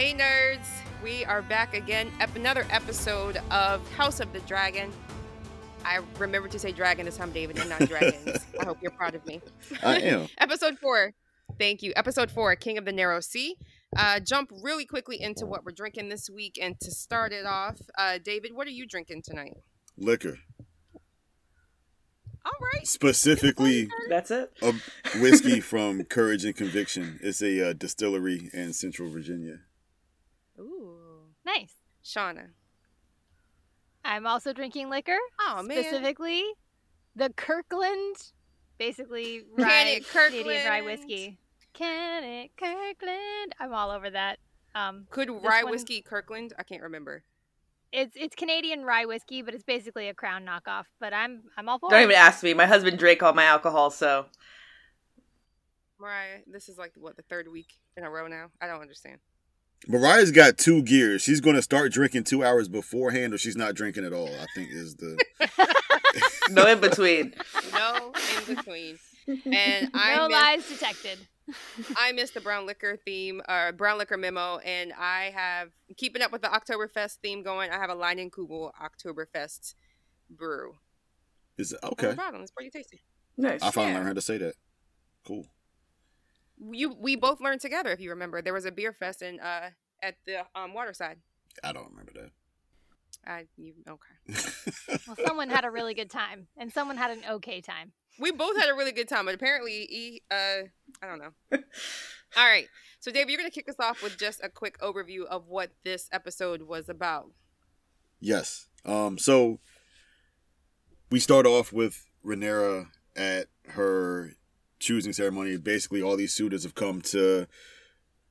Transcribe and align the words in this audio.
Hey 0.00 0.14
nerds, 0.14 0.66
we 1.04 1.26
are 1.26 1.42
back 1.42 1.74
again. 1.74 2.10
Ep- 2.20 2.34
another 2.34 2.66
episode 2.70 3.36
of 3.50 3.86
House 3.92 4.18
of 4.18 4.32
the 4.32 4.40
Dragon. 4.40 4.90
I 5.84 6.00
remember 6.18 6.48
to 6.48 6.58
say 6.58 6.72
dragon 6.72 7.04
this 7.04 7.18
time, 7.18 7.32
David, 7.32 7.58
and 7.58 7.68
not 7.68 7.80
dragons. 7.80 8.38
I 8.60 8.64
hope 8.64 8.78
you're 8.80 8.92
proud 8.92 9.14
of 9.14 9.26
me. 9.26 9.42
I 9.82 9.98
am. 9.98 10.28
Episode 10.38 10.78
four. 10.78 11.12
Thank 11.58 11.82
you. 11.82 11.92
Episode 11.96 12.30
four, 12.30 12.56
King 12.56 12.78
of 12.78 12.86
the 12.86 12.92
Narrow 12.92 13.20
Sea. 13.20 13.56
Uh, 13.94 14.20
jump 14.20 14.50
really 14.62 14.86
quickly 14.86 15.20
into 15.20 15.44
what 15.44 15.66
we're 15.66 15.72
drinking 15.72 16.08
this 16.08 16.30
week, 16.30 16.58
and 16.58 16.80
to 16.80 16.90
start 16.90 17.34
it 17.34 17.44
off, 17.44 17.76
uh, 17.98 18.16
David, 18.24 18.52
what 18.54 18.66
are 18.66 18.70
you 18.70 18.86
drinking 18.86 19.20
tonight? 19.22 19.58
Liquor. 19.98 20.38
All 22.46 22.52
right. 22.72 22.86
Specifically, 22.86 23.90
That's 24.08 24.30
it. 24.30 24.50
a 24.62 24.72
whiskey 25.20 25.60
from 25.60 26.04
Courage 26.04 26.46
and 26.46 26.56
Conviction. 26.56 27.20
It's 27.22 27.42
a 27.42 27.68
uh, 27.68 27.72
distillery 27.74 28.48
in 28.54 28.72
Central 28.72 29.10
Virginia. 29.10 29.58
Ooh, 30.60 31.22
Nice. 31.44 31.74
Shauna. 32.04 32.48
I'm 34.04 34.26
also 34.26 34.52
drinking 34.52 34.88
liquor. 34.90 35.18
Oh 35.40 35.62
man. 35.62 35.82
specifically 35.82 36.42
the 37.16 37.30
Kirkland, 37.36 38.16
basically 38.78 39.42
Can 39.56 39.64
rye, 39.66 39.82
it 39.88 40.08
Canadian 40.08 40.46
rye 40.46 40.78
Kirkland? 40.80 40.86
whiskey. 40.86 41.38
Can 41.74 42.24
it 42.24 42.50
Kirkland? 42.56 43.54
I'm 43.58 43.72
all 43.74 43.90
over 43.90 44.10
that. 44.10 44.38
Um, 44.74 45.06
Could 45.10 45.28
rye 45.30 45.62
one- 45.64 45.72
whiskey 45.72 46.00
Kirkland? 46.02 46.52
I 46.58 46.62
can't 46.62 46.82
remember. 46.82 47.24
it's 47.92 48.14
it's 48.16 48.34
Canadian 48.36 48.84
rye 48.84 49.04
whiskey, 49.04 49.42
but 49.42 49.52
it's 49.54 49.64
basically 49.64 50.08
a 50.08 50.14
Crown 50.14 50.46
knockoff. 50.46 50.84
But 51.00 51.12
I'm 51.12 51.42
I'm 51.56 51.68
all 51.68 51.78
for 51.78 51.90
Don't 51.90 52.00
it. 52.00 52.04
even 52.04 52.16
ask 52.16 52.42
me. 52.42 52.54
My 52.54 52.66
husband 52.66 52.98
drank 52.98 53.22
all 53.22 53.32
my 53.34 53.44
alcohol, 53.44 53.90
so 53.90 54.26
Mariah, 56.00 56.38
this 56.46 56.68
is 56.68 56.78
like 56.78 56.92
what 56.96 57.16
the 57.16 57.22
third 57.22 57.48
week 57.48 57.74
in 57.96 58.04
a 58.04 58.10
row 58.10 58.26
now. 58.28 58.50
I 58.62 58.66
don't 58.66 58.80
understand. 58.80 59.18
Mariah's 59.88 60.30
got 60.30 60.58
two 60.58 60.82
gears. 60.82 61.22
She's 61.22 61.40
going 61.40 61.56
to 61.56 61.62
start 61.62 61.92
drinking 61.92 62.24
two 62.24 62.44
hours 62.44 62.68
beforehand, 62.68 63.32
or 63.34 63.38
she's 63.38 63.56
not 63.56 63.74
drinking 63.74 64.04
at 64.04 64.12
all. 64.12 64.28
I 64.28 64.46
think 64.54 64.70
is 64.70 64.96
the. 64.96 65.18
no 66.50 66.66
in 66.66 66.80
between. 66.80 67.34
No 67.72 68.12
in 68.48 68.54
between. 68.56 68.98
And 69.26 69.90
I 69.94 70.16
no 70.16 70.28
miss, 70.28 70.36
lies 70.36 70.68
detected. 70.68 71.18
I 71.96 72.12
missed 72.12 72.34
the 72.34 72.40
brown 72.40 72.66
liquor 72.66 72.96
theme, 73.04 73.40
uh, 73.48 73.72
brown 73.72 73.98
liquor 73.98 74.16
memo, 74.16 74.58
and 74.58 74.92
I 74.92 75.32
have 75.34 75.70
keeping 75.96 76.22
up 76.22 76.30
with 76.30 76.42
the 76.42 76.48
Oktoberfest 76.48 77.16
theme 77.22 77.42
going. 77.42 77.70
I 77.70 77.78
have 77.78 77.90
a 77.90 77.96
Leinenkugel 77.96 78.70
Oktoberfest 78.80 79.74
brew. 80.28 80.74
Is 81.58 81.74
No 81.82 81.90
okay. 81.90 82.14
problem. 82.14 82.42
It's 82.42 82.50
pretty 82.52 82.70
tasty. 82.70 83.02
Nice. 83.36 83.62
I 83.62 83.70
finally 83.70 83.92
Yeah. 83.92 83.96
learned 83.98 84.08
how 84.08 84.14
to 84.14 84.20
say 84.20 84.38
that. 84.38 84.54
Cool. 85.26 85.46
You 86.60 86.94
we 86.98 87.16
both 87.16 87.40
learned 87.40 87.60
together, 87.60 87.90
if 87.90 88.00
you 88.00 88.10
remember. 88.10 88.42
There 88.42 88.52
was 88.52 88.64
a 88.64 88.72
beer 88.72 88.92
fest 88.92 89.22
in 89.22 89.40
uh 89.40 89.70
at 90.02 90.16
the 90.26 90.44
um 90.54 90.74
Waterside. 90.74 91.18
I 91.64 91.72
don't 91.72 91.90
remember 91.90 92.12
that. 92.14 92.30
I 93.26 93.46
you 93.56 93.74
okay. 93.88 94.98
Well, 95.06 95.16
someone 95.26 95.50
had 95.50 95.64
a 95.64 95.70
really 95.70 95.94
good 95.94 96.10
time, 96.10 96.46
and 96.56 96.72
someone 96.72 96.96
had 96.96 97.10
an 97.10 97.22
okay 97.30 97.60
time. 97.60 97.92
We 98.18 98.32
both 98.32 98.56
had 98.56 98.68
a 98.68 98.74
really 98.74 98.92
good 98.92 99.08
time, 99.08 99.24
but 99.24 99.34
apparently, 99.34 99.86
e, 99.90 100.22
uh, 100.30 100.64
I 101.02 101.06
don't 101.06 101.18
know. 101.18 101.32
All 102.36 102.46
right, 102.46 102.68
so 103.00 103.10
Dave, 103.10 103.28
you're 103.28 103.38
gonna 103.38 103.50
kick 103.50 103.68
us 103.68 103.76
off 103.78 104.02
with 104.02 104.18
just 104.18 104.40
a 104.42 104.48
quick 104.48 104.78
overview 104.80 105.24
of 105.24 105.48
what 105.48 105.70
this 105.84 106.08
episode 106.12 106.62
was 106.62 106.88
about. 106.88 107.32
Yes. 108.20 108.68
Um. 108.84 109.18
So 109.18 109.60
we 111.10 111.18
start 111.18 111.46
off 111.46 111.72
with 111.72 112.06
Rhaenyra 112.24 112.88
at 113.16 113.48
her 113.70 114.32
choosing 114.80 115.12
ceremony. 115.12 115.56
Basically, 115.56 116.02
all 116.02 116.16
these 116.16 116.34
suitors 116.34 116.64
have 116.64 116.74
come 116.74 117.00
to 117.02 117.46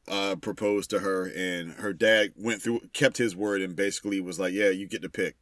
uh, 0.07 0.35
propose 0.41 0.87
to 0.87 0.99
her, 0.99 1.31
and 1.35 1.73
her 1.73 1.93
dad 1.93 2.33
went 2.35 2.61
through, 2.61 2.81
kept 2.93 3.17
his 3.17 3.35
word, 3.35 3.61
and 3.61 3.75
basically 3.75 4.19
was 4.19 4.39
like, 4.39 4.53
"Yeah, 4.53 4.69
you 4.69 4.87
get 4.87 5.01
to 5.03 5.09
pick." 5.09 5.37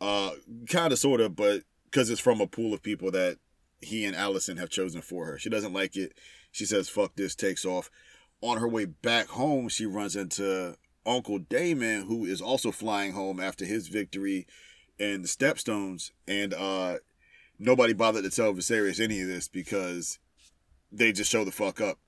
Uh, 0.00 0.32
kind 0.68 0.92
of, 0.92 0.98
sort 0.98 1.20
of, 1.20 1.36
but 1.36 1.62
because 1.84 2.10
it's 2.10 2.20
from 2.20 2.40
a 2.40 2.46
pool 2.46 2.74
of 2.74 2.82
people 2.82 3.10
that 3.12 3.38
he 3.80 4.04
and 4.04 4.16
Alicent 4.16 4.58
have 4.58 4.68
chosen 4.70 5.00
for 5.00 5.26
her. 5.26 5.38
She 5.38 5.48
doesn't 5.48 5.72
like 5.72 5.96
it. 5.96 6.18
She 6.50 6.66
says, 6.66 6.88
"Fuck 6.88 7.16
this." 7.16 7.34
Takes 7.34 7.64
off. 7.64 7.90
On 8.40 8.58
her 8.58 8.68
way 8.68 8.84
back 8.84 9.28
home, 9.28 9.68
she 9.68 9.86
runs 9.86 10.16
into 10.16 10.76
Uncle 11.06 11.38
Daemon, 11.38 12.06
who 12.06 12.24
is 12.24 12.42
also 12.42 12.70
flying 12.70 13.12
home 13.12 13.40
after 13.40 13.64
his 13.64 13.88
victory 13.88 14.46
in 14.98 15.22
the 15.22 15.28
Stepstones, 15.28 16.10
and 16.26 16.54
uh, 16.54 16.98
nobody 17.58 17.92
bothered 17.92 18.24
to 18.24 18.30
tell 18.30 18.52
Viserys 18.52 19.00
any 19.00 19.20
of 19.20 19.28
this 19.28 19.48
because 19.48 20.18
they 20.96 21.12
just 21.12 21.30
show 21.30 21.44
the 21.44 21.50
fuck 21.52 21.80
up. 21.80 21.98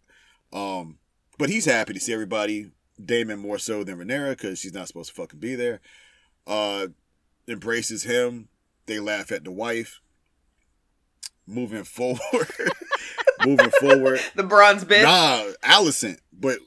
Um, 0.53 0.99
but 1.39 1.51
he's 1.51 1.65
happy 1.65 1.93
to 1.93 2.01
see 2.01 2.13
everybody. 2.13 2.71
Daemon 3.05 3.41
more 3.41 3.59
so 3.59 3.85
than 3.85 3.99
Rhaenyra 3.99 4.31
because 4.31 4.59
she's 4.59 4.73
not 4.73 4.89
supposed 4.89 5.11
to 5.11 5.15
fucking 5.15 5.41
be 5.41 5.55
there. 5.55 5.81
Uh, 6.47 6.89
embraces 7.47 8.05
him. 8.05 8.49
They 8.87 9.01
laugh 9.01 9.33
at 9.33 9.45
the 9.45 9.51
wife. 9.51 10.01
Moving 11.47 11.85
forward, 11.85 12.19
moving 13.47 13.71
forward. 13.81 14.21
The 14.35 14.43
bronze 14.43 14.85
bitch. 14.85 15.03
Nah, 15.03 15.53
Alicent. 15.63 16.19
But 16.33 16.59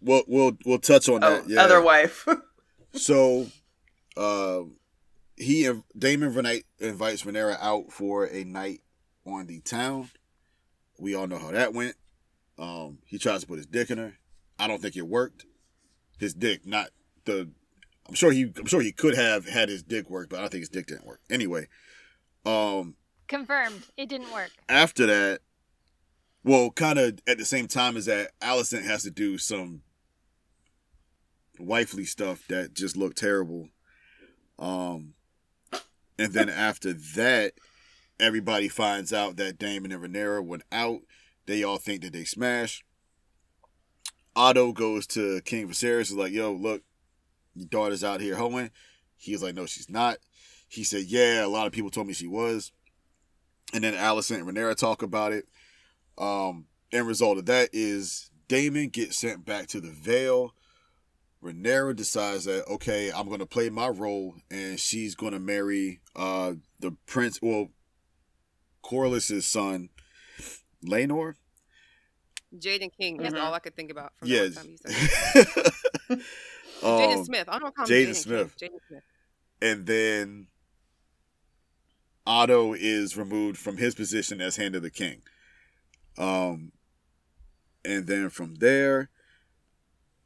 we'll 0.00 0.22
we'll 0.26 0.56
we'll 0.64 0.78
touch 0.78 1.08
on 1.08 1.22
oh, 1.22 1.30
that. 1.30 1.48
Yeah. 1.48 1.62
other 1.62 1.80
wife. 1.80 2.26
So, 2.92 3.46
uh, 4.16 4.62
he 5.36 5.70
Daemon 5.98 6.32
Renate 6.32 6.64
invites 6.78 7.24
Rhaenyra 7.24 7.58
out 7.60 7.92
for 7.92 8.24
a 8.24 8.42
night 8.42 8.80
on 9.26 9.46
the 9.46 9.60
town. 9.60 10.08
We 10.98 11.14
all 11.14 11.26
know 11.26 11.38
how 11.38 11.50
that 11.50 11.74
went. 11.74 11.96
Um, 12.58 12.98
he 13.04 13.18
tries 13.18 13.42
to 13.42 13.46
put 13.46 13.58
his 13.58 13.66
dick 13.66 13.90
in 13.90 13.98
her. 13.98 14.14
I 14.58 14.66
don't 14.66 14.80
think 14.80 14.96
it 14.96 15.06
worked. 15.06 15.44
His 16.18 16.32
dick, 16.34 16.66
not 16.66 16.88
the. 17.24 17.50
I'm 18.08 18.14
sure 18.14 18.32
he. 18.32 18.52
I'm 18.56 18.66
sure 18.66 18.80
he 18.80 18.92
could 18.92 19.14
have 19.16 19.46
had 19.46 19.68
his 19.68 19.82
dick 19.82 20.08
work, 20.08 20.30
but 20.30 20.40
I 20.40 20.48
think 20.48 20.60
his 20.60 20.68
dick 20.68 20.86
didn't 20.86 21.06
work. 21.06 21.20
Anyway, 21.28 21.66
um, 22.46 22.94
Confirmed, 23.28 23.82
it 23.96 24.08
didn't 24.08 24.32
work. 24.32 24.50
after 24.68 25.06
that, 25.06 25.40
well, 26.44 26.70
kind 26.70 26.98
of 26.98 27.18
at 27.26 27.36
the 27.38 27.44
same 27.44 27.66
time 27.66 27.96
as 27.96 28.06
that, 28.06 28.30
Alicent 28.40 28.84
has 28.84 29.02
to 29.02 29.10
do 29.10 29.36
some 29.36 29.82
wifely 31.58 32.04
stuff 32.04 32.46
that 32.48 32.72
just 32.74 32.96
looked 32.96 33.18
terrible. 33.18 33.68
Um, 34.58 35.14
and 36.18 36.32
then 36.32 36.48
after 36.48 36.92
that, 36.92 37.52
everybody 38.20 38.68
finds 38.68 39.12
out 39.12 39.36
that 39.36 39.58
Daemon 39.58 39.92
and 39.92 40.02
Rhaenyra 40.02 40.44
went 40.44 40.64
out. 40.72 41.00
They 41.46 41.62
all 41.62 41.78
think 41.78 42.02
that 42.02 42.12
they 42.12 42.24
smashed. 42.24 42.84
Otto 44.34 44.72
goes 44.72 45.06
to 45.08 45.40
King 45.42 45.68
Viserys, 45.68 46.02
is 46.02 46.14
like, 46.14 46.32
"Yo, 46.32 46.52
look, 46.52 46.82
your 47.54 47.68
daughter's 47.68 48.04
out 48.04 48.20
here 48.20 48.36
hoeing." 48.36 48.70
He's 49.16 49.42
like, 49.42 49.54
"No, 49.54 49.66
she's 49.66 49.88
not." 49.88 50.18
He 50.68 50.84
said, 50.84 51.04
"Yeah, 51.04 51.44
a 51.44 51.48
lot 51.48 51.66
of 51.66 51.72
people 51.72 51.90
told 51.90 52.06
me 52.06 52.12
she 52.12 52.26
was." 52.26 52.72
and 53.72 53.84
then 53.84 53.94
Alicent 53.94 54.38
and 54.38 54.46
Rhaenyra 54.48 54.76
talk 54.76 55.02
about 55.02 55.32
it. 55.32 55.46
Um, 56.18 56.66
end 56.92 57.06
result 57.06 57.38
of 57.38 57.46
that 57.46 57.70
is 57.72 58.30
Daemon 58.48 58.88
gets 58.88 59.16
sent 59.16 59.44
back 59.44 59.66
to 59.68 59.80
the 59.80 59.90
Vale. 59.90 60.54
Rhaenyra 61.42 61.94
decides 61.94 62.44
that 62.44 62.66
okay, 62.68 63.12
I'm 63.12 63.28
gonna 63.28 63.46
play 63.46 63.70
my 63.70 63.88
role, 63.88 64.36
and 64.50 64.80
she's 64.80 65.14
gonna 65.14 65.38
marry 65.38 66.00
uh 66.14 66.54
the 66.80 66.92
prince, 67.06 67.40
well, 67.42 67.68
Corlys's 68.86 69.46
son, 69.46 69.88
Laenor. 70.84 71.34
Jaden 72.56 72.90
King 72.96 73.20
is 73.24 73.34
Mhm. 73.34 73.40
all 73.40 73.52
I 73.52 73.58
could 73.58 73.74
think 73.74 73.90
about 73.90 74.16
from 74.16 74.28
Yes. 74.28 74.54
the 74.54 74.60
one 74.60 74.64
time 74.66 74.70
you 74.70 74.76
said. 74.76 76.22
Jaden 76.82 77.16
Um, 77.18 77.24
Smith. 77.24 77.48
I 77.48 77.58
don't 77.58 77.62
know 77.64 77.72
how 77.76 77.84
Jaden 77.86 78.10
Jaden 78.10 78.14
Smith. 78.14 78.56
Jaden 78.56 78.78
Smith. 78.88 79.02
and 79.60 79.86
then 79.86 80.46
Otto 82.26 82.74
is 82.74 83.16
removed 83.16 83.58
from 83.58 83.76
his 83.78 83.94
position 83.94 84.40
as 84.40 84.56
hand 84.56 84.74
of 84.76 84.82
the 84.82 84.90
king. 84.90 85.22
Um, 86.18 86.72
and 87.84 88.06
then 88.06 88.28
from 88.30 88.56
there, 88.56 89.10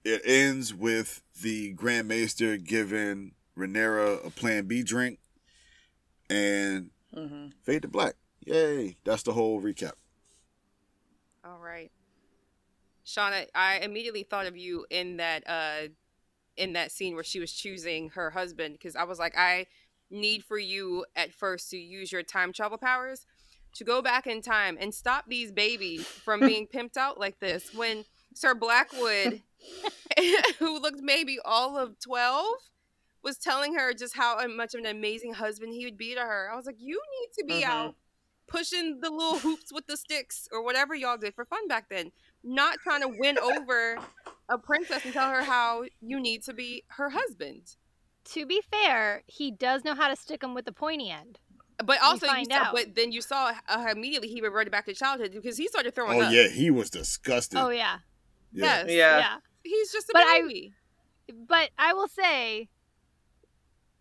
it 0.04 0.20
ends 0.24 0.74
with 0.74 1.22
the 1.40 1.72
Grand 1.72 2.08
Maester 2.08 2.56
giving 2.58 3.34
Rhaenyra 3.56 4.24
a 4.26 4.30
Plan 4.30 4.66
B 4.66 4.82
drink 4.82 5.18
and 6.28 6.90
hmm 7.12 7.48
fade 7.64 7.82
to 7.82 7.88
black. 7.88 8.14
Yay! 8.46 8.96
That's 9.04 9.22
the 9.22 9.32
whole 9.32 9.60
recap. 9.62 9.92
All 11.44 11.58
right. 11.58 11.90
Shauna, 13.06 13.46
I 13.54 13.78
immediately 13.78 14.22
thought 14.22 14.46
of 14.46 14.56
you 14.56 14.86
in 14.90 15.16
that 15.16 15.42
uh 15.48 15.88
in 16.56 16.74
that 16.74 16.92
scene 16.92 17.14
where 17.14 17.24
she 17.24 17.40
was 17.40 17.52
choosing 17.52 18.10
her 18.10 18.30
husband 18.30 18.74
because 18.74 18.96
I 18.96 19.04
was 19.04 19.18
like, 19.18 19.36
I 19.36 19.66
need 20.10 20.44
for 20.44 20.58
you 20.58 21.04
at 21.16 21.32
first 21.32 21.70
to 21.70 21.78
use 21.78 22.12
your 22.12 22.22
time 22.22 22.52
travel 22.52 22.78
powers 22.78 23.26
to 23.74 23.84
go 23.84 24.02
back 24.02 24.26
in 24.26 24.42
time 24.42 24.76
and 24.80 24.94
stop 24.94 25.24
these 25.28 25.52
babies 25.52 26.04
from 26.24 26.44
being 26.44 26.66
pimped 26.74 26.96
out 26.96 27.18
like 27.18 27.40
this. 27.40 27.70
When 27.72 28.04
Sir 28.34 28.54
Blackwood, 28.54 29.42
who 30.58 30.78
looked 30.80 31.00
maybe 31.00 31.38
all 31.44 31.78
of 31.78 31.98
12, 32.00 32.46
was 33.22 33.38
telling 33.38 33.74
her 33.74 33.92
just 33.94 34.16
how 34.16 34.46
much 34.48 34.74
of 34.74 34.80
an 34.80 34.86
amazing 34.86 35.34
husband 35.34 35.72
he 35.74 35.84
would 35.84 35.98
be 35.98 36.14
to 36.14 36.20
her. 36.20 36.50
I 36.52 36.56
was 36.56 36.66
like, 36.66 36.76
you 36.78 37.00
need 37.20 37.28
to 37.38 37.44
be 37.46 37.62
Mhm. 37.62 37.68
out 37.68 37.94
pushing 38.50 39.00
the 39.00 39.08
little 39.10 39.38
hoops 39.38 39.72
with 39.72 39.86
the 39.86 39.96
sticks 39.96 40.46
or 40.52 40.62
whatever 40.62 40.94
y'all 40.94 41.16
did 41.16 41.34
for 41.34 41.44
fun 41.46 41.66
back 41.68 41.88
then. 41.88 42.12
Not 42.44 42.76
trying 42.82 43.00
to 43.00 43.08
win 43.18 43.38
over 43.38 43.96
a 44.48 44.58
princess 44.58 45.04
and 45.04 45.14
tell 45.14 45.30
her 45.30 45.42
how 45.42 45.84
you 46.02 46.20
need 46.20 46.42
to 46.42 46.52
be 46.52 46.84
her 46.88 47.08
husband. 47.10 47.76
To 48.32 48.44
be 48.44 48.60
fair, 48.70 49.22
he 49.26 49.50
does 49.50 49.84
know 49.84 49.94
how 49.94 50.08
to 50.08 50.16
stick 50.16 50.40
them 50.42 50.52
with 50.54 50.64
the 50.66 50.72
pointy 50.72 51.10
end. 51.10 51.38
But 51.82 52.02
also, 52.02 52.26
you 52.26 52.44
saw, 52.44 52.56
out. 52.56 52.74
but 52.74 52.94
then 52.94 53.10
you 53.10 53.22
saw 53.22 53.52
uh, 53.66 53.86
immediately 53.90 54.28
he 54.28 54.42
reverted 54.42 54.70
back 54.70 54.84
to 54.84 54.92
childhood 54.94 55.30
because 55.32 55.56
he 55.56 55.66
started 55.66 55.94
throwing 55.94 56.20
Oh 56.20 56.26
up. 56.26 56.32
yeah, 56.32 56.48
he 56.48 56.70
was 56.70 56.90
disgusted. 56.90 57.58
Oh 57.58 57.70
yeah, 57.70 57.98
yeah. 58.52 58.64
Yes. 58.82 58.84
Yeah. 58.88 59.18
yeah. 59.18 59.36
He's 59.62 59.90
just 59.90 60.08
a 60.10 60.12
But 60.12 60.24
I- 60.26 60.42
baby. 60.42 60.74
But 61.48 61.70
I 61.78 61.94
will 61.94 62.08
say 62.08 62.68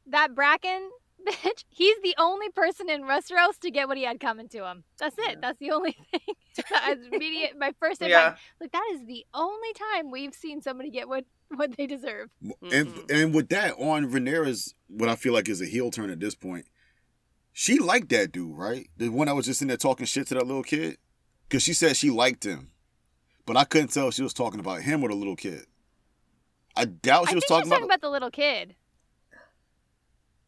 that 0.08 0.34
Bracken 0.36 0.90
bitch, 1.28 1.64
he's 1.70 1.98
the 2.02 2.16
only 2.18 2.50
person 2.50 2.90
in 2.90 3.04
Westeros 3.04 3.60
to 3.62 3.72
get 3.72 3.88
what 3.88 3.98
he 3.98 4.04
had 4.04 4.20
coming 4.20 4.48
to 4.50 4.66
him. 4.66 4.84
That's 4.98 5.18
it. 5.18 5.24
Yeah. 5.32 5.36
That's 5.42 5.60
the 5.60 5.72
only 5.72 5.96
thing. 6.12 7.02
Immediate. 7.12 7.58
My 7.58 7.74
first 7.80 8.02
impact. 8.02 8.38
Yeah. 8.40 8.44
Like 8.62 8.72
that 8.72 8.90
is 8.94 9.06
the 9.06 9.26
only 9.34 9.74
time 9.74 10.12
we've 10.12 10.34
seen 10.34 10.62
somebody 10.62 10.90
get 10.90 11.08
what 11.08 11.26
what 11.56 11.76
they 11.78 11.88
deserve. 11.88 12.30
And 12.72 12.88
Mhm. 12.88 13.12
and 13.12 13.34
with 13.34 13.50
that 13.50 13.74
on 13.80 14.12
Rhaenyra's, 14.12 14.76
what 14.88 15.10
I 15.10 15.16
feel 15.16 15.34
like 15.34 15.50
is 15.50 15.62
a 15.62 15.66
heel 15.66 15.90
turn 15.92 16.10
at 16.10 16.20
this 16.20 16.36
point. 16.36 16.66
She 17.54 17.80
liked 17.80 18.10
that 18.10 18.32
dude, 18.32 18.56
right? 18.58 18.88
The 18.98 19.10
one 19.10 19.28
that 19.28 19.36
was 19.36 19.46
just 19.46 19.62
in 19.62 19.68
there 19.68 19.78
talking 19.78 20.06
shit 20.06 20.28
to 20.28 20.36
that 20.36 20.46
little 20.48 20.64
kid, 20.64 20.98
because 21.48 21.64
she 21.64 21.74
said 21.74 21.98
she 21.98 22.10
liked 22.12 22.46
him, 22.46 22.72
but 23.46 23.58
I 23.58 23.64
couldn't 23.66 23.90
tell 23.92 24.08
if 24.10 24.14
she 24.14 24.22
was 24.24 24.34
talking 24.34 24.60
about 24.60 24.82
him 24.84 25.04
or 25.04 25.10
the 25.10 25.16
little 25.16 25.36
kid. 25.36 25.66
I 26.76 26.86
doubt 26.86 27.28
I 27.28 27.32
she 27.32 27.36
was 27.36 27.44
think 27.46 27.48
she 27.48 27.54
was 27.54 27.60
talking 27.64 27.70
talking 27.70 27.84
about. 27.86 27.96
about 27.96 28.02
the 28.02 28.10
little 28.12 28.32
kid. 28.32 28.76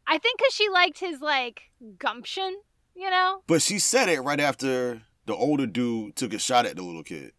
I 0.06 0.18
think 0.18 0.38
because 0.38 0.54
she 0.54 0.68
liked 0.68 0.98
his 0.98 1.20
like 1.20 1.62
gumption, 1.98 2.56
you 2.94 3.08
know. 3.10 3.42
But 3.46 3.62
she 3.62 3.78
said 3.78 4.08
it 4.08 4.20
right 4.20 4.40
after 4.40 5.02
the 5.26 5.34
older 5.34 5.66
dude 5.66 6.16
took 6.16 6.32
a 6.34 6.38
shot 6.38 6.66
at 6.66 6.76
the 6.76 6.82
little 6.82 7.04
kid. 7.04 7.32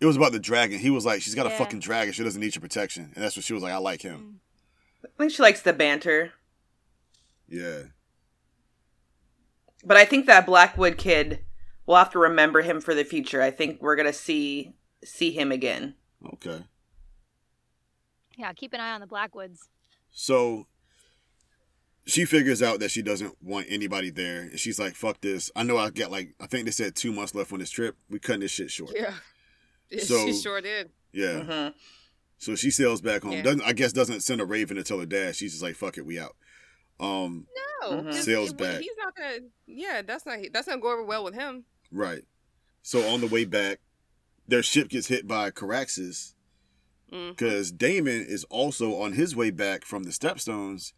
It 0.00 0.06
was 0.06 0.16
about 0.16 0.32
the 0.32 0.38
dragon. 0.38 0.78
He 0.78 0.88
was 0.90 1.04
like, 1.04 1.20
"She's 1.20 1.34
got 1.34 1.46
a 1.46 1.50
fucking 1.50 1.80
dragon. 1.80 2.14
She 2.14 2.24
doesn't 2.24 2.40
need 2.40 2.54
your 2.54 2.62
protection," 2.62 3.12
and 3.14 3.22
that's 3.22 3.36
what 3.36 3.44
she 3.44 3.52
was 3.52 3.62
like. 3.62 3.72
I 3.72 3.76
like 3.78 4.00
Mm. 4.00 4.04
him. 4.10 4.40
I 5.04 5.08
think 5.18 5.32
she 5.32 5.42
likes 5.42 5.60
the 5.62 5.72
banter. 5.72 6.32
Yeah. 7.48 7.82
But 9.84 9.96
I 9.96 10.04
think 10.04 10.26
that 10.26 10.46
Blackwood 10.46 10.96
kid, 10.98 11.44
we'll 11.86 11.96
have 11.96 12.10
to 12.12 12.18
remember 12.18 12.62
him 12.62 12.80
for 12.80 12.94
the 12.94 13.04
future. 13.04 13.42
I 13.42 13.50
think 13.50 13.80
we're 13.82 13.96
gonna 13.96 14.12
see 14.12 14.74
see 15.04 15.32
him 15.32 15.50
again. 15.50 15.96
Okay. 16.34 16.64
Yeah, 18.36 18.52
keep 18.52 18.72
an 18.72 18.80
eye 18.80 18.92
on 18.92 19.00
the 19.00 19.06
Blackwoods. 19.06 19.68
So 20.10 20.66
she 22.10 22.24
figures 22.24 22.62
out 22.62 22.80
that 22.80 22.90
she 22.90 23.02
doesn't 23.02 23.36
want 23.42 23.66
anybody 23.68 24.10
there, 24.10 24.42
and 24.42 24.58
she's 24.58 24.78
like, 24.78 24.94
"Fuck 24.94 25.20
this! 25.20 25.50
I 25.56 25.62
know 25.62 25.76
I 25.78 25.90
got 25.90 26.10
like 26.10 26.34
I 26.40 26.46
think 26.46 26.64
they 26.64 26.70
said 26.70 26.94
two 26.96 27.12
months 27.12 27.34
left 27.34 27.52
on 27.52 27.58
this 27.58 27.70
trip. 27.70 27.96
We 28.08 28.18
cutting 28.18 28.40
this 28.40 28.50
shit 28.50 28.70
short." 28.70 28.92
Yeah. 28.94 29.14
So- 30.04 30.26
she 30.26 30.32
sure 30.40 30.60
did. 30.60 30.90
Yeah. 31.12 31.42
hmm 31.42 31.68
So 32.38 32.54
she 32.54 32.70
sails 32.70 33.00
back 33.00 33.22
home. 33.24 33.32
Yeah. 33.32 33.42
Doesn't 33.42 33.62
I 33.62 33.72
guess 33.72 33.92
doesn't 33.92 34.20
send 34.20 34.40
a 34.40 34.44
raven 34.44 34.76
to 34.76 34.84
tell 34.84 35.00
her 35.00 35.06
dad. 35.06 35.34
She's 35.34 35.50
just 35.52 35.62
like, 35.64 35.74
"Fuck 35.76 35.98
it, 35.98 36.06
we 36.06 36.18
out." 36.18 36.36
Um. 37.00 37.46
No, 37.82 37.90
Mhm. 37.92 38.04
'cause 38.04 38.24
Sails 38.24 38.50
it- 38.50 38.56
back. 38.58 38.80
He's 38.80 38.90
not 38.98 39.16
gonna. 39.16 39.38
Yeah, 39.66 40.02
that's 40.02 40.26
not. 40.26 40.38
That's 40.52 40.68
not 40.68 40.80
go 40.80 40.92
over 40.92 41.02
well 41.02 41.24
with 41.24 41.34
him. 41.34 41.64
Right. 41.90 42.22
So 42.82 43.06
on 43.08 43.20
the 43.20 43.26
way 43.26 43.44
back, 43.44 43.80
their 44.46 44.62
ship 44.62 44.88
gets 44.90 45.08
hit 45.08 45.26
by 45.26 45.50
Caraxes 45.50 46.34
Mm. 47.12 47.30
because 47.30 47.72
Daemon 47.72 48.24
is 48.28 48.44
also 48.44 48.94
on 49.00 49.14
his 49.14 49.34
way 49.34 49.50
back 49.50 49.84
from 49.84 50.04
the 50.04 50.10
Stepstones. 50.10 50.92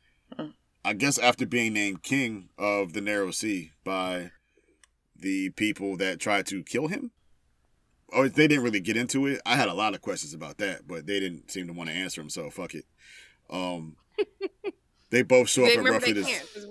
I 0.85 0.95
guess 0.95 1.19
after 1.19 1.47
being 1.47 1.73
named 1.75 2.03
king 2.03 2.49
of 2.59 2.93
the 2.93 3.01
Narrow 3.01 3.31
Sea 3.31 3.71
by 3.85 4.31
the 5.17 5.51
people 5.51 5.97
that 5.99 6.19
tried 6.19 6.47
to 6.47 6.63
kill 6.65 6.89
him. 6.89 7.13
Or 8.09 8.29
they 8.29 8.47
didn't 8.47 8.65
really 8.65 8.81
get 8.81 8.97
into 8.97 9.27
it. 9.27 9.41
I 9.47 9.57
had 9.57 9.69
a 9.69 9.75
lot 9.75 9.95
of 9.95 10.03
questions 10.03 10.35
about 10.35 10.59
that, 10.59 10.87
but 10.87 11.07
they 11.07 11.19
didn't 11.19 11.51
seem 11.51 11.67
to 11.69 11.73
want 11.73 11.89
to 11.89 11.97
answer 11.97 12.21
them. 12.21 12.29
So 12.29 12.51
fuck 12.51 12.75
it. 12.75 12.85
Um, 13.49 13.97
they 15.11 15.23
both 15.23 15.49
show 15.49 15.63
up 15.63 15.69
They, 15.69 15.73
at 15.75 15.79
remember, 15.79 15.99
roughly 15.99 16.13
they 16.13 16.21
this. 16.21 16.29
can't. 16.29 16.53
'cause 16.53 16.67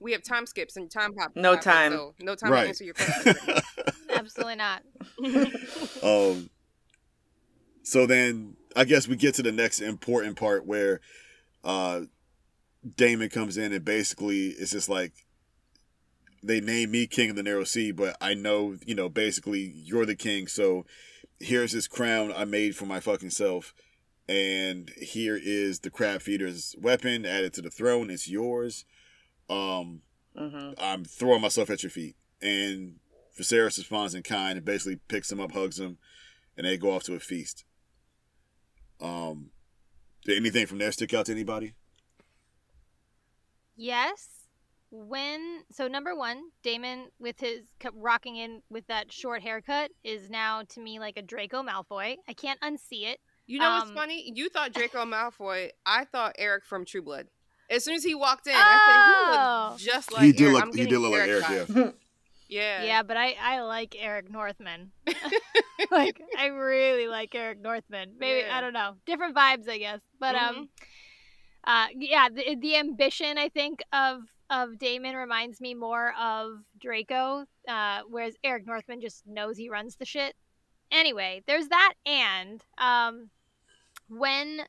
We 0.00 0.12
have 0.12 0.22
time 0.22 0.44
skips 0.44 0.76
and 0.76 0.90
time 0.90 1.14
hop. 1.18 1.32
No 1.36 1.50
hopping, 1.52 1.62
time. 1.62 1.92
So 1.92 2.14
no 2.20 2.34
time 2.34 2.50
Right. 2.52 2.62
to 2.64 2.68
answer 2.68 2.84
your 2.84 2.92
question. 2.94 3.34
Absolutely 4.10 4.56
not. 4.56 4.82
Um. 6.02 6.50
So 7.82 8.06
then, 8.06 8.56
I 8.76 8.84
guess 8.84 9.06
we 9.08 9.16
get 9.16 9.34
to 9.36 9.42
the 9.42 9.52
next 9.52 9.80
important 9.80 10.36
part 10.36 10.66
where, 10.66 11.00
uh, 11.62 12.02
Daemon 12.96 13.30
comes 13.30 13.56
in 13.56 13.72
and 13.72 13.84
basically 13.84 14.48
it's 14.48 14.72
just 14.72 14.88
like, 14.88 15.12
they 16.42 16.60
name 16.60 16.90
me 16.90 17.06
king 17.06 17.30
of 17.30 17.36
the 17.36 17.42
narrow 17.42 17.64
sea, 17.64 17.90
but 17.90 18.16
I 18.20 18.34
know 18.34 18.76
you 18.84 18.94
know 18.94 19.08
basically 19.08 19.60
you're 19.60 20.04
the 20.04 20.14
king. 20.14 20.46
So 20.46 20.84
here's 21.40 21.72
this 21.72 21.88
crown 21.88 22.32
I 22.36 22.44
made 22.44 22.76
for 22.76 22.84
my 22.84 23.00
fucking 23.00 23.30
self, 23.30 23.72
and 24.28 24.90
here 24.98 25.40
is 25.42 25.80
the 25.80 25.90
crab 25.90 26.20
feeder's 26.20 26.74
weapon 26.78 27.24
added 27.24 27.54
to 27.54 27.62
the 27.62 27.70
throne. 27.70 28.10
It's 28.10 28.28
yours. 28.28 28.84
Um, 29.48 30.02
hmm 30.36 30.72
I'm 30.78 31.04
throwing 31.04 31.40
myself 31.40 31.70
at 31.70 31.82
your 31.82 31.90
feet. 31.90 32.16
And 32.42 32.96
Viserys 33.38 33.78
responds 33.78 34.14
in 34.14 34.22
kind 34.22 34.56
and 34.56 34.64
basically 34.66 34.96
picks 35.08 35.32
him 35.32 35.40
up, 35.40 35.52
hugs 35.52 35.80
him, 35.80 35.98
and 36.56 36.66
they 36.66 36.76
go 36.76 36.92
off 36.92 37.04
to 37.04 37.14
a 37.14 37.20
feast. 37.20 37.64
Um, 39.00 39.50
did 40.24 40.36
anything 40.36 40.66
from 40.66 40.78
there 40.78 40.92
stick 40.92 41.14
out 41.14 41.26
to 41.26 41.32
anybody? 41.32 41.74
Yes. 43.76 44.28
When 44.90 45.62
so 45.72 45.88
number 45.88 46.14
one, 46.14 46.40
Daemon 46.62 47.08
with 47.18 47.40
his 47.40 47.62
c- 47.82 47.88
rocking 47.94 48.36
in 48.36 48.62
with 48.70 48.86
that 48.86 49.12
short 49.12 49.42
haircut 49.42 49.90
is 50.04 50.30
now 50.30 50.62
to 50.68 50.80
me 50.80 51.00
like 51.00 51.16
a 51.16 51.22
Draco 51.22 51.62
Malfoy. 51.64 52.16
I 52.28 52.32
can't 52.32 52.60
unsee 52.60 53.04
it. 53.06 53.18
You 53.46 53.58
know 53.58 53.70
what's 53.72 53.90
Um, 53.90 53.94
funny? 53.96 54.32
You 54.34 54.48
thought 54.48 54.72
Draco 54.72 55.04
Malfoy. 55.04 55.70
I 55.84 56.04
thought 56.04 56.36
Eric 56.38 56.64
from 56.64 56.84
True 56.84 57.02
Blood. 57.02 57.26
As 57.68 57.82
soon 57.82 57.94
as 57.94 58.04
he 58.04 58.14
walked 58.14 58.46
in, 58.46 58.54
I 58.56 58.60
Oh. 58.60 59.76
said 59.76 59.80
he 59.80 59.86
looked 59.90 59.96
just 59.96 60.12
like 60.12 60.22
he 60.22 60.32
did 60.32 60.42
Eric. 60.42 60.52
look. 60.54 60.62
I'm 60.62 60.68
He 60.70 60.76
getting 60.76 60.90
did 60.92 60.98
look 61.00 61.12
like 61.12 61.28
Eric. 61.28 61.44
vibes. 61.44 61.76
Yeah. 61.76 61.90
Yeah. 62.46 62.82
Yeah, 62.84 63.02
but 63.02 63.16
I 63.16 63.34
I 63.40 63.62
like 63.62 63.96
Eric 63.98 64.30
Northman. 64.30 64.92
like 65.90 66.20
I 66.38 66.46
really 66.48 67.08
like 67.08 67.34
Eric 67.34 67.60
Northman. 67.60 68.14
Maybe 68.18 68.46
Yeah. 68.46 68.56
I 68.56 68.60
don't 68.60 68.74
know, 68.74 68.96
different 69.06 69.34
vibes, 69.34 69.68
I 69.68 69.78
guess. 69.78 70.00
But 70.20 70.34
um, 70.36 70.68
uh, 71.66 71.86
yeah, 71.96 72.28
the 72.28 72.56
the 72.60 72.76
ambition 72.76 73.38
I 73.38 73.48
think 73.48 73.82
of 73.92 74.22
of 74.50 74.78
Daemon 74.78 75.14
reminds 75.14 75.60
me 75.60 75.74
more 75.74 76.14
of 76.20 76.58
Draco, 76.80 77.46
uh, 77.66 78.00
whereas 78.08 78.36
Eric 78.44 78.66
Northman 78.66 79.00
just 79.00 79.26
knows 79.26 79.56
he 79.56 79.68
runs 79.68 79.96
the 79.96 80.04
shit. 80.04 80.34
Anyway, 80.92 81.42
there's 81.46 81.68
that, 81.68 81.94
and 82.04 82.62
um, 82.78 83.30
when 84.08 84.60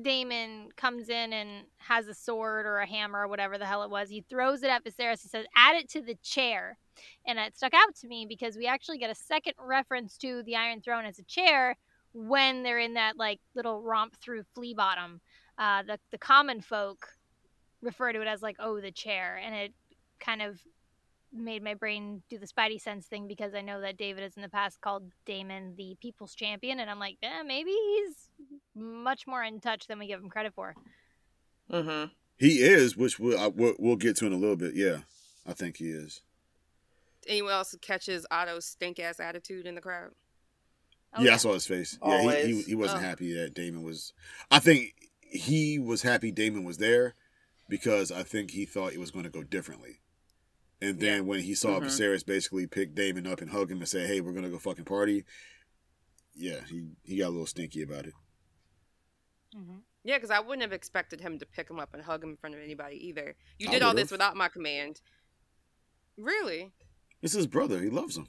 Daemon 0.00 0.68
comes 0.76 1.08
in 1.08 1.32
and 1.32 1.66
has 1.78 2.06
a 2.06 2.14
sword 2.14 2.64
or 2.66 2.78
a 2.78 2.86
hammer 2.86 3.22
or 3.22 3.28
whatever 3.28 3.58
the 3.58 3.66
hell 3.66 3.82
it 3.82 3.90
was, 3.90 4.08
he 4.08 4.24
throws 4.28 4.62
it 4.62 4.70
at 4.70 4.84
Viserys. 4.84 5.22
He 5.22 5.28
says, 5.28 5.46
"Add 5.56 5.76
it 5.76 5.88
to 5.90 6.00
the 6.00 6.16
chair." 6.22 6.78
and 7.26 7.38
it 7.38 7.56
stuck 7.56 7.74
out 7.74 7.94
to 7.96 8.06
me 8.06 8.26
because 8.28 8.56
we 8.56 8.66
actually 8.66 8.98
get 8.98 9.10
a 9.10 9.14
second 9.14 9.54
reference 9.58 10.16
to 10.18 10.42
the 10.44 10.56
Iron 10.56 10.80
Throne 10.80 11.04
as 11.04 11.18
a 11.18 11.24
chair 11.24 11.76
when 12.12 12.62
they're 12.62 12.78
in 12.78 12.94
that 12.94 13.16
like 13.16 13.40
little 13.54 13.82
romp 13.82 14.16
through 14.20 14.44
Flea 14.54 14.74
Bottom. 14.74 15.20
Uh, 15.58 15.82
the 15.82 15.98
the 16.10 16.18
common 16.18 16.60
folk 16.60 17.08
refer 17.82 18.12
to 18.12 18.20
it 18.20 18.26
as 18.28 18.42
like 18.42 18.56
oh 18.58 18.80
the 18.80 18.90
chair, 18.90 19.36
and 19.42 19.54
it 19.54 19.72
kind 20.20 20.42
of 20.42 20.60
made 21.32 21.62
my 21.64 21.74
brain 21.74 22.22
do 22.30 22.38
the 22.38 22.46
Spidey 22.46 22.80
sense 22.80 23.06
thing 23.06 23.26
because 23.26 23.54
I 23.54 23.60
know 23.60 23.80
that 23.80 23.96
David 23.96 24.22
has 24.22 24.36
in 24.36 24.42
the 24.42 24.48
past 24.48 24.80
called 24.80 25.10
Daemon 25.26 25.74
the 25.76 25.96
People's 26.00 26.34
Champion, 26.34 26.78
and 26.80 26.88
I'm 26.88 27.00
like, 27.00 27.16
eh, 27.22 27.42
maybe 27.44 27.70
he's 27.72 28.30
much 28.74 29.26
more 29.26 29.42
in 29.42 29.60
touch 29.60 29.86
than 29.88 29.98
we 29.98 30.06
give 30.06 30.20
him 30.20 30.28
credit 30.30 30.54
for. 30.54 30.74
hmm 31.70 32.04
He 32.36 32.62
is, 32.62 32.96
which 32.96 33.18
we'll, 33.18 33.38
I, 33.38 33.48
we'll 33.48 33.74
we'll 33.78 33.96
get 33.96 34.16
to 34.18 34.26
in 34.26 34.32
a 34.32 34.36
little 34.36 34.56
bit. 34.56 34.74
Yeah, 34.74 34.98
I 35.46 35.52
think 35.52 35.76
he 35.78 35.90
is. 35.90 36.22
Anyone 37.26 37.52
else 37.52 37.74
catches 37.80 38.26
Otto's 38.30 38.66
stink 38.66 38.98
ass 39.00 39.18
attitude 39.18 39.66
in 39.66 39.74
the 39.74 39.80
crowd? 39.80 40.10
Oh, 41.16 41.22
yeah, 41.22 41.34
I 41.34 41.36
saw 41.36 41.52
his 41.54 41.66
face. 41.66 41.96
Yeah, 42.04 42.20
he, 42.42 42.54
he 42.54 42.62
he 42.62 42.74
wasn't 42.74 43.02
Oh. 43.02 43.06
happy 43.06 43.32
that 43.34 43.54
Daemon 43.54 43.82
was. 43.82 44.12
I 44.50 44.58
think 44.58 44.94
he 45.34 45.78
was 45.78 46.02
happy 46.02 46.30
Daemon 46.30 46.64
was 46.64 46.78
there 46.78 47.14
because 47.68 48.10
I 48.12 48.22
think 48.22 48.50
he 48.52 48.64
thought 48.64 48.92
it 48.92 49.00
was 49.00 49.10
going 49.10 49.24
to 49.24 49.30
go 49.30 49.42
differently. 49.42 50.00
And 50.80 51.00
then 51.00 51.26
when 51.26 51.40
he 51.40 51.54
saw 51.54 51.80
Mhm. 51.80 51.84
Viserys 51.86 52.24
basically 52.26 52.66
pick 52.66 52.94
Daemon 52.94 53.26
up 53.26 53.40
and 53.40 53.50
hug 53.50 53.70
him 53.70 53.78
and 53.78 53.88
say, 53.88 54.06
"Hey, 54.06 54.20
we're 54.20 54.32
going 54.32 54.44
to 54.44 54.50
go 54.50 54.58
fucking 54.58 54.84
party," 54.84 55.24
yeah, 56.34 56.64
he 56.66 56.90
he 57.04 57.16
got 57.18 57.28
a 57.28 57.30
little 57.30 57.46
stinky 57.46 57.82
about 57.82 58.06
it. 58.06 58.14
Mhm. 59.54 59.82
Yeah, 60.02 60.16
because 60.18 60.30
I 60.30 60.40
wouldn't 60.40 60.62
have 60.62 60.72
expected 60.72 61.20
him 61.20 61.38
to 61.38 61.46
pick 61.46 61.70
him 61.70 61.78
up 61.80 61.94
and 61.94 62.02
hug 62.02 62.22
him 62.22 62.30
in 62.30 62.36
front 62.36 62.54
of 62.54 62.60
anybody 62.60 62.96
either. 63.06 63.34
You 63.58 63.68
I 63.68 63.72
did 63.72 63.82
all 63.82 63.90
would've. 63.94 64.04
this 64.04 64.10
without 64.12 64.36
my 64.36 64.48
command. 64.48 65.00
Really? 66.16 66.72
It's 67.22 67.32
his 67.32 67.46
brother. 67.46 67.80
He 67.80 67.88
loves 67.88 68.16
him. 68.16 68.28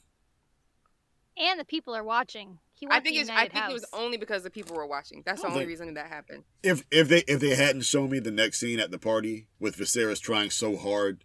And 1.38 1.60
the 1.60 1.66
people 1.66 1.94
are 1.94 2.04
watching. 2.04 2.60
He 2.76 2.88
I 2.92 3.00
think 3.00 3.18
it's. 3.18 3.30
I 3.30 3.34
united 3.34 3.54
think 3.54 3.70
it 3.70 3.74
was 3.74 3.86
only 3.94 4.18
because 4.18 4.44
the 4.44 4.50
people 4.50 4.76
were 4.76 4.86
watching. 4.86 5.24
That's 5.26 5.42
the 5.42 5.48
only 5.48 5.60
think- 5.60 5.70
reason 5.70 5.94
that 5.94 6.08
happened. 6.08 6.44
If 6.62 6.84
if 6.92 7.08
they 7.08 7.24
if 7.28 7.40
they 7.40 7.56
hadn't 7.56 7.84
shown 7.86 8.10
me 8.10 8.20
the 8.20 8.32
next 8.32 8.60
scene 8.60 8.80
at 8.80 8.92
the 8.92 9.00
party 9.00 9.48
with 9.60 9.78
Viserys 9.78 10.22
trying 10.22 10.50
so 10.50 10.76
hard 10.76 11.24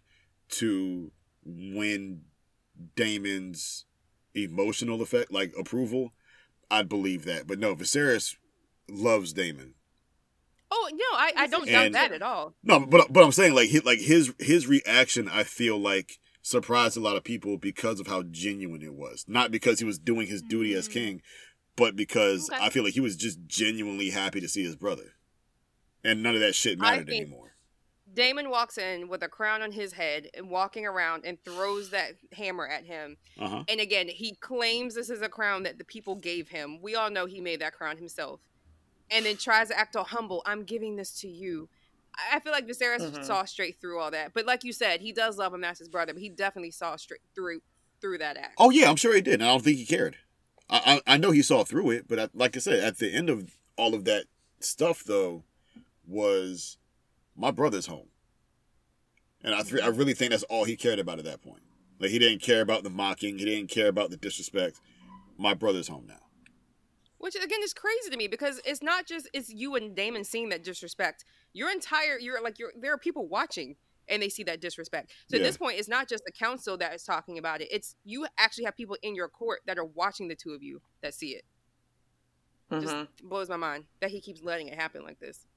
to 0.51 1.11
win 1.45 2.21
Daemon's 2.95 3.85
emotional 4.33 5.01
effect, 5.01 5.31
like 5.31 5.53
approval, 5.59 6.13
I'd 6.69 6.87
believe 6.87 7.25
that. 7.25 7.47
But 7.47 7.59
no, 7.59 7.75
Viserys 7.75 8.37
loves 8.89 9.33
Daemon. 9.33 9.73
Oh 10.73 10.89
no, 10.93 11.17
I, 11.17 11.33
I 11.35 11.47
don't 11.47 11.67
doubt 11.67 11.91
that 11.91 12.13
at 12.13 12.21
all. 12.21 12.53
No, 12.63 12.79
but 12.79 13.11
but 13.11 13.25
I'm 13.25 13.33
saying 13.33 13.53
like 13.53 13.69
his, 13.69 13.83
like 13.83 13.99
his 13.99 14.33
his 14.39 14.67
reaction, 14.67 15.27
I 15.27 15.43
feel 15.43 15.77
like 15.77 16.19
surprised 16.41 16.97
a 16.97 17.01
lot 17.01 17.15
of 17.15 17.23
people 17.23 17.57
because 17.57 17.99
of 17.99 18.07
how 18.07 18.23
genuine 18.23 18.81
it 18.81 18.93
was. 18.95 19.25
Not 19.27 19.51
because 19.51 19.79
he 19.79 19.85
was 19.85 19.99
doing 19.99 20.27
his 20.27 20.41
duty 20.41 20.73
as 20.73 20.87
Mm. 20.89 20.93
king, 20.93 21.21
but 21.75 21.95
because 21.95 22.49
Okay. 22.49 22.63
I 22.63 22.69
feel 22.69 22.83
like 22.83 22.93
he 22.93 22.99
was 22.99 23.15
just 23.15 23.39
genuinely 23.47 24.09
happy 24.09 24.41
to 24.41 24.47
see 24.49 24.63
his 24.63 24.75
brother, 24.75 25.13
and 26.03 26.21
none 26.23 26.35
of 26.35 26.41
that 26.41 26.55
shit 26.55 26.79
mattered 26.79 27.09
anymore. 27.09 27.55
Daemon 28.13 28.49
walks 28.49 28.77
in 28.77 29.07
with 29.07 29.23
a 29.23 29.29
crown 29.29 29.61
on 29.61 29.71
his 29.71 29.93
head 29.93 30.29
and 30.33 30.49
walking 30.49 30.85
around 30.85 31.23
and 31.25 31.41
throws 31.45 31.91
that 31.91 32.17
hammer 32.33 32.67
at 32.67 32.83
him. 32.83 33.15
Uh 33.39 33.47
huh. 33.47 33.63
And 33.69 33.79
again, 33.79 34.09
he 34.09 34.35
claims 34.35 34.95
this 34.95 35.09
is 35.09 35.21
a 35.21 35.29
crown 35.29 35.63
that 35.63 35.77
the 35.77 35.85
people 35.85 36.15
gave 36.15 36.49
him. 36.49 36.81
We 36.81 36.93
all 36.93 37.09
know 37.09 37.25
he 37.25 37.39
made 37.39 37.61
that 37.61 37.73
crown 37.73 37.95
himself. 37.97 38.41
And 39.09 39.25
then 39.25 39.37
tries 39.37 39.69
to 39.69 39.77
act 39.79 39.95
all 39.95 40.03
humble. 40.05 40.41
I'm 40.45 40.63
giving 40.63 40.95
this 40.97 41.19
to 41.21 41.27
you. 41.29 41.69
I 42.31 42.39
feel 42.39 42.51
like 42.51 42.67
Viserys 42.67 42.99
Mhm. 43.01 43.25
saw 43.25 43.45
straight 43.45 43.79
through 43.79 43.99
all 43.99 44.11
that. 44.11 44.33
But 44.33 44.45
like 44.45 44.63
you 44.63 44.73
said, 44.73 45.01
he 45.01 45.11
does 45.11 45.37
love 45.37 45.53
him 45.53 45.63
as 45.63 45.79
his 45.79 45.89
brother, 45.89 46.13
but 46.13 46.21
he 46.21 46.29
definitely 46.29 46.71
saw 46.71 46.95
straight 46.95 47.21
through 47.35 47.61
through 48.01 48.17
that 48.17 48.35
act. 48.37 48.55
Oh 48.57 48.69
yeah, 48.71 48.89
I'm 48.89 48.95
sure 48.95 49.13
he 49.13 49.21
did. 49.21 49.35
And 49.35 49.43
I 49.43 49.47
don't 49.47 49.63
think 49.63 49.77
he 49.77 49.85
cared. 49.85 50.17
I 50.69 51.01
I, 51.07 51.13
I 51.13 51.17
know 51.17 51.31
he 51.31 51.41
saw 51.43 51.63
through 51.63 51.91
it, 51.91 52.07
but 52.07 52.19
I, 52.19 52.29
like 52.33 52.55
I 52.55 52.59
said, 52.59 52.79
at 52.79 52.97
the 52.97 53.13
end 53.13 53.29
of 53.29 53.57
all 53.75 53.93
of 53.93 54.05
that 54.05 54.25
stuff, 54.59 55.03
though, 55.03 55.43
was 56.07 56.77
my 57.35 57.51
brother's 57.51 57.85
home, 57.85 58.09
and 59.43 59.53
I 59.55 59.61
th- 59.61 59.81
I 59.83 59.87
really 59.87 60.13
think 60.13 60.31
that's 60.31 60.43
all 60.43 60.65
he 60.65 60.75
cared 60.75 60.99
about 60.99 61.19
at 61.19 61.25
that 61.25 61.41
point. 61.41 61.61
Like 61.99 62.09
he 62.11 62.19
didn't 62.19 62.41
care 62.41 62.61
about 62.61 62.83
the 62.83 62.89
mocking, 62.89 63.37
he 63.37 63.45
didn't 63.45 63.69
care 63.69 63.87
about 63.87 64.09
the 64.09 64.17
disrespect. 64.17 64.79
My 65.37 65.53
brother's 65.53 65.87
home 65.87 66.05
now. 66.07 66.15
Which 67.17 67.35
again 67.35 67.59
is 67.63 67.73
crazy 67.73 68.09
to 68.09 68.17
me 68.17 68.27
because 68.27 68.59
it's 68.65 68.81
not 68.81 69.05
just 69.05 69.29
it's 69.33 69.49
you 69.49 69.75
and 69.75 69.95
Daemon 69.95 70.23
seeing 70.23 70.49
that 70.49 70.63
disrespect. 70.63 71.23
Your 71.53 71.69
entire 71.71 72.17
you're 72.19 72.41
like 72.41 72.59
you're 72.59 72.71
there 72.79 72.93
are 72.93 72.97
people 72.97 73.27
watching 73.27 73.75
and 74.07 74.21
they 74.21 74.29
see 74.29 74.43
that 74.43 74.61
disrespect. 74.61 75.11
So 75.27 75.37
at 75.37 75.43
this 75.43 75.57
point 75.57 75.79
it's 75.79 75.89
not 75.89 76.07
just 76.07 76.23
the 76.25 76.31
council 76.31 76.77
that 76.77 76.93
is 76.93 77.03
talking 77.03 77.37
about 77.37 77.61
it. 77.61 77.67
It's 77.71 77.95
you 78.03 78.27
actually 78.37 78.65
have 78.65 78.75
people 78.75 78.97
in 79.01 79.15
your 79.15 79.27
court 79.29 79.61
that 79.65 79.77
are 79.77 79.85
watching 79.85 80.27
the 80.27 80.35
two 80.35 80.51
of 80.53 80.63
you 80.63 80.81
that 81.01 81.13
see 81.13 81.31
it. 81.31 81.45
Just 82.79 82.95
Mhm. 82.95 83.07
blows 83.23 83.49
my 83.49 83.57
mind 83.57 83.85
that 83.99 84.11
he 84.11 84.21
keeps 84.21 84.41
letting 84.41 84.67
it 84.67 84.75
happen 84.75 85.03
like 85.03 85.19
this. 85.19 85.47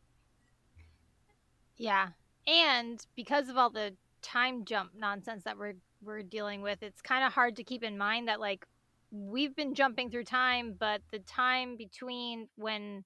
Yeah. 1.76 2.10
And 2.46 3.04
because 3.16 3.48
of 3.48 3.56
all 3.56 3.70
the 3.70 3.96
time 4.22 4.64
jump 4.64 4.92
nonsense 4.94 5.44
that 5.44 5.58
we're 5.58 5.74
we're 6.02 6.22
dealing 6.22 6.60
with, 6.60 6.82
it's 6.82 7.00
kind 7.00 7.24
of 7.24 7.32
hard 7.32 7.56
to 7.56 7.64
keep 7.64 7.82
in 7.82 7.96
mind 7.96 8.28
that 8.28 8.40
like 8.40 8.66
we've 9.10 9.54
been 9.56 9.74
jumping 9.74 10.10
through 10.10 10.24
time, 10.24 10.74
but 10.78 11.02
the 11.10 11.20
time 11.20 11.76
between 11.76 12.48
when 12.56 13.04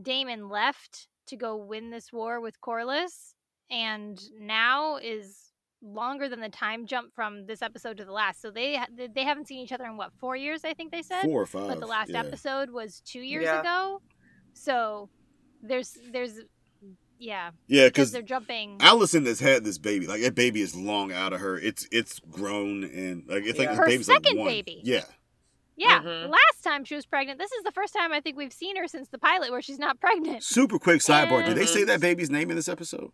Daemon 0.00 0.48
left 0.48 1.08
to 1.28 1.36
go 1.36 1.56
win 1.56 1.90
this 1.90 2.12
war 2.12 2.40
with 2.40 2.60
Corlys 2.60 3.34
and 3.70 4.18
now 4.40 4.96
is 4.96 5.52
longer 5.82 6.28
than 6.28 6.40
the 6.40 6.48
time 6.48 6.86
jump 6.86 7.14
from 7.14 7.46
this 7.46 7.62
episode 7.62 7.96
to 7.98 8.04
the 8.04 8.12
last. 8.12 8.40
So 8.42 8.50
they 8.50 8.80
they 9.14 9.22
haven't 9.24 9.46
seen 9.46 9.60
each 9.60 9.72
other 9.72 9.84
in 9.84 9.96
what 9.96 10.12
4 10.18 10.36
years 10.36 10.64
I 10.64 10.74
think 10.74 10.90
they 10.92 11.02
said. 11.02 11.22
Four 11.22 11.42
or 11.42 11.46
five. 11.46 11.68
but 11.68 11.80
the 11.80 11.86
last 11.86 12.10
yeah. 12.10 12.20
episode 12.20 12.70
was 12.70 13.00
2 13.06 13.20
years 13.20 13.44
Yeah. 13.44 13.60
ago. 13.60 14.02
So 14.54 15.08
there's 15.62 15.96
there's 16.12 16.40
yeah, 17.20 17.50
Yeah, 17.66 17.86
because 17.86 17.90
because 17.92 18.12
they're 18.12 18.22
jumping 18.22 18.78
Alicent 18.78 19.26
has 19.26 19.40
had 19.40 19.64
this 19.64 19.78
baby. 19.78 20.06
Like 20.06 20.22
that 20.22 20.34
baby 20.36 20.60
is 20.60 20.74
long 20.76 21.12
out 21.12 21.32
of 21.32 21.40
her. 21.40 21.58
It's 21.58 21.86
it's 21.90 22.20
grown 22.20 22.84
and 22.84 23.24
like 23.28 23.44
it's 23.44 23.58
like 23.58 23.66
Yeah. 23.66 23.72
this 23.72 23.78
Her 23.78 23.86
baby's 23.86 24.06
second 24.06 24.36
like 24.36 24.38
one. 24.38 24.46
baby. 24.48 24.80
Yeah. 24.84 25.04
Yeah, 25.78 26.00
Mhm. 26.02 26.28
last 26.28 26.62
time 26.64 26.84
she 26.84 26.94
was 26.96 27.06
pregnant. 27.06 27.38
This 27.38 27.52
is 27.52 27.62
the 27.64 27.70
first 27.72 27.94
time 27.94 28.12
I 28.12 28.20
think 28.20 28.36
we've 28.36 28.52
seen 28.52 28.76
her 28.76 28.88
since 28.88 29.08
the 29.08 29.18
pilot 29.18 29.50
where 29.52 29.62
she's 29.62 29.78
not 29.78 30.00
pregnant. 30.00 30.42
Super 30.42 30.78
quick 30.78 31.00
sidebar. 31.00 31.44
Did 31.44 31.56
they 31.56 31.66
say 31.66 31.84
that 31.84 32.00
baby's 32.00 32.30
name 32.30 32.50
in 32.50 32.56
this 32.56 32.68
episode? 32.68 33.12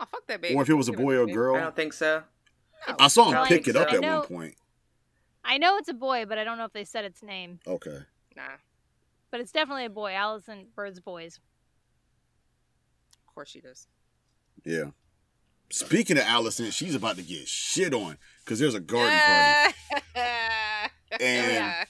Oh 0.00 0.04
fuck 0.10 0.26
that 0.28 0.40
baby. 0.40 0.54
Or 0.54 0.62
if 0.62 0.70
it 0.70 0.74
was 0.74 0.88
a 0.88 0.92
boy 0.92 1.16
or 1.16 1.22
a 1.24 1.26
girl? 1.32 1.56
I 1.56 1.60
don't 1.60 1.76
think 1.76 1.92
so. 1.92 2.22
No. 2.88 2.96
I 2.98 3.08
saw 3.08 3.30
him 3.30 3.46
pick 3.46 3.64
think 3.64 3.68
it 3.68 3.76
up 3.76 3.90
so. 3.90 3.96
at 3.96 4.00
know- 4.02 4.18
one 4.20 4.26
point. 4.28 4.54
I 5.44 5.58
know 5.58 5.76
it's 5.76 5.88
a 5.88 5.94
boy, 5.94 6.24
but 6.26 6.38
I 6.38 6.44
don't 6.44 6.56
know 6.58 6.64
if 6.64 6.72
they 6.72 6.84
said 6.84 7.04
its 7.04 7.22
name. 7.22 7.60
Okay. 7.66 8.00
Nah, 8.36 8.56
But 9.30 9.40
it's 9.40 9.50
definitely 9.52 9.84
a 9.86 9.90
boy. 9.90 10.12
Alicent 10.12 10.74
Bird's 10.74 11.00
boys. 11.00 11.40
of 13.26 13.34
course 13.34 13.48
she 13.50 13.60
does. 13.60 13.86
Yeah. 14.64 14.90
Speaking 15.70 16.16
of 16.18 16.24
Alicent, 16.24 16.72
she's 16.72 16.94
about 16.94 17.16
to 17.16 17.22
get 17.22 17.46
shit 17.48 17.92
on 17.94 18.16
because 18.44 18.58
there's 18.58 18.74
a 18.74 18.80
garden 18.80 19.18
party. 19.18 19.74
Oh, 21.20 21.24
and- 21.24 21.52
yeah. 21.54 21.84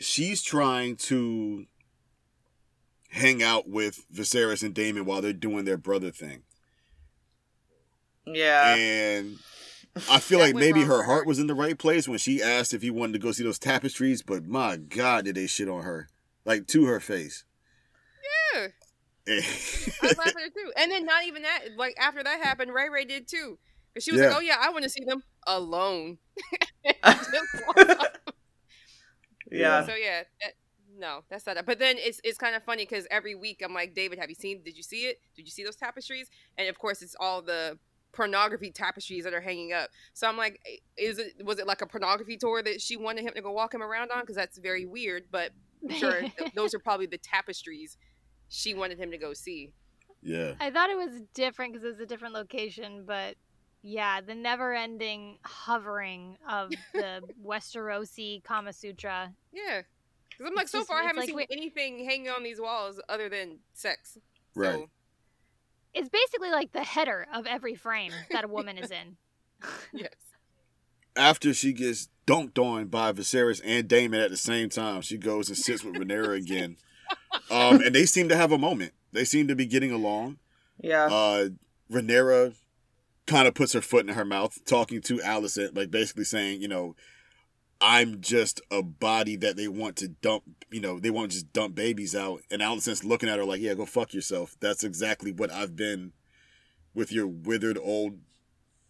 She's 0.00 0.42
trying 0.42 0.94
to 0.96 1.66
hang 3.10 3.42
out 3.42 3.68
with 3.68 4.04
Viserys 4.14 4.62
and 4.62 4.72
Daemon 4.72 5.04
while 5.06 5.20
they're 5.20 5.32
doing 5.32 5.64
their 5.64 5.76
brother 5.76 6.10
thing. 6.12 6.42
Yeah. 8.26 8.76
And 8.76 9.38
I 10.08 10.18
feel 10.20 10.38
like 10.38 10.54
maybe 10.54 10.82
her 10.84 11.02
heart 11.02 11.26
was 11.26 11.38
in 11.40 11.48
the 11.48 11.54
right 11.54 11.76
place 11.76 12.06
when 12.06 12.18
she 12.18 12.40
asked 12.42 12.74
if 12.74 12.82
he 12.82 12.90
wanted 12.90 13.14
to 13.14 13.18
go 13.18 13.32
see 13.32 13.42
those 13.42 13.58
tapestries, 13.58 14.22
but 14.22 14.46
my 14.46 14.76
God, 14.76 15.24
did 15.24 15.34
they 15.34 15.46
shit 15.48 15.68
on 15.68 15.82
her. 15.82 16.08
Like 16.44 16.66
to 16.68 16.84
her 16.86 17.00
face. 17.00 17.44
Yeah. 18.54 18.68
I 19.28 19.36
was 20.02 20.16
laughing 20.16 20.34
at 20.42 20.46
it 20.48 20.54
too. 20.54 20.72
And 20.76 20.92
then 20.92 21.04
not 21.04 21.24
even 21.26 21.42
that, 21.42 21.60
like 21.76 21.96
after 21.98 22.22
that 22.22 22.40
happened, 22.42 22.72
Ray 22.72 22.88
Ray 22.88 23.04
did 23.04 23.26
too. 23.26 23.58
Because 23.92 24.04
she 24.04 24.12
was 24.12 24.20
Yeah. 24.20 24.28
like, 24.28 24.36
Oh 24.36 24.40
yeah, 24.40 24.56
I 24.60 24.70
want 24.70 24.84
to 24.84 24.90
see 24.90 25.04
them 25.04 25.22
alone. 25.46 26.18
Just 29.50 29.62
walked 29.62 29.82
off. 29.82 29.88
yeah. 29.88 29.94
so 29.94 29.94
yeah, 29.94 30.22
that, 30.42 30.52
no, 30.98 31.20
that's 31.28 31.46
not. 31.46 31.64
But 31.66 31.78
then 31.78 31.96
it's 31.98 32.20
it's 32.24 32.38
kind 32.38 32.56
of 32.56 32.62
funny 32.64 32.84
because 32.84 33.06
every 33.10 33.34
week 33.34 33.62
I'm 33.64 33.74
like, 33.74 33.94
David, 33.94 34.18
have 34.18 34.28
you 34.28 34.34
seen? 34.34 34.62
Did 34.64 34.76
you 34.76 34.82
see 34.82 35.02
it? 35.02 35.20
Did 35.36 35.44
you 35.44 35.50
see 35.50 35.64
those 35.64 35.76
tapestries? 35.76 36.28
And 36.56 36.68
of 36.68 36.78
course, 36.78 37.02
it's 37.02 37.16
all 37.18 37.42
the 37.42 37.78
pornography 38.12 38.70
tapestries 38.70 39.24
that 39.24 39.34
are 39.34 39.40
hanging 39.40 39.72
up. 39.72 39.90
So 40.14 40.26
I'm 40.26 40.36
like, 40.36 40.60
is 40.96 41.18
it 41.18 41.44
was 41.44 41.58
it 41.58 41.66
like 41.66 41.82
a 41.82 41.86
pornography 41.86 42.36
tour 42.36 42.62
that 42.62 42.80
she 42.80 42.96
wanted 42.96 43.24
him 43.24 43.32
to 43.34 43.42
go 43.42 43.52
walk 43.52 43.74
him 43.74 43.82
around 43.82 44.10
on? 44.10 44.20
Because 44.20 44.36
that's 44.36 44.58
very 44.58 44.86
weird. 44.86 45.24
But 45.30 45.52
I'm 45.82 45.94
sure 45.96 46.22
those 46.54 46.74
are 46.74 46.78
probably 46.78 47.06
the 47.06 47.18
tapestries 47.18 47.96
she 48.48 48.74
wanted 48.74 48.98
him 48.98 49.10
to 49.10 49.18
go 49.18 49.34
see. 49.34 49.72
yeah. 50.22 50.54
I 50.58 50.70
thought 50.70 50.90
it 50.90 50.96
was 50.96 51.20
different 51.34 51.74
because 51.74 51.84
it 51.84 51.90
was 51.92 52.00
a 52.00 52.06
different 52.06 52.34
location, 52.34 53.04
but 53.06 53.36
yeah, 53.82 54.20
the 54.20 54.34
never-ending 54.34 55.38
hovering 55.42 56.36
of 56.48 56.70
the 56.92 57.22
Westerosi 57.44 58.42
Kama 58.44 58.72
Sutra. 58.72 59.32
Yeah. 59.52 59.82
Because 60.30 60.46
I'm 60.50 60.54
like, 60.54 60.64
It's 60.64 60.72
so 60.72 60.78
just- 60.78 60.88
far 60.88 61.00
I 61.00 61.02
haven't 61.04 61.18
like 61.20 61.26
seen 61.28 61.36
we- 61.36 61.46
anything 61.50 62.04
hanging 62.04 62.28
on 62.28 62.42
these 62.42 62.60
walls 62.60 63.00
other 63.08 63.28
than 63.28 63.58
sex. 63.74 64.18
Right. 64.54 64.74
So, 64.74 64.90
It's 65.94 66.08
basically 66.08 66.50
like 66.50 66.72
the 66.72 66.82
header 66.84 67.26
of 67.32 67.46
every 67.46 67.74
frame 67.74 68.12
that 68.30 68.44
a 68.44 68.48
woman 68.48 68.78
is 68.78 68.90
in. 68.90 69.16
yes. 69.92 70.14
After 71.16 71.52
she 71.52 71.72
gets 71.72 72.08
dunked 72.26 72.58
on 72.58 72.86
by 72.86 73.10
Viserys 73.12 73.60
and 73.64 73.88
Daemon 73.88 74.20
at 74.20 74.30
the 74.30 74.36
same 74.36 74.68
time, 74.68 75.00
she 75.02 75.16
goes 75.16 75.48
and 75.48 75.56
sits 75.58 75.82
with 75.82 75.94
Rhaenyra 75.94 76.36
again. 76.36 76.76
Um, 77.50 77.80
and 77.82 77.94
they 77.94 78.04
seem 78.04 78.28
to 78.28 78.36
have 78.36 78.52
a 78.52 78.58
moment. 78.58 78.92
They 79.12 79.24
seem 79.24 79.48
to 79.48 79.54
be 79.54 79.64
getting 79.64 79.90
along. 79.90 80.38
Yeah. 80.82 81.06
uh 81.06 81.48
Rhaenyra 81.90 82.54
kind 83.28 83.46
of 83.46 83.54
puts 83.54 83.74
her 83.74 83.80
foot 83.80 84.08
in 84.08 84.14
her 84.14 84.24
mouth, 84.24 84.58
talking 84.64 85.00
to 85.02 85.18
Alicent, 85.18 85.76
like 85.76 85.90
basically 85.90 86.24
saying, 86.24 86.60
you 86.60 86.66
know, 86.66 86.96
I'm 87.80 88.20
just 88.20 88.60
a 88.72 88.82
body 88.82 89.36
that 89.36 89.56
they 89.56 89.68
want 89.68 89.94
to 89.96 90.08
dump, 90.08 90.42
you 90.70 90.80
know, 90.80 90.98
they 90.98 91.10
want 91.10 91.30
to 91.30 91.36
just 91.36 91.52
dump 91.52 91.76
babies 91.76 92.16
out. 92.16 92.40
And 92.50 92.60
Alicent's 92.60 93.04
looking 93.04 93.28
at 93.28 93.38
her 93.38 93.44
like, 93.44 93.60
yeah, 93.60 93.74
go 93.74 93.86
fuck 93.86 94.12
yourself. 94.12 94.56
That's 94.58 94.82
exactly 94.82 95.30
what 95.30 95.52
I've 95.52 95.76
been 95.76 96.12
with 96.94 97.12
your 97.12 97.28
withered 97.28 97.78
old 97.80 98.18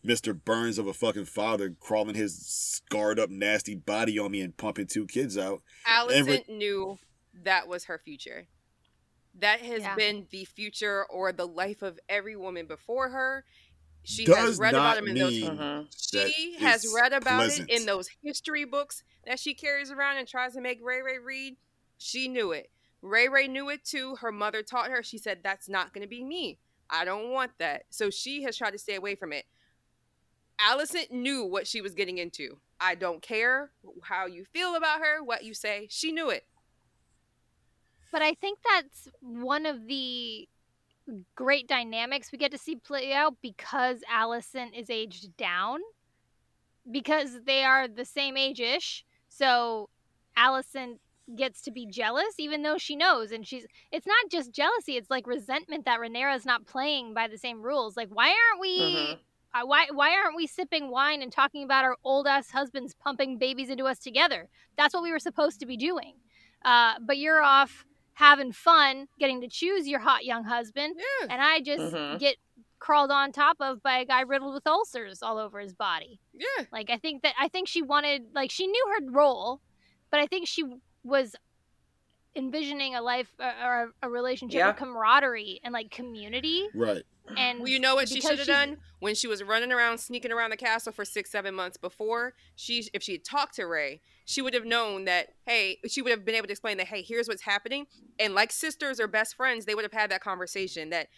Mr. 0.07 0.33
Burns 0.42 0.78
of 0.78 0.87
a 0.87 0.95
fucking 0.95 1.26
father 1.26 1.75
crawling 1.80 2.14
his 2.14 2.38
scarred 2.38 3.18
up 3.18 3.28
nasty 3.28 3.75
body 3.75 4.18
on 4.18 4.30
me 4.30 4.40
and 4.40 4.57
pumping 4.57 4.87
two 4.87 5.04
kids 5.07 5.37
out. 5.37 5.61
Alicent 5.87 6.49
knew 6.49 6.99
that 7.42 7.68
was 7.68 7.85
her 7.85 7.99
future. 7.99 8.47
That 9.35 9.61
has 9.61 9.83
Yeah. 9.83 9.95
been 9.97 10.26
the 10.30 10.45
future 10.47 11.04
or 11.04 11.33
the 11.33 11.47
life 11.47 11.83
of 11.83 11.99
every 12.09 12.37
woman 12.37 12.66
before 12.66 13.11
her. 13.11 13.45
She 14.02 14.24
Does 14.24 14.36
has 14.36 14.58
read 14.58 14.72
not 14.72 14.96
about 14.96 14.98
him 14.98 15.08
in 15.08 15.18
those. 15.18 15.30
mean 15.32 15.50
mm-hmm. 15.50 15.82
that 16.12 16.30
She 16.30 16.56
has 16.58 16.86
read 16.94 17.12
about 17.12 17.40
pleasant. 17.40 17.70
it 17.70 17.80
in 17.80 17.86
those 17.86 18.08
history 18.22 18.64
books 18.64 19.02
that 19.26 19.38
she 19.38 19.54
carries 19.54 19.90
around 19.90 20.16
and 20.16 20.26
tries 20.26 20.54
to 20.54 20.60
make 20.60 20.80
Ray 20.82 21.02
Ray 21.02 21.18
read. 21.18 21.56
She 21.98 22.28
knew 22.28 22.52
it. 22.52 22.70
Ray 23.02 23.28
Ray 23.28 23.48
knew 23.48 23.68
it 23.68 23.84
too. 23.84 24.16
Her 24.16 24.32
mother 24.32 24.62
taught 24.62 24.90
her. 24.90 25.02
She 25.02 25.18
said, 25.18 25.40
"That's 25.42 25.68
not 25.68 25.92
going 25.92 26.02
to 26.02 26.08
be 26.08 26.24
me. 26.24 26.58
I 26.90 27.04
don't 27.04 27.30
want 27.30 27.52
that." 27.58 27.84
So 27.90 28.10
she 28.10 28.42
has 28.44 28.56
tried 28.56 28.70
to 28.72 28.78
stay 28.78 28.94
away 28.94 29.14
from 29.14 29.32
it. 29.32 29.44
Alicent 30.58 31.10
knew 31.10 31.44
what 31.44 31.66
she 31.66 31.80
was 31.80 31.94
getting 31.94 32.18
into. 32.18 32.58
I 32.80 32.94
don't 32.94 33.22
care 33.22 33.70
how 34.02 34.26
you 34.26 34.44
feel 34.44 34.74
about 34.74 35.00
her, 35.00 35.22
what 35.22 35.44
you 35.44 35.54
say. 35.54 35.86
She 35.90 36.12
knew 36.12 36.30
it. 36.30 36.46
But 38.10 38.22
I 38.22 38.34
think 38.34 38.58
that's 38.68 39.08
one 39.20 39.66
of 39.66 39.86
the 39.86 40.48
great 41.34 41.66
dynamics 41.68 42.30
we 42.32 42.38
get 42.38 42.52
to 42.52 42.58
see 42.58 42.76
play 42.76 43.12
out 43.12 43.34
because 43.42 44.00
Alicent 44.12 44.78
is 44.78 44.90
aged 44.90 45.36
down. 45.36 45.80
Because 46.90 47.40
they 47.44 47.64
are 47.64 47.86
the 47.86 48.04
same 48.04 48.36
age 48.36 48.60
ish. 48.60 49.04
So 49.28 49.90
Alicent 50.36 50.98
gets 51.36 51.60
to 51.60 51.70
be 51.70 51.86
jealous 51.86 52.34
even 52.38 52.62
though 52.62 52.78
she 52.78 52.96
knows 52.96 53.32
and 53.32 53.46
she's 53.46 53.66
it's 53.92 54.06
not 54.06 54.30
just 54.30 54.50
jealousy 54.50 54.96
it's 54.96 55.10
like 55.10 55.26
resentment 55.26 55.84
that 55.84 56.00
Rhaenyra's 56.00 56.46
not 56.46 56.64
playing 56.64 57.12
by 57.12 57.28
the 57.28 57.36
same 57.36 57.60
rules 57.60 57.98
like 57.98 58.08
why 58.08 58.28
aren't 58.28 58.60
we 58.62 58.78
Mhm. 58.80 59.18
uh, 59.52 59.66
why 59.66 59.88
why 59.92 60.14
aren't 60.14 60.36
we 60.36 60.46
sipping 60.46 60.90
wine 60.90 61.20
and 61.20 61.30
talking 61.30 61.64
about 61.64 61.84
our 61.84 61.96
old 62.02 62.26
ass 62.26 62.50
husbands 62.50 62.94
pumping 62.94 63.36
babies 63.36 63.68
into 63.68 63.84
us 63.84 63.98
together 63.98 64.48
that's 64.78 64.94
what 64.94 65.02
we 65.02 65.12
were 65.12 65.18
supposed 65.18 65.60
to 65.60 65.66
be 65.66 65.76
doing 65.76 66.14
uh, 66.64 66.94
but 67.02 67.18
you're 67.18 67.42
off 67.42 67.84
having 68.18 68.50
fun 68.50 69.06
getting 69.20 69.40
to 69.40 69.46
choose 69.48 69.87
your 69.87 70.00
hot 70.00 70.25
young 70.25 70.42
husband 70.42 70.92
Yeah. 70.98 71.28
and 71.30 71.40
I 71.40 71.60
just 71.60 71.94
Mhm. 71.94 72.18
get 72.18 72.37
crawled 72.80 73.12
on 73.12 73.30
top 73.30 73.56
of 73.60 73.80
by 73.80 73.98
a 73.98 74.04
guy 74.04 74.22
riddled 74.22 74.54
with 74.54 74.66
ulcers 74.66 75.22
all 75.22 75.38
over 75.38 75.60
his 75.60 75.72
body 75.72 76.18
Yeah. 76.32 76.64
like 76.72 76.90
I 76.90 76.96
think 76.98 77.22
that 77.22 77.34
I 77.38 77.46
think 77.46 77.68
she 77.68 77.80
wanted 77.80 78.34
like 78.34 78.50
she 78.50 78.66
knew 78.66 78.87
her 78.98 79.10
role, 79.12 79.60
but 80.10 80.18
I 80.18 80.26
think 80.26 80.48
she 80.48 80.64
was 81.04 81.37
envisioning 82.34 82.96
a 82.96 83.02
life 83.02 83.30
uh, 83.38 83.52
or 83.62 83.92
a 84.02 84.10
relationship 84.10 84.58
Yeah. 84.58 84.70
of 84.70 84.76
camaraderie 84.76 85.60
and 85.62 85.72
like 85.72 85.90
community 85.92 86.68
Right. 86.75 87.04
And 87.37 87.61
Well, 87.61 87.68
you 87.68 87.78
know 87.78 87.94
what 87.94 88.08
she 88.08 88.20
should 88.20 88.38
have 88.38 88.47
done 88.47 88.78
when 89.00 89.14
she 89.14 89.26
was 89.26 89.42
running 89.42 89.73
around, 89.73 89.99
sneaking 89.99 90.32
around 90.32 90.50
the 90.50 90.56
castle 90.56 90.92
for 90.92 91.04
six, 91.04 91.30
seven 91.30 91.54
months 91.54 91.76
before. 91.76 92.35
She, 92.56 92.88
if 92.92 93.02
she 93.02 93.12
had 93.12 93.25
talked 93.25 93.54
to 93.56 93.66
Ray, 93.66 94.00
she 94.25 94.42
would 94.42 94.54
have 94.54 94.64
known 94.64 95.04
that. 95.04 95.28
Hey, 95.47 95.78
she 95.87 96.02
would 96.02 96.11
have 96.11 96.25
been 96.25 96.35
able 96.35 96.47
to 96.47 96.52
explain 96.52 96.76
that. 96.78 96.88
Hey, 96.88 97.02
here's 97.02 97.28
what's 97.28 97.42
happening, 97.42 97.87
and 98.18 98.35
like 98.35 98.52
sisters 98.52 98.99
or 99.00 99.06
best 99.06 99.37
friends, 99.37 99.64
they 99.64 99.75
would 99.75 99.85
have 99.85 99.92
had 99.92 100.11
that 100.11 100.23
conversation 100.23 100.90
that 100.90 101.08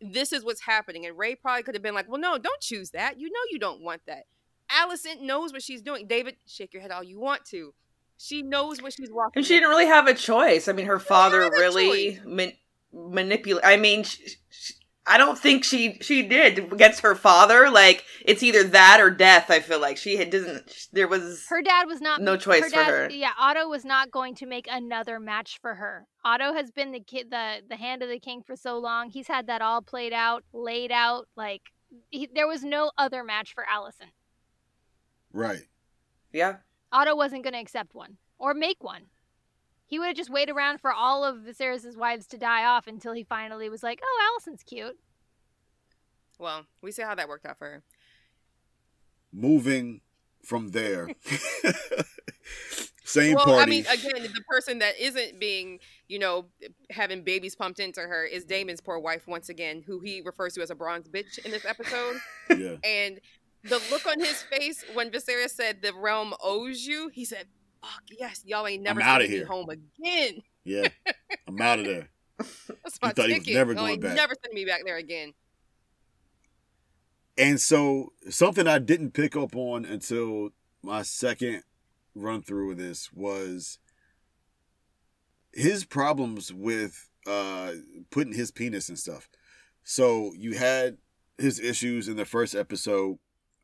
this 0.00 0.32
is 0.32 0.44
what's 0.44 0.62
happening. 0.62 1.06
And 1.06 1.16
Ray 1.18 1.34
probably 1.34 1.62
could 1.62 1.74
have 1.74 1.82
been 1.82 1.94
like, 1.94 2.08
"Well, 2.08 2.20
no, 2.20 2.38
don't 2.38 2.60
choose 2.60 2.90
that. 2.90 3.18
You 3.18 3.28
know 3.28 3.40
you 3.50 3.58
don't 3.58 3.80
want 3.80 4.02
that." 4.06 4.24
Alicent 4.70 5.22
knows 5.22 5.52
what 5.52 5.62
she's 5.62 5.80
doing. 5.82 6.06
David, 6.06 6.36
shake 6.46 6.72
your 6.72 6.82
head 6.82 6.90
all 6.90 7.02
you 7.02 7.18
want 7.18 7.44
to. 7.46 7.74
She 8.18 8.42
knows 8.42 8.82
what 8.82 8.92
she's 8.92 9.10
walking. 9.10 9.32
And 9.36 9.46
she 9.46 9.54
didn't 9.54 9.70
really 9.70 9.86
have 9.86 10.06
a 10.06 10.14
choice. 10.14 10.68
I 10.68 10.72
mean, 10.72 10.86
her 10.86 10.98
father 10.98 11.38
really 11.50 12.16
choice. 12.16 12.20
man- 12.26 12.52
manipulate. 12.92 13.64
I 13.64 13.76
mean, 13.76 14.02
sh 14.02 14.18
sh 14.50 14.72
I 15.08 15.16
don't 15.16 15.38
think 15.38 15.64
she 15.64 15.98
she 16.00 16.22
did 16.22 16.58
against 16.72 17.00
her 17.00 17.14
father. 17.14 17.70
Like 17.70 18.04
it's 18.24 18.42
either 18.42 18.62
that 18.64 19.00
or 19.00 19.10
death. 19.10 19.50
I 19.50 19.60
feel 19.60 19.80
like 19.80 19.96
she 19.96 20.16
had 20.16 20.30
doesn't. 20.30 20.88
There 20.92 21.08
was 21.08 21.46
her 21.48 21.62
dad 21.62 21.86
was 21.86 22.00
not 22.00 22.20
no 22.20 22.36
choice 22.36 22.64
her 22.64 22.70
for 22.70 22.84
her. 22.84 23.10
Yeah, 23.10 23.32
Otto 23.38 23.68
was 23.68 23.84
not 23.84 24.10
going 24.10 24.34
to 24.36 24.46
make 24.46 24.66
another 24.70 25.18
match 25.18 25.58
for 25.60 25.76
her. 25.76 26.06
Otto 26.24 26.52
has 26.52 26.70
been 26.70 26.92
the 26.92 27.00
kid 27.00 27.30
the 27.30 27.62
the 27.68 27.76
hand 27.76 28.02
of 28.02 28.08
the 28.08 28.18
king 28.18 28.42
for 28.42 28.54
so 28.54 28.78
long. 28.78 29.10
He's 29.10 29.28
had 29.28 29.46
that 29.46 29.62
all 29.62 29.80
played 29.80 30.12
out, 30.12 30.44
laid 30.52 30.92
out 30.92 31.26
like 31.36 31.62
he, 32.10 32.28
there 32.32 32.46
was 32.46 32.62
no 32.62 32.90
other 32.98 33.24
match 33.24 33.54
for 33.54 33.64
Alicent. 33.64 34.12
Right. 35.32 35.62
Yeah, 36.32 36.56
Otto 36.92 37.16
wasn't 37.16 37.42
going 37.44 37.54
to 37.54 37.60
accept 37.60 37.94
one 37.94 38.18
or 38.38 38.54
make 38.54 38.82
one. 38.82 39.04
He 39.88 39.98
would 39.98 40.08
have 40.08 40.16
just 40.16 40.28
waited 40.28 40.54
around 40.54 40.82
for 40.82 40.92
all 40.92 41.24
of 41.24 41.38
Viserys' 41.38 41.96
wives 41.96 42.26
to 42.28 42.36
die 42.36 42.64
off 42.64 42.86
until 42.86 43.14
he 43.14 43.24
finally 43.24 43.70
was 43.70 43.82
like, 43.82 44.00
"Oh, 44.04 44.38
Alicent's 44.38 44.62
cute." 44.62 44.98
Well, 46.38 46.66
we 46.82 46.92
see 46.92 47.02
how 47.02 47.14
that 47.14 47.28
worked 47.28 47.46
out 47.46 47.58
for 47.58 47.64
her. 47.64 47.82
Moving 49.32 50.02
from 50.44 50.72
there. 50.72 51.08
Same 53.04 53.36
well, 53.36 53.46
party. 53.46 53.62
I 53.62 53.64
mean, 53.64 53.86
again, 53.86 54.22
the 54.22 54.42
person 54.46 54.80
that 54.80 55.00
isn't 55.00 55.40
being, 55.40 55.78
you 56.08 56.18
know, 56.18 56.44
having 56.90 57.22
babies 57.22 57.56
pumped 57.56 57.80
into 57.80 58.02
her 58.02 58.26
is 58.26 58.44
Daemon's 58.44 58.82
poor 58.82 58.98
wife 58.98 59.26
once 59.26 59.48
again, 59.48 59.82
who 59.86 60.00
he 60.00 60.20
refers 60.20 60.52
to 60.54 60.60
as 60.60 60.68
a 60.70 60.74
bronze 60.74 61.08
bitch 61.08 61.38
in 61.42 61.50
this 61.50 61.64
episode. 61.64 62.16
yeah. 62.50 62.74
And 62.84 63.18
the 63.64 63.82
look 63.90 64.06
on 64.06 64.20
his 64.20 64.42
face 64.42 64.84
when 64.92 65.10
Viserys 65.10 65.50
said 65.50 65.80
the 65.80 65.94
realm 65.94 66.34
owes 66.44 66.86
you, 66.86 67.08
he 67.08 67.24
said, 67.24 67.46
"Fuck 67.80 68.02
yes, 68.10 68.42
y'all 68.44 68.66
ain't 68.66 68.82
never 68.82 69.02
outta 69.02 69.24
me 69.24 69.30
here." 69.30 69.46
home 69.46 69.68
again." 69.70 70.42
Yeah. 70.64 70.88
I'm 71.48 71.60
out 71.60 71.78
of 71.78 71.86
there. 71.86 72.08
That's 72.38 73.00
my 73.02 73.10
thought 73.10 73.28
he 73.28 73.34
was 73.34 73.44
ticket. 73.44 73.54
never 73.54 73.72
Y'all 73.72 73.86
going 73.86 74.00
back. 74.00 74.14
Never 74.14 74.34
sending 74.42 74.54
me 74.54 74.64
back 74.64 74.82
there 74.84 74.96
again. 74.96 75.32
And 77.36 77.60
so 77.60 78.12
something 78.28 78.66
I 78.66 78.78
didn't 78.78 79.12
pick 79.12 79.36
up 79.36 79.54
on 79.54 79.84
until 79.84 80.50
my 80.82 81.02
second 81.02 81.62
run 82.14 82.42
through 82.42 82.72
of 82.72 82.78
this 82.78 83.12
was 83.12 83.78
his 85.52 85.84
problems 85.84 86.52
with 86.52 87.08
uh 87.26 87.72
putting 88.10 88.34
his 88.34 88.50
penis 88.50 88.88
and 88.88 88.98
stuff. 88.98 89.28
So 89.84 90.32
you 90.36 90.58
had 90.58 90.98
his 91.38 91.60
issues 91.60 92.08
in 92.08 92.16
the 92.16 92.24
first 92.24 92.54
episode. 92.54 93.18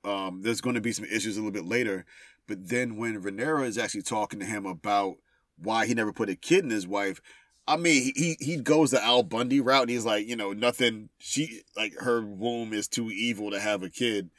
Um 0.04 0.42
there's 0.42 0.60
going 0.60 0.74
to 0.74 0.80
be 0.80 0.92
some 0.92 1.04
issues 1.04 1.36
a 1.36 1.40
little 1.40 1.52
bit 1.52 1.66
later, 1.66 2.06
but 2.46 2.68
then 2.68 2.96
when 2.96 3.22
Rhaenyra 3.22 3.66
is 3.66 3.78
actually 3.78 4.02
talking 4.02 4.40
to 4.40 4.46
him 4.46 4.66
about 4.66 5.16
why 5.56 5.86
he 5.86 5.94
never 5.94 6.12
put 6.12 6.28
a 6.28 6.36
kid 6.36 6.64
in 6.64 6.70
his 6.70 6.86
wife, 6.86 7.20
I 7.66 7.76
mean, 7.76 8.12
he 8.14 8.36
he 8.40 8.56
goes 8.56 8.90
the 8.90 9.02
Al 9.02 9.22
Bundy 9.22 9.60
route, 9.60 9.82
and 9.82 9.90
he's 9.90 10.04
like, 10.04 10.26
you 10.26 10.36
know, 10.36 10.52
nothing. 10.52 11.08
She 11.18 11.62
like 11.76 11.94
her 12.00 12.20
womb 12.22 12.72
is 12.72 12.88
too 12.88 13.10
evil 13.10 13.50
to 13.50 13.58
have 13.60 13.82
a 13.82 13.88
kid. 13.88 14.30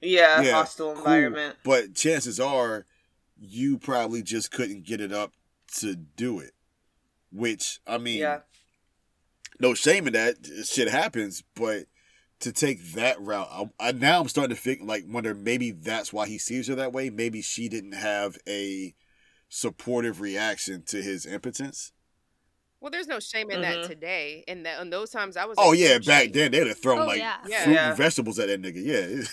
yeah, 0.00 0.40
Yeah, 0.42 0.52
hostile 0.52 0.92
Cool. 0.92 0.98
environment. 0.98 1.56
But 1.64 1.94
chances 1.94 2.38
are, 2.38 2.86
you 3.36 3.78
probably 3.78 4.22
just 4.22 4.52
couldn't 4.52 4.84
get 4.86 5.00
it 5.00 5.12
up 5.12 5.32
to 5.78 5.96
do 5.96 6.38
it. 6.38 6.52
Which 7.32 7.80
I 7.86 7.98
mean, 7.98 8.20
Yeah, 8.20 8.40
no 9.58 9.74
shame 9.74 10.06
in 10.06 10.12
that. 10.12 10.36
Shit 10.64 10.88
happens, 10.88 11.42
but 11.56 11.86
to 12.40 12.52
take 12.52 12.92
that 12.92 13.20
route, 13.20 13.48
I, 13.50 13.88
I 13.88 13.92
now 13.92 14.20
I'm 14.20 14.28
starting 14.28 14.54
to 14.54 14.60
think 14.62 14.80
like 14.82 15.04
wonder 15.08 15.34
maybe 15.34 15.70
that's 15.72 16.12
why 16.12 16.26
he 16.28 16.38
sees 16.38 16.68
her 16.68 16.74
that 16.76 16.92
way. 16.92 17.10
Maybe 17.10 17.42
she 17.42 17.68
didn't 17.68 17.92
have 17.92 18.38
a 18.48 18.94
supportive 19.48 20.20
reaction 20.20 20.82
to 20.88 21.02
his 21.02 21.26
impotence. 21.26 21.92
Well, 22.80 22.92
there's 22.92 23.08
no 23.08 23.18
shame 23.18 23.50
in 23.50 23.58
Mhm. 23.58 23.62
that 23.82 23.88
today. 23.88 24.44
And 24.46 24.64
that 24.64 24.80
in 24.80 24.90
those 24.90 25.10
times, 25.10 25.36
I 25.36 25.46
was. 25.46 25.56
Oh 25.58 25.70
like, 25.70 25.78
yeah, 25.80 25.88
"Shame." 25.94 26.02
back 26.02 26.32
then 26.32 26.52
they'd 26.52 26.66
have 26.68 26.78
thrown 26.80 27.00
Oh, 27.00 27.06
like 27.06 27.18
yeah. 27.18 27.38
Yeah. 27.48 27.64
fruit 27.64 27.74
Yeah. 27.74 27.88
and 27.88 27.96
vegetables 27.96 28.38
at 28.38 28.46
that 28.48 28.62
nigga. 28.62 28.84
Yeah. 28.84 29.24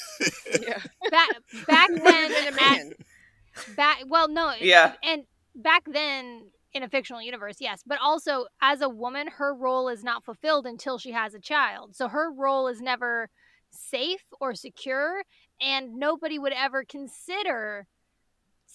Yeah. 0.62 0.80
Back 1.12 1.30
back 1.68 1.90
then, 1.90 2.02
would've 2.02 2.30
been 2.30 2.44
a 2.46 2.48
at- 2.48 2.56
man. 2.56 2.94
back 3.76 3.98
well, 4.08 4.28
no, 4.30 4.54
Yeah. 4.60 4.94
and 5.04 5.26
back 5.54 5.84
then 5.86 6.50
in 6.76 6.84
a 6.84 6.90
fictional 6.90 7.22
universe, 7.22 7.56
yes, 7.60 7.82
but 7.88 7.98
also 8.02 8.46
as 8.62 8.82
a 8.82 8.90
woman, 8.90 9.28
her 9.28 9.56
role 9.56 9.88
is 9.88 10.04
not 10.04 10.26
fulfilled 10.26 10.68
until 10.68 10.98
she 10.98 11.12
has 11.12 11.34
a 11.34 11.40
child. 11.40 11.96
So 11.96 12.10
her 12.10 12.30
role 12.32 12.68
is 12.68 12.82
never 12.82 13.30
safe 13.72 14.26
or 14.42 14.54
secure, 14.54 15.24
and 15.62 15.96
nobody 15.96 16.38
would 16.38 16.52
ever 16.54 16.84
consider 16.84 17.88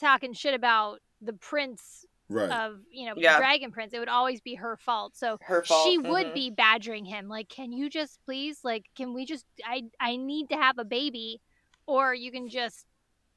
talking 0.00 0.32
shit 0.32 0.54
about 0.54 1.00
the 1.20 1.34
prince 1.34 2.06
right. 2.30 2.50
of 2.50 2.78
you 2.90 3.06
know 3.06 3.12
Yeah. 3.18 3.36
dragon 3.36 3.70
prince 3.70 3.92
it 3.92 3.98
would 3.98 4.08
always 4.08 4.40
be 4.40 4.54
her 4.54 4.78
fault 4.78 5.14
so 5.14 5.36
her 5.42 5.62
fault. 5.62 5.86
she 5.86 5.98
would 5.98 6.28
mhm. 6.28 6.34
be 6.34 6.50
badgering 6.50 7.04
him 7.04 7.28
like 7.28 7.50
can 7.50 7.70
you 7.70 7.90
just 7.90 8.18
please 8.24 8.60
like 8.64 8.86
can 8.96 9.12
we 9.12 9.26
just 9.26 9.44
i 9.66 9.82
i 10.00 10.16
need 10.16 10.48
to 10.48 10.56
have 10.56 10.78
a 10.78 10.84
baby 10.86 11.42
or 11.86 12.14
you 12.14 12.32
can 12.32 12.48
just 12.48 12.86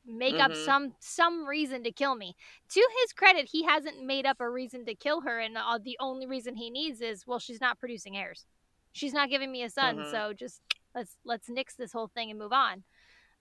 make 0.06 0.36
up 0.36 0.52
Mhm. 0.52 0.66
some 0.66 0.96
some 1.00 1.46
reason 1.46 1.84
to 1.84 1.92
kill 1.92 2.16
me 2.16 2.36
to 2.70 2.88
his 3.02 3.13
credit 3.13 3.48
he 3.52 3.63
hasn't 3.63 4.04
made 4.04 4.26
up 4.26 4.42
a 4.42 4.50
reason 4.50 4.86
to 4.86 4.94
kill 4.96 5.22
her 5.22 5.39
and 5.39 5.58
uh, 5.58 5.78
the 5.82 5.98
only 6.00 6.26
reason 6.26 6.56
he 6.56 6.70
needs 6.70 7.00
is 7.02 7.26
well 7.26 7.39
she's 7.39 7.62
not 7.62 7.80
producing 7.80 8.18
heirs 8.18 8.46
she's 8.92 9.13
not 9.13 9.30
giving 9.30 9.52
me 9.52 9.63
a 9.63 9.70
son 9.70 9.98
Mhm. 9.98 10.12
so 10.12 10.34
just 10.34 10.62
let's 10.94 11.18
let's 11.24 11.48
nix 11.50 11.76
this 11.76 11.94
whole 11.94 12.08
thing 12.10 12.30
and 12.30 12.38
move 12.39 12.52
on 12.52 12.84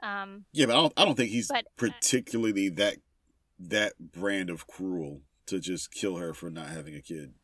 um 0.00 0.46
Yeah, 0.52 0.66
but 0.66 0.72
I 0.76 0.80
don't. 0.80 0.92
I 0.98 1.04
don't 1.04 1.14
think 1.16 1.30
he's 1.30 1.48
But, 1.48 1.66
uh, 1.66 1.70
particularly 1.76 2.68
that 2.70 2.98
that 3.58 3.98
brand 3.98 4.50
of 4.50 4.66
cruel 4.66 5.22
to 5.46 5.60
just 5.60 5.90
kill 5.92 6.16
her 6.16 6.34
for 6.34 6.50
not 6.50 6.68
having 6.68 6.94
a 6.96 7.00
kid. 7.02 7.34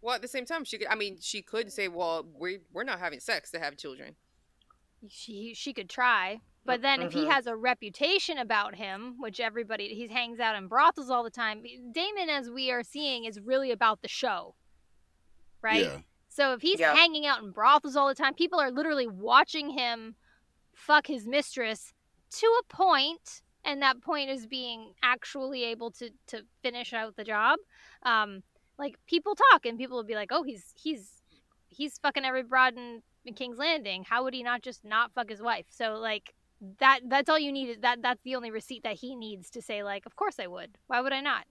Well, 0.00 0.14
at 0.14 0.22
the 0.22 0.28
same 0.28 0.44
time, 0.46 0.64
she 0.64 0.78
could. 0.78 0.88
I 0.88 0.94
mean, 0.94 1.20
she 1.20 1.42
could 1.42 1.70
say, 1.72 1.86
"Well, 1.88 2.24
we 2.24 2.60
we're 2.72 2.84
not 2.84 2.98
having 3.00 3.20
sex 3.20 3.50
to 3.52 3.58
have 3.60 3.76
children." 3.76 4.16
she 5.08 5.54
she 5.54 5.72
could 5.72 5.88
try 5.88 6.40
but 6.64 6.82
then 6.82 7.00
if 7.02 7.12
he 7.12 7.24
Mhm. 7.24 7.30
has 7.30 7.46
a 7.46 7.56
reputation 7.56 8.38
about 8.38 8.74
him 8.74 9.16
which 9.18 9.40
everybody 9.40 9.94
he 9.94 10.08
hangs 10.08 10.38
out 10.40 10.56
in 10.56 10.68
brothels 10.68 11.10
all 11.10 11.22
the 11.24 11.30
time 11.30 11.62
daemon 11.92 12.28
as 12.28 12.50
we 12.50 12.70
are 12.70 12.82
seeing 12.82 13.24
is 13.24 13.40
really 13.40 13.70
about 13.70 14.02
the 14.02 14.08
show 14.08 14.54
right 15.62 15.84
Yeah. 15.84 16.00
so 16.28 16.52
if 16.52 16.62
he's 16.62 16.80
Yeah. 16.80 16.94
hanging 16.94 17.26
out 17.26 17.42
in 17.42 17.50
brothels 17.50 17.96
all 17.96 18.08
the 18.08 18.14
time 18.14 18.34
people 18.34 18.60
are 18.60 18.70
literally 18.70 19.06
watching 19.06 19.70
him 19.70 20.16
fuck 20.74 21.06
his 21.06 21.26
mistress 21.26 21.92
to 22.30 22.46
a 22.60 22.62
point 22.64 23.42
and 23.64 23.82
that 23.82 24.00
point 24.00 24.30
is 24.30 24.46
being 24.46 24.94
actually 25.02 25.64
able 25.64 25.90
to 25.92 26.10
to 26.26 26.46
finish 26.62 26.92
out 26.92 27.16
the 27.16 27.24
job 27.24 27.58
um 28.04 28.42
like 28.78 28.96
people 29.06 29.34
talk 29.34 29.66
and 29.66 29.78
people 29.78 29.96
will 29.96 30.04
be 30.04 30.14
like 30.14 30.30
oh 30.32 30.42
he's 30.42 30.72
he's 30.80 31.22
he's 31.68 31.98
fucking 31.98 32.24
every 32.24 32.42
broad 32.42 32.74
in, 32.76 33.02
in 33.24 33.34
king's 33.34 33.58
landing 33.58 34.04
how 34.04 34.22
would 34.24 34.32
he 34.34 34.42
not 34.42 34.62
just 34.62 34.84
not 34.84 35.12
fuck 35.12 35.28
his 35.28 35.42
wife 35.42 35.66
so 35.68 35.94
like 35.94 36.34
that 36.78 37.00
that's 37.08 37.30
all 37.30 37.38
you 37.38 37.52
need 37.52 37.80
that 37.82 38.02
that's 38.02 38.22
the 38.22 38.36
only 38.36 38.50
receipt 38.50 38.82
that 38.82 38.96
he 38.96 39.16
needs 39.16 39.48
to 39.50 39.62
say 39.62 39.82
like 39.82 40.04
of 40.04 40.14
course 40.14 40.38
i 40.38 40.46
would 40.46 40.76
why 40.88 41.00
would 41.00 41.12
i 41.12 41.20
not 41.20 41.44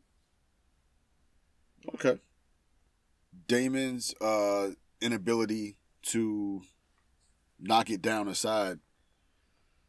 Okay. 1.94 2.20
Daemon's 3.48 4.14
uh 4.22 4.72
inability 5.02 5.78
to 6.04 6.62
knock 7.60 7.90
it 7.90 8.02
down 8.02 8.28
aside. 8.28 8.80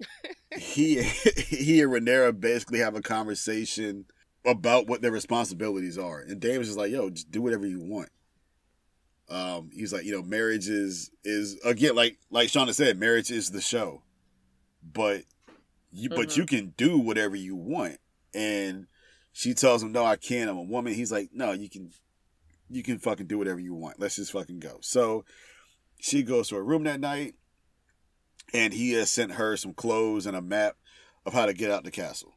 he 0.56 1.02
he 1.02 1.80
and 1.82 1.90
Rhaenyra 1.92 2.38
basically 2.38 2.78
have 2.78 2.94
a 2.96 3.02
conversation 3.02 4.06
about 4.46 4.86
what 4.86 5.02
their 5.02 5.12
responsibilities 5.12 5.98
are. 5.98 6.20
And 6.20 6.40
Daemon's 6.40 6.68
just 6.68 6.78
like, 6.78 6.90
yo, 6.90 7.10
just 7.10 7.30
do 7.30 7.42
whatever 7.42 7.66
you 7.66 7.80
want. 7.80 8.08
Um, 9.28 9.70
he's 9.72 9.92
like, 9.92 10.04
you 10.04 10.12
know, 10.12 10.22
marriage 10.22 10.68
is 10.68 11.10
is 11.24 11.58
again 11.64 11.94
like 11.94 12.18
like 12.30 12.48
Shauna 12.48 12.74
said, 12.74 12.98
marriage 12.98 13.30
is 13.30 13.50
the 13.50 13.60
show. 13.60 14.02
But 14.82 15.24
you 15.92 16.08
but 16.08 16.28
Mhm. 16.28 16.36
you 16.36 16.46
can 16.46 16.74
do 16.76 16.98
whatever 16.98 17.36
you 17.36 17.54
want. 17.56 17.98
And 18.34 18.86
she 19.32 19.54
tells 19.54 19.82
him, 19.82 19.92
No, 19.92 20.04
I 20.04 20.16
can't, 20.16 20.50
I'm 20.50 20.58
a 20.58 20.62
woman. 20.62 20.94
He's 20.94 21.12
like, 21.12 21.30
No, 21.32 21.52
you 21.52 21.68
can 21.68 21.92
you 22.68 22.82
can 22.82 22.98
fucking 22.98 23.26
do 23.26 23.38
whatever 23.38 23.58
you 23.58 23.74
want. 23.74 23.98
Let's 23.98 24.16
just 24.16 24.32
fucking 24.32 24.60
go. 24.60 24.78
So 24.80 25.24
she 25.98 26.22
goes 26.22 26.48
to 26.48 26.56
her 26.56 26.64
room 26.64 26.84
that 26.84 27.00
night 27.00 27.34
and 28.54 28.72
he 28.72 28.92
has 28.92 29.10
sent 29.10 29.32
her 29.32 29.56
some 29.56 29.74
clothes 29.74 30.26
and 30.26 30.36
a 30.36 30.42
map 30.42 30.76
of 31.26 31.32
how 31.32 31.46
to 31.46 31.52
get 31.52 31.70
out 31.70 31.84
the 31.84 31.90
castle. 31.90 32.36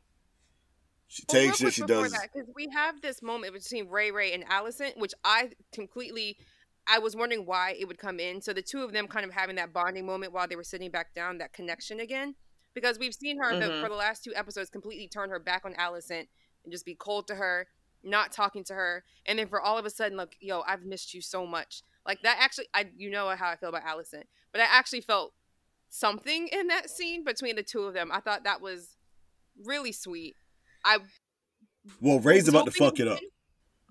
She 1.07 1.23
Well, 1.29 1.41
takes 1.43 1.61
it, 1.61 1.73
she 1.73 1.83
does 1.83 2.11
because 2.11 2.49
we 2.55 2.69
have 2.69 2.99
this 3.01 3.21
moment 3.21 3.53
between 3.53 3.87
Ray 3.87 4.09
Ray 4.09 4.33
and 4.33 4.43
Alicent, 4.47 4.97
which 4.97 5.13
I 5.23 5.51
completely. 5.71 6.37
I 6.87 6.99
was 6.99 7.15
wondering 7.15 7.45
why 7.45 7.75
it 7.79 7.87
would 7.87 7.97
come 7.97 8.19
in. 8.19 8.41
So 8.41 8.53
the 8.53 8.61
two 8.61 8.83
of 8.83 8.91
them 8.91 9.07
kind 9.07 9.25
of 9.25 9.31
having 9.31 9.55
that 9.55 9.73
bonding 9.73 10.05
moment 10.05 10.33
while 10.33 10.47
they 10.47 10.55
were 10.55 10.63
sitting 10.63 10.91
back 10.91 11.13
down, 11.13 11.37
that 11.37 11.53
connection 11.53 11.99
again, 11.99 12.35
because 12.73 12.99
we've 12.99 13.13
seen 13.13 13.37
her 13.39 13.57
the, 13.57 13.67
Mhm. 13.67 13.81
for 13.81 13.89
the 13.89 13.95
last 13.95 14.23
two 14.23 14.35
episodes 14.35 14.69
completely 14.69 15.07
turn 15.07 15.29
her 15.29 15.39
back 15.39 15.63
on 15.65 15.73
Alicent 15.75 16.27
and 16.63 16.71
just 16.71 16.85
be 16.85 16.95
cold 16.95 17.27
to 17.27 17.35
her, 17.35 17.67
not 18.03 18.31
talking 18.31 18.63
to 18.65 18.73
her, 18.73 19.05
and 19.25 19.39
then 19.39 19.47
for 19.47 19.61
all 19.61 19.77
of 19.77 19.85
a 19.85 19.89
sudden, 19.89 20.17
like, 20.17 20.35
yo, 20.41 20.61
I've 20.67 20.83
missed 20.83 21.13
you 21.13 21.21
so 21.21 21.45
much. 21.45 21.83
Like 22.05 22.21
that 22.23 22.37
actually, 22.39 22.67
I 22.73 22.91
you 22.97 23.09
know 23.09 23.29
how 23.29 23.49
I 23.49 23.55
feel 23.55 23.69
about 23.69 23.83
Alicent, 23.85 24.25
but 24.51 24.59
I 24.59 24.65
actually 24.65 25.01
felt 25.01 25.33
something 25.89 26.47
in 26.49 26.67
that 26.67 26.89
scene 26.89 27.23
between 27.23 27.55
the 27.55 27.63
two 27.63 27.83
of 27.83 27.93
them. 27.93 28.11
I 28.11 28.19
thought 28.19 28.43
that 28.43 28.59
was 28.59 28.97
really 29.63 29.93
sweet. 29.93 30.35
I 30.83 30.99
Well, 32.01 32.19
Ray's 32.19 32.47
about 32.47 32.65
to 32.65 32.71
fuck 32.71 32.99
it 32.99 33.07
up. 33.07 33.19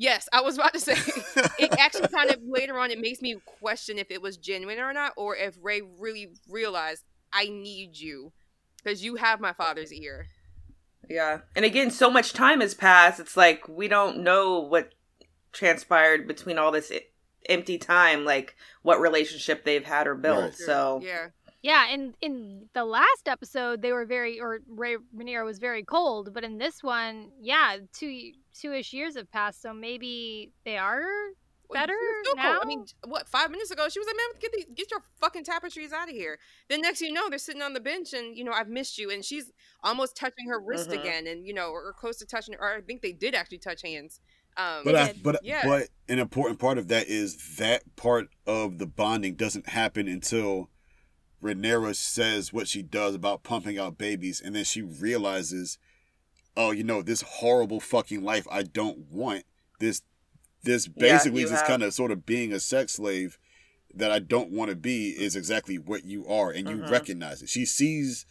Yes, 0.03 0.29
I 0.33 0.41
was 0.41 0.57
about 0.57 0.73
to 0.73 0.81
say 0.81 0.95
it 1.61 1.73
actually 1.79 2.09
kind 2.09 2.29
of 2.29 2.41
later 2.45 2.77
on 2.77 2.91
it 2.91 2.99
makes 2.99 3.23
me 3.23 3.37
question 3.61 3.99
if 3.99 4.11
it 4.11 4.21
was 4.21 4.37
genuine 4.37 4.81
or 4.81 4.93
not, 4.93 5.13
or 5.17 5.37
if 5.37 5.57
Ray 5.63 5.81
really 5.81 6.33
realized 6.49 7.05
I 7.33 7.45
need 7.45 7.97
you 7.97 8.33
because 8.83 9.05
you 9.05 9.15
have 9.15 9.41
my 9.41 9.53
father's 9.53 9.93
ear. 9.93 10.27
Yeah. 11.09 11.43
And 11.55 11.65
again, 11.65 11.93
so 11.93 12.11
much 12.11 12.33
time 12.33 12.61
has 12.63 12.75
passed. 12.75 13.21
It's 13.21 13.37
like 13.37 13.69
we 13.69 13.87
don't 13.87 14.25
know 14.25 14.59
what 14.59 14.93
transpired 15.53 16.27
between 16.27 16.59
all 16.59 16.73
this 16.73 16.91
e- 16.91 17.03
empty 17.49 17.79
time, 17.79 18.25
like 18.25 18.57
what 18.83 19.01
relationship 19.01 19.65
they've 19.65 19.85
had 19.85 20.09
or 20.09 20.17
built. 20.17 20.43
Right. 20.43 20.55
So, 20.55 21.01
Yeah, 21.01 21.29
Yeah, 21.63 21.87
in 21.91 22.15
in 22.21 22.69
the 22.75 22.85
last 22.85 23.29
episode 23.29 23.83
they 23.83 23.93
were 23.93 24.05
very 24.05 24.41
or 24.41 24.61
Ray 24.67 24.97
Rhaenyra 25.17 25.45
was 25.45 25.61
very 25.61 25.85
cold, 25.85 26.35
but 26.35 26.43
in 26.43 26.59
this 26.59 26.83
one, 26.83 27.31
yeah, 27.41 27.77
two 27.93 28.33
two 28.53 28.73
ish 28.73 28.93
years 28.93 29.15
have 29.17 29.31
passed, 29.31 29.63
so 29.63 29.73
maybe 29.73 30.53
they 30.65 30.77
are 30.77 31.03
Better 31.73 31.95
she's 31.99 32.17
still 32.19 32.37
cold. 32.43 32.59
I 32.63 32.67
mean, 32.67 32.85
what 33.07 33.29
five 33.29 33.51
minutes 33.51 33.71
ago 33.71 33.89
she 33.89 33.99
was 33.99 34.07
like, 34.07 34.17
"Man, 34.17 34.41
get 34.41 34.53
the, 34.53 34.75
get 34.75 34.91
your 34.91 35.05
fucking 35.21 35.45
tapestries 35.45 35.93
out 35.93 36.09
of 36.11 36.15
here." 36.15 36.39
Then 36.69 36.83
next, 36.83 37.01
you 37.01 37.13
know, 37.13 37.31
they're 37.31 37.39
sitting 37.39 37.63
on 37.63 37.73
the 37.73 37.81
bench, 37.81 38.13
and 38.13 38.37
you 38.37 38.45
know, 38.45 38.53
I've 38.53 38.69
missed 38.69 38.99
you, 38.99 39.11
and 39.11 39.25
she's 39.25 39.51
almost 39.83 40.15
touching 40.17 40.49
her 40.49 40.61
wrist 40.61 40.91
Mhm. 40.91 40.97
again, 40.97 41.27
and 41.27 41.47
you 41.47 41.55
know, 41.55 41.71
or, 41.71 41.83
or 41.87 41.93
close 41.95 42.19
to 42.19 42.27
touching, 42.27 42.57
or 42.59 42.75
I 42.77 42.81
think 42.83 43.01
they 43.01 43.13
did 43.13 43.35
actually 43.35 43.59
touch 43.61 43.83
hands. 43.83 44.21
Um, 44.59 44.85
But 44.85 44.97
I, 44.97 45.15
but 45.23 45.43
Yeah. 45.43 45.63
but 45.63 45.89
an 46.09 46.19
important 46.19 46.59
part 46.59 46.77
of 46.77 46.89
that 46.89 47.07
is 47.07 47.57
that 47.57 47.85
part 47.97 48.29
of 48.47 48.79
the 48.79 48.87
bonding 48.87 49.37
doesn't 49.37 49.69
happen 49.69 50.09
until 50.09 50.69
Rhaenyra 51.43 51.95
says 51.97 52.53
what 52.53 52.69
she 52.69 52.83
does 52.83 53.15
about 53.15 53.43
pumping 53.43 53.79
out 53.79 53.99
babies, 53.99 54.41
and 54.41 54.55
then 54.55 54.65
she 54.65 54.83
realizes, 54.83 55.79
oh, 56.57 56.71
you 56.71 56.85
know, 56.85 57.03
this 57.03 57.23
horrible 57.23 57.81
fucking 57.81 58.23
life 58.23 58.47
I 58.51 58.63
don't 58.63 58.99
want. 59.11 59.45
This 59.81 60.03
this 60.65 60.87
basically 60.87 61.41
you 61.41 61.49
just 61.49 61.63
have- 61.63 61.69
kind 61.69 61.83
of 61.83 61.93
sort 61.93 62.13
of 62.13 62.25
being 62.25 62.53
a 62.53 62.61
sex 62.61 62.93
slave 62.93 63.37
that 63.93 64.13
I 64.13 64.21
don't 64.21 64.53
want 64.53 64.71
to 64.71 64.77
be 64.77 65.11
is 65.11 65.35
exactly 65.35 65.77
what 65.77 66.05
you 66.05 66.25
are, 66.29 66.51
and 66.53 66.69
you 66.69 66.77
Mhm. 66.77 66.89
recognize 66.91 67.43
it. 67.43 67.49
She 67.49 67.65
sees 67.67 68.25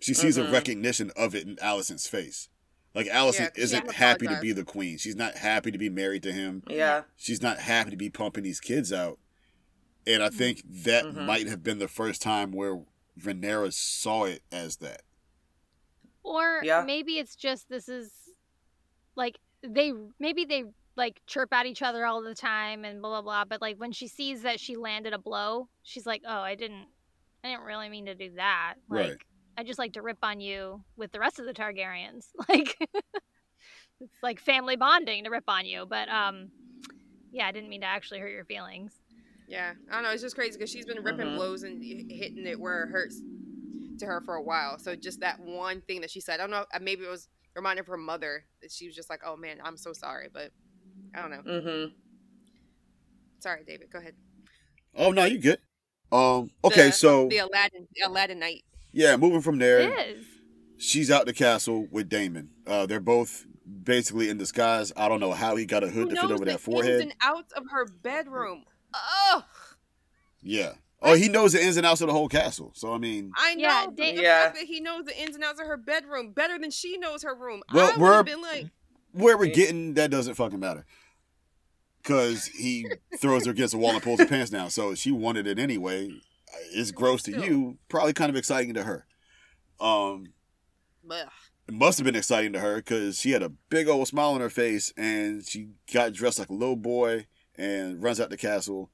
she 0.00 0.14
sees 0.14 0.36
a 0.38 0.42
Mhm. 0.44 0.52
recognition 0.52 1.10
of 1.16 1.34
it 1.34 1.44
in 1.44 1.56
Alicent's 1.56 2.06
face. 2.06 2.48
Like 2.94 3.08
Alicent 3.08 3.56
Yeah, 3.56 3.62
isn't 3.64 3.90
happy 3.94 4.28
to 4.28 4.38
be 4.40 4.52
the 4.52 4.62
queen. 4.64 4.96
She's 4.96 5.16
not 5.16 5.38
happy 5.38 5.72
to 5.72 5.78
be 5.78 5.88
married 5.88 6.22
to 6.22 6.32
him. 6.32 6.62
yeah. 6.68 7.02
She's 7.16 7.42
not 7.42 7.58
happy 7.58 7.90
to 7.90 7.96
be 7.96 8.08
pumping 8.08 8.44
these 8.44 8.60
kids 8.60 8.92
out. 8.92 9.18
And 10.08 10.22
I 10.22 10.30
think 10.30 10.62
that 10.84 11.04
Mhm. 11.04 11.26
might 11.26 11.46
have 11.48 11.62
been 11.62 11.78
the 11.78 11.86
first 11.88 12.22
time 12.22 12.50
where 12.50 12.82
Rhaenyra 13.20 13.72
saw 13.72 14.24
it 14.24 14.42
as 14.50 14.76
that. 14.78 15.02
Or 16.22 16.62
Yeah. 16.64 16.82
maybe 16.84 17.18
it's 17.18 17.36
just 17.36 17.68
this 17.68 17.88
is 17.88 18.10
like 19.16 19.38
they 19.62 19.92
maybe 20.18 20.44
they 20.46 20.64
like 20.96 21.20
chirp 21.26 21.52
at 21.52 21.66
each 21.66 21.82
other 21.82 22.06
all 22.06 22.22
the 22.22 22.34
time 22.34 22.84
and 22.84 23.00
blah 23.02 23.10
blah 23.10 23.22
blah. 23.22 23.44
But 23.44 23.60
like 23.60 23.76
when 23.76 23.92
she 23.92 24.08
sees 24.08 24.42
that 24.42 24.60
she 24.60 24.76
landed 24.76 25.12
a 25.12 25.18
blow, 25.18 25.68
she's 25.82 26.06
like, 26.06 26.22
"Oh, 26.26 26.40
I 26.40 26.54
didn't, 26.54 26.88
I 27.44 27.48
didn't 27.50 27.64
really 27.64 27.88
mean 27.88 28.06
to 28.06 28.14
do 28.14 28.32
that. 28.36 28.74
Like, 28.88 29.08
Right. 29.08 29.16
I 29.56 29.64
just 29.64 29.78
like 29.78 29.92
to 29.94 30.02
rip 30.02 30.18
on 30.22 30.40
you 30.40 30.84
with 30.96 31.12
the 31.12 31.20
rest 31.20 31.38
of 31.38 31.46
the 31.46 31.52
Targaryens. 31.54 32.26
Like, 32.48 32.76
it's 34.00 34.22
like 34.22 34.40
family 34.40 34.76
bonding 34.76 35.24
to 35.24 35.30
rip 35.30 35.44
on 35.48 35.66
you. 35.66 35.86
But 35.86 36.08
um, 36.08 36.50
yeah, 37.30 37.46
I 37.46 37.52
didn't 37.52 37.68
mean 37.68 37.80
to 37.82 37.86
actually 37.86 38.20
hurt 38.20 38.30
your 38.32 38.44
feelings. 38.44 38.92
Yeah, 39.48 39.72
I 39.90 39.94
don't 39.94 40.02
know. 40.04 40.10
It's 40.10 40.22
just 40.22 40.34
crazy 40.36 40.52
because 40.58 40.70
she's 40.70 40.84
been 40.86 41.02
ripping 41.02 41.26
Mhm. 41.28 41.36
blows 41.36 41.62
and 41.62 41.82
hitting 41.82 42.46
it 42.46 42.60
where 42.60 42.84
it 42.84 42.90
hurts 42.90 43.20
to 43.98 44.06
her 44.06 44.20
for 44.20 44.34
a 44.34 44.42
while. 44.42 44.78
So 44.78 44.94
just 44.94 45.20
that 45.20 45.40
one 45.40 45.80
thing 45.80 46.02
that 46.02 46.10
she 46.10 46.20
said, 46.20 46.34
I 46.34 46.42
don't 46.44 46.50
know. 46.50 46.66
uh, 46.72 46.78
Maybe 46.80 47.04
it 47.04 47.08
was 47.10 47.28
a 47.56 47.58
reminder 47.58 47.80
of 47.80 47.86
her 47.88 47.96
mother 47.96 48.44
that 48.60 48.70
she 48.70 48.86
was 48.86 48.94
just 48.94 49.08
like, 49.10 49.22
"Oh 49.24 49.36
man, 49.36 49.58
I'm 49.64 49.76
so 49.78 49.92
sorry," 49.94 50.28
but 50.32 50.52
I 51.14 51.22
don't 51.22 51.30
know. 51.30 51.42
Mm-hmm. 51.50 51.94
Sorry, 53.40 53.64
David. 53.64 53.90
Go 53.90 53.98
ahead. 53.98 54.14
Oh 54.94 55.12
no, 55.12 55.24
you 55.24 55.38
good. 55.38 55.60
Um 56.12 56.50
okay, 56.64 56.86
The- 56.88 56.92
so 56.92 57.28
the 57.28 57.38
Aladdin, 57.38 57.86
the 57.94 58.06
Aladdin 58.06 58.38
night. 58.38 58.64
yeah, 58.92 59.16
moving 59.16 59.40
from 59.42 59.58
there. 59.58 59.80
It 59.80 60.16
is. 60.18 60.26
She's 60.78 61.10
out 61.10 61.26
the 61.26 61.32
castle 61.34 61.86
with 61.90 62.08
Daemon. 62.08 62.50
Uh 62.66 62.86
they're 62.86 63.00
both 63.00 63.46
basically 63.82 64.28
in 64.28 64.38
disguise. 64.38 64.92
I 64.96 65.08
don't 65.08 65.20
know 65.20 65.32
how 65.32 65.56
he 65.56 65.66
got 65.66 65.84
a 65.84 65.88
hood 65.88 66.08
Who 66.10 66.14
to 66.14 66.20
fit 66.22 66.30
over 66.30 66.44
that 66.46 66.60
forehead. 66.60 66.94
ins 66.94 67.02
and 67.02 67.14
outs 67.20 67.52
of 67.52 67.64
her 67.70 67.86
bedroom? 67.86 68.64
Oh, 68.94 69.44
Yeah. 70.42 70.72
Oh, 71.00 71.14
he 71.14 71.28
knows 71.28 71.52
the 71.52 71.62
ins 71.62 71.76
and 71.76 71.86
outs 71.86 72.00
of 72.00 72.08
the 72.08 72.12
whole 72.12 72.28
castle. 72.28 72.72
So 72.74 72.92
I 72.92 72.98
mean, 72.98 73.30
I 73.36 73.54
know. 73.54 73.62
Yeah, 73.62 73.86
the 73.94 74.14
Yeah. 74.22 74.42
fact 74.44 74.56
that 74.56 74.64
he 74.66 74.80
knows 74.80 75.04
the 75.04 75.16
ins 75.20 75.36
and 75.36 75.44
outs 75.44 75.60
of 75.60 75.66
her 75.66 75.76
bedroom 75.76 76.32
better 76.32 76.58
than 76.58 76.70
she 76.72 76.96
knows 76.98 77.22
her 77.22 77.34
room. 77.36 77.62
Well, 77.72 77.86
I 77.86 77.90
would 77.92 78.00
we're- 78.00 78.22
been 78.24 78.42
like, 78.42 78.66
where 79.12 79.38
we're 79.38 79.54
getting 79.54 79.94
that 79.94 80.10
doesn't 80.10 80.34
fucking 80.34 80.58
matter. 80.58 80.84
Cause 82.04 82.46
he 82.46 82.86
throws 83.18 83.44
her 83.46 83.52
against 83.52 83.72
the 83.72 83.78
wall 83.78 83.92
and 83.92 84.02
pulls 84.02 84.18
her 84.20 84.26
pants 84.26 84.50
down. 84.50 84.70
So 84.70 84.94
she 84.94 85.10
wanted 85.12 85.46
it 85.46 85.58
anyway. 85.58 86.10
It's 86.72 86.90
gross 86.90 87.22
to 87.24 87.32
Still. 87.32 87.44
you, 87.44 87.78
probably 87.88 88.12
kind 88.14 88.30
of 88.30 88.36
exciting 88.36 88.74
to 88.74 88.84
her. 88.84 89.06
Um, 89.80 90.32
Ugh. 91.10 91.28
it 91.68 91.74
must 91.74 91.98
have 91.98 92.04
been 92.06 92.16
exciting 92.16 92.52
to 92.54 92.60
her 92.60 92.76
because 92.76 93.18
she 93.20 93.32
had 93.32 93.42
a 93.42 93.50
big 93.50 93.88
old 93.88 94.08
smile 94.08 94.30
on 94.30 94.40
her 94.40 94.50
face 94.50 94.92
and 94.96 95.44
she 95.46 95.68
got 95.92 96.12
dressed 96.12 96.38
like 96.38 96.48
a 96.48 96.54
little 96.54 96.76
boy 96.76 97.26
and 97.58 98.02
runs 98.02 98.20
out 98.20 98.30
the 98.30 98.36
castle. 98.36 98.90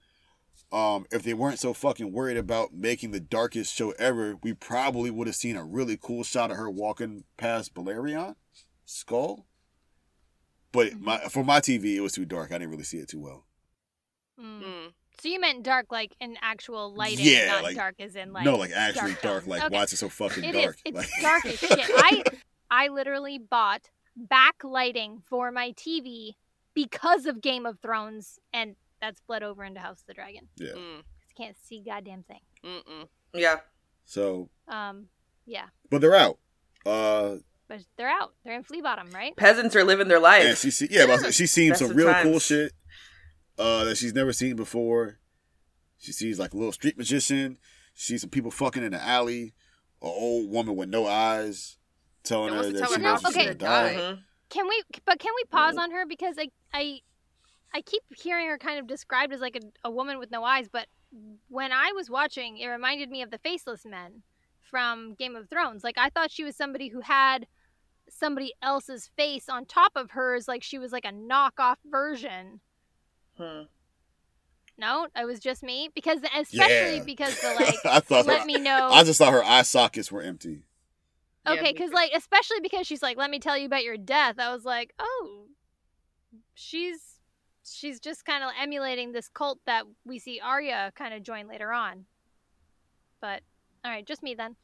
Um, 0.73 1.07
if 1.13 1.23
they 1.23 1.35
weren't 1.35 1.59
so 1.61 1.73
fucking 1.73 2.11
worried 2.11 2.37
about 2.37 2.73
making 2.75 3.13
the 3.13 3.21
darkest 3.21 3.75
show 3.75 3.91
ever, 3.93 4.37
we 4.43 4.55
probably 4.55 5.11
would 5.11 5.27
have 5.29 5.37
seen 5.37 5.57
a 5.57 5.65
really 5.65 5.97
cool 6.01 6.25
shot 6.25 6.51
of 6.51 6.57
her 6.57 6.69
walking 6.71 7.25
past 7.37 7.75
Balerion 7.75 8.35
skull. 8.85 9.47
But 10.73 10.99
my 10.99 11.19
for 11.29 11.45
my 11.45 11.61
TV, 11.61 11.95
it 11.95 12.01
was 12.01 12.13
too 12.15 12.25
dark. 12.25 12.51
I 12.51 12.55
didn't 12.59 12.71
really 12.71 12.83
see 12.85 12.99
it 12.99 13.09
too 13.09 13.21
well. 13.21 13.45
Mm. 14.41 14.63
Mm. 14.63 14.93
So 15.21 15.29
you 15.29 15.39
meant 15.39 15.63
dark, 15.63 15.87
like 15.93 16.17
in 16.21 16.37
actual 16.43 16.93
lighting, 16.93 17.25
Yeah, 17.25 17.47
not 17.53 17.63
like- 17.63 17.77
dark 17.77 17.95
as 18.01 18.17
in 18.17 18.33
like 18.33 18.45
no, 18.45 18.57
like 18.57 18.73
actually 18.73 19.13
dark 19.13 19.23
dark. 19.23 19.47
Like 19.47 19.63
Okay. 19.65 19.75
why 19.77 19.85
is 19.85 19.93
it 19.93 19.99
so 19.99 20.09
fucking 20.09 20.43
It 20.43 20.53
dark? 20.53 20.75
is. 20.75 20.83
It's 20.87 20.97
Like- 20.97 21.09
dark 21.23 21.47
as 21.47 21.59
shit. 21.61 21.71
I 21.97 22.25
I 22.71 22.89
literally 22.89 23.39
bought 23.39 23.91
backlighting 24.19 25.23
for 25.25 25.53
my 25.53 25.71
TV 25.73 26.33
because 26.75 27.27
of 27.27 27.41
Game 27.41 27.67
of 27.67 27.79
Thrones, 27.81 28.39
and 28.53 28.77
that's 29.01 29.21
bled 29.21 29.43
over 29.43 29.65
into 29.65 29.81
House 29.81 30.01
of 30.01 30.07
the 30.07 30.15
Dragon. 30.15 30.49
yeah. 30.57 30.69
Mm. 30.73 30.97
'Cause 30.97 31.05
I 31.31 31.43
can't 31.43 31.57
see 31.63 31.83
goddamn 31.85 32.23
thing. 32.25 32.41
Mm-mm. 32.65 33.09
Yeah. 33.33 33.61
So, 34.05 34.51
Um, 34.69 35.09
yeah, 35.47 35.67
but 35.91 36.01
they're 36.01 36.15
out. 36.15 36.39
Uh, 36.87 37.37
but 37.69 37.81
they're 37.97 38.09
out. 38.11 38.35
They're 38.45 38.55
in 38.55 38.63
Flea 38.63 38.83
Bottom, 38.83 39.11
right? 39.11 39.35
Peasants 39.37 39.75
are 39.75 39.85
living 39.85 40.09
their 40.09 40.21
life. 40.21 40.45
And 40.45 40.57
she 40.59 40.71
see, 40.71 40.89
yeah, 40.91 41.07
but 41.07 41.33
she's 41.35 41.51
seen 41.51 41.75
some 41.75 41.91
of 41.91 41.97
real 41.97 42.13
cool 42.23 42.39
shit 42.39 42.73
uh, 43.59 43.85
that 43.85 43.97
she's 43.97 44.13
never 44.15 44.33
seen 44.33 44.57
before. 44.57 45.19
She 45.99 46.13
sees 46.13 46.39
like 46.39 46.53
a 46.53 46.57
little 46.57 46.73
street 46.73 46.99
magician. 46.99 47.59
She 47.95 48.13
sees 48.13 48.21
some 48.21 48.31
people 48.31 48.51
fucking 48.51 48.83
in 48.83 48.93
the 48.93 49.03
alley. 49.03 49.55
An 50.03 50.11
old 50.11 50.51
woman 50.51 50.77
with 50.77 50.91
no 50.91 51.07
eyes 51.07 51.79
telling 52.25 52.53
her 52.53 52.59
what's 52.59 52.73
that 52.73 52.79
tell 52.79 52.89
she 52.89 52.95
her 52.97 53.01
knows 53.01 53.21
she's 53.21 53.29
she's 53.29 53.37
gonna 53.37 53.55
gonna 53.55 53.89
die. 53.89 53.95
die? 54.13 54.19
Can 54.51 54.69
we? 54.69 54.83
But 55.05 55.19
can 55.19 55.33
we 55.37 55.45
pause 55.51 55.77
on 55.77 55.91
her 55.91 56.07
because 56.07 56.37
I 56.39 56.49
I 56.73 57.01
I 57.73 57.81
keep 57.83 58.03
hearing 58.17 58.49
her 58.49 58.59
kind 58.59 58.79
of 58.79 58.87
described 58.87 59.33
as 59.33 59.41
like 59.41 59.57
a, 59.57 59.89
a 59.89 59.91
woman 59.91 60.19
with 60.19 60.31
no 60.31 60.45
eyes, 60.45 60.69
but 60.71 60.87
when 61.49 61.73
I 61.73 61.93
was 61.95 62.11
watching, 62.11 62.59
it 62.59 62.67
reminded 62.67 63.11
me 63.11 63.23
of 63.23 63.31
the 63.31 63.39
faceless 63.39 63.85
men 63.85 64.23
from 64.61 65.15
Game 65.15 65.37
of 65.37 65.49
Thrones. 65.49 65.83
Like 65.85 65.99
I 65.99 66.09
thought 66.11 66.31
she 66.31 66.45
was 66.45 66.57
somebody 66.57 66.89
who 66.89 67.01
had 67.01 67.47
somebody 68.09 68.53
else's 68.63 69.11
face 69.17 69.49
on 69.49 69.65
top 69.65 69.93
of 69.97 70.11
hers, 70.13 70.47
like 70.47 70.63
she 70.63 70.79
was 70.79 70.93
like 70.93 71.05
a 71.05 71.13
knockoff 71.13 71.77
version. 71.85 72.61
Hmm. 73.37 73.63
No, 74.77 75.07
it 75.17 75.25
was 75.25 75.39
just 75.39 75.63
me 75.63 75.89
because 75.95 76.19
especially 76.37 76.97
Yeah. 76.99 77.03
because 77.05 77.41
the 77.41 77.55
like 77.61 77.87
I 77.87 78.01
thought 78.01 78.27
let 78.27 78.41
her, 78.41 78.45
me 78.47 78.59
know. 78.59 78.89
I 78.93 79.05
just 79.05 79.19
thought 79.19 79.33
her 79.33 79.45
eye 79.45 79.63
sockets 79.63 80.11
were 80.11 80.23
empty. 80.23 80.63
Yeah, 81.47 81.53
okay, 81.55 81.73
because 81.73 81.91
too. 81.91 81.95
like 81.97 82.13
especially 82.15 82.61
because 82.63 82.87
she's 82.87 83.03
like, 83.03 83.17
let 83.17 83.31
me 83.31 83.39
tell 83.39 83.57
you 83.59 83.67
about 83.67 83.85
your 83.85 83.97
death. 83.97 84.37
I 84.39 84.53
was 84.53 84.65
like, 84.65 84.95
oh, 84.99 85.47
she's 86.55 87.21
she's 87.65 88.01
just 88.01 88.25
kind 88.25 88.45
of 88.45 88.51
emulating 88.61 89.13
this 89.13 89.29
cult 89.29 89.59
that 89.67 89.85
we 90.05 90.19
see 90.19 90.41
Arya 90.41 90.93
kind 90.97 91.15
of 91.15 91.23
join 91.23 91.49
later 91.49 91.73
on. 91.73 92.05
But 93.21 93.43
all 93.85 93.91
right, 93.91 94.07
just 94.07 94.23
me 94.23 94.35
then. 94.35 94.57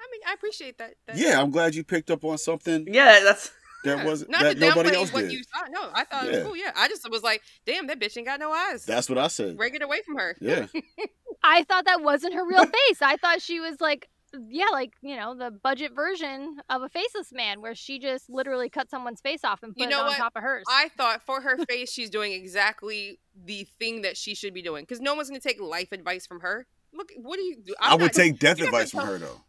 I 0.00 0.04
mean, 0.12 0.20
I 0.28 0.34
appreciate 0.34 0.78
that. 0.78 0.94
that 1.06 1.16
Yeah, 1.16 1.40
I'm 1.40 1.50
glad 1.50 1.74
you 1.74 1.82
picked 1.84 2.10
up 2.10 2.24
on 2.24 2.38
something 2.38 2.86
Yeah, 2.90 3.20
that's 3.24 3.50
that 3.84 3.98
yeah. 3.98 4.04
was 4.04 4.28
not 4.28 4.42
that 4.42 4.58
nobody 4.58 4.94
else 4.94 5.12
what 5.12 5.22
did. 5.22 5.32
you 5.32 5.42
saw. 5.44 5.66
No, 5.70 5.90
I 5.94 6.04
thought 6.04 6.26
it 6.26 6.32
Yeah. 6.32 6.38
was 6.38 6.46
cool. 6.46 6.56
Yeah, 6.56 6.72
I 6.76 6.88
just 6.88 7.08
was 7.10 7.22
like, 7.22 7.42
damn, 7.64 7.86
that 7.86 7.98
bitch 8.00 8.16
ain't 8.16 8.26
got 8.26 8.40
no 8.40 8.52
eyes. 8.52 8.84
That's 8.84 9.08
what 9.08 9.18
I 9.18 9.28
said. 9.28 9.56
Break 9.56 9.74
it 9.74 9.82
away 9.82 10.02
from 10.04 10.16
her. 10.16 10.36
Yeah. 10.40 10.66
I 11.42 11.64
thought 11.64 11.84
that 11.86 12.02
wasn't 12.02 12.34
her 12.34 12.46
real 12.46 12.64
face. 12.88 13.00
I 13.00 13.16
thought 13.16 13.40
she 13.40 13.60
was 13.60 13.80
like, 13.80 14.08
yeah, 14.48 14.66
like 14.72 14.92
you 15.02 15.16
know, 15.16 15.34
the 15.34 15.50
budget 15.50 15.92
version 15.94 16.58
of 16.68 16.82
a 16.82 16.88
faceless 16.88 17.32
man, 17.32 17.60
where 17.60 17.74
she 17.74 17.98
just 17.98 18.28
literally 18.28 18.68
cut 18.68 18.90
someone's 18.90 19.20
face 19.20 19.44
off 19.44 19.62
and 19.62 19.74
put 19.74 19.82
You 19.82 19.88
know 19.88 19.98
it 19.98 20.02
on 20.02 20.06
what? 20.08 20.16
top 20.18 20.32
of 20.36 20.42
hers. 20.42 20.64
I 20.68 20.88
thought 20.96 21.22
for 21.24 21.40
her 21.40 21.56
face, 21.66 21.92
she's 21.92 22.10
doing 22.10 22.32
exactly 22.32 23.20
the 23.44 23.64
thing 23.78 24.02
that 24.02 24.16
she 24.16 24.34
should 24.34 24.54
be 24.54 24.62
doing 24.62 24.82
because 24.84 25.00
no 25.00 25.14
one's 25.14 25.28
gonna 25.28 25.40
take 25.40 25.60
life 25.60 25.92
advice 25.92 26.26
from 26.26 26.40
her. 26.40 26.66
Look, 26.92 27.10
what 27.16 27.36
do 27.36 27.42
you 27.42 27.56
do? 27.64 27.74
i 27.80 27.92
I'm 27.92 28.00
would 28.00 28.06
not- 28.06 28.12
take 28.14 28.38
death 28.38 28.58
you're 28.58 28.66
not 28.66 28.72
gonna 28.72 28.82
advice 28.84 28.90
from 28.90 29.06
her 29.06 29.18
though. 29.18 29.40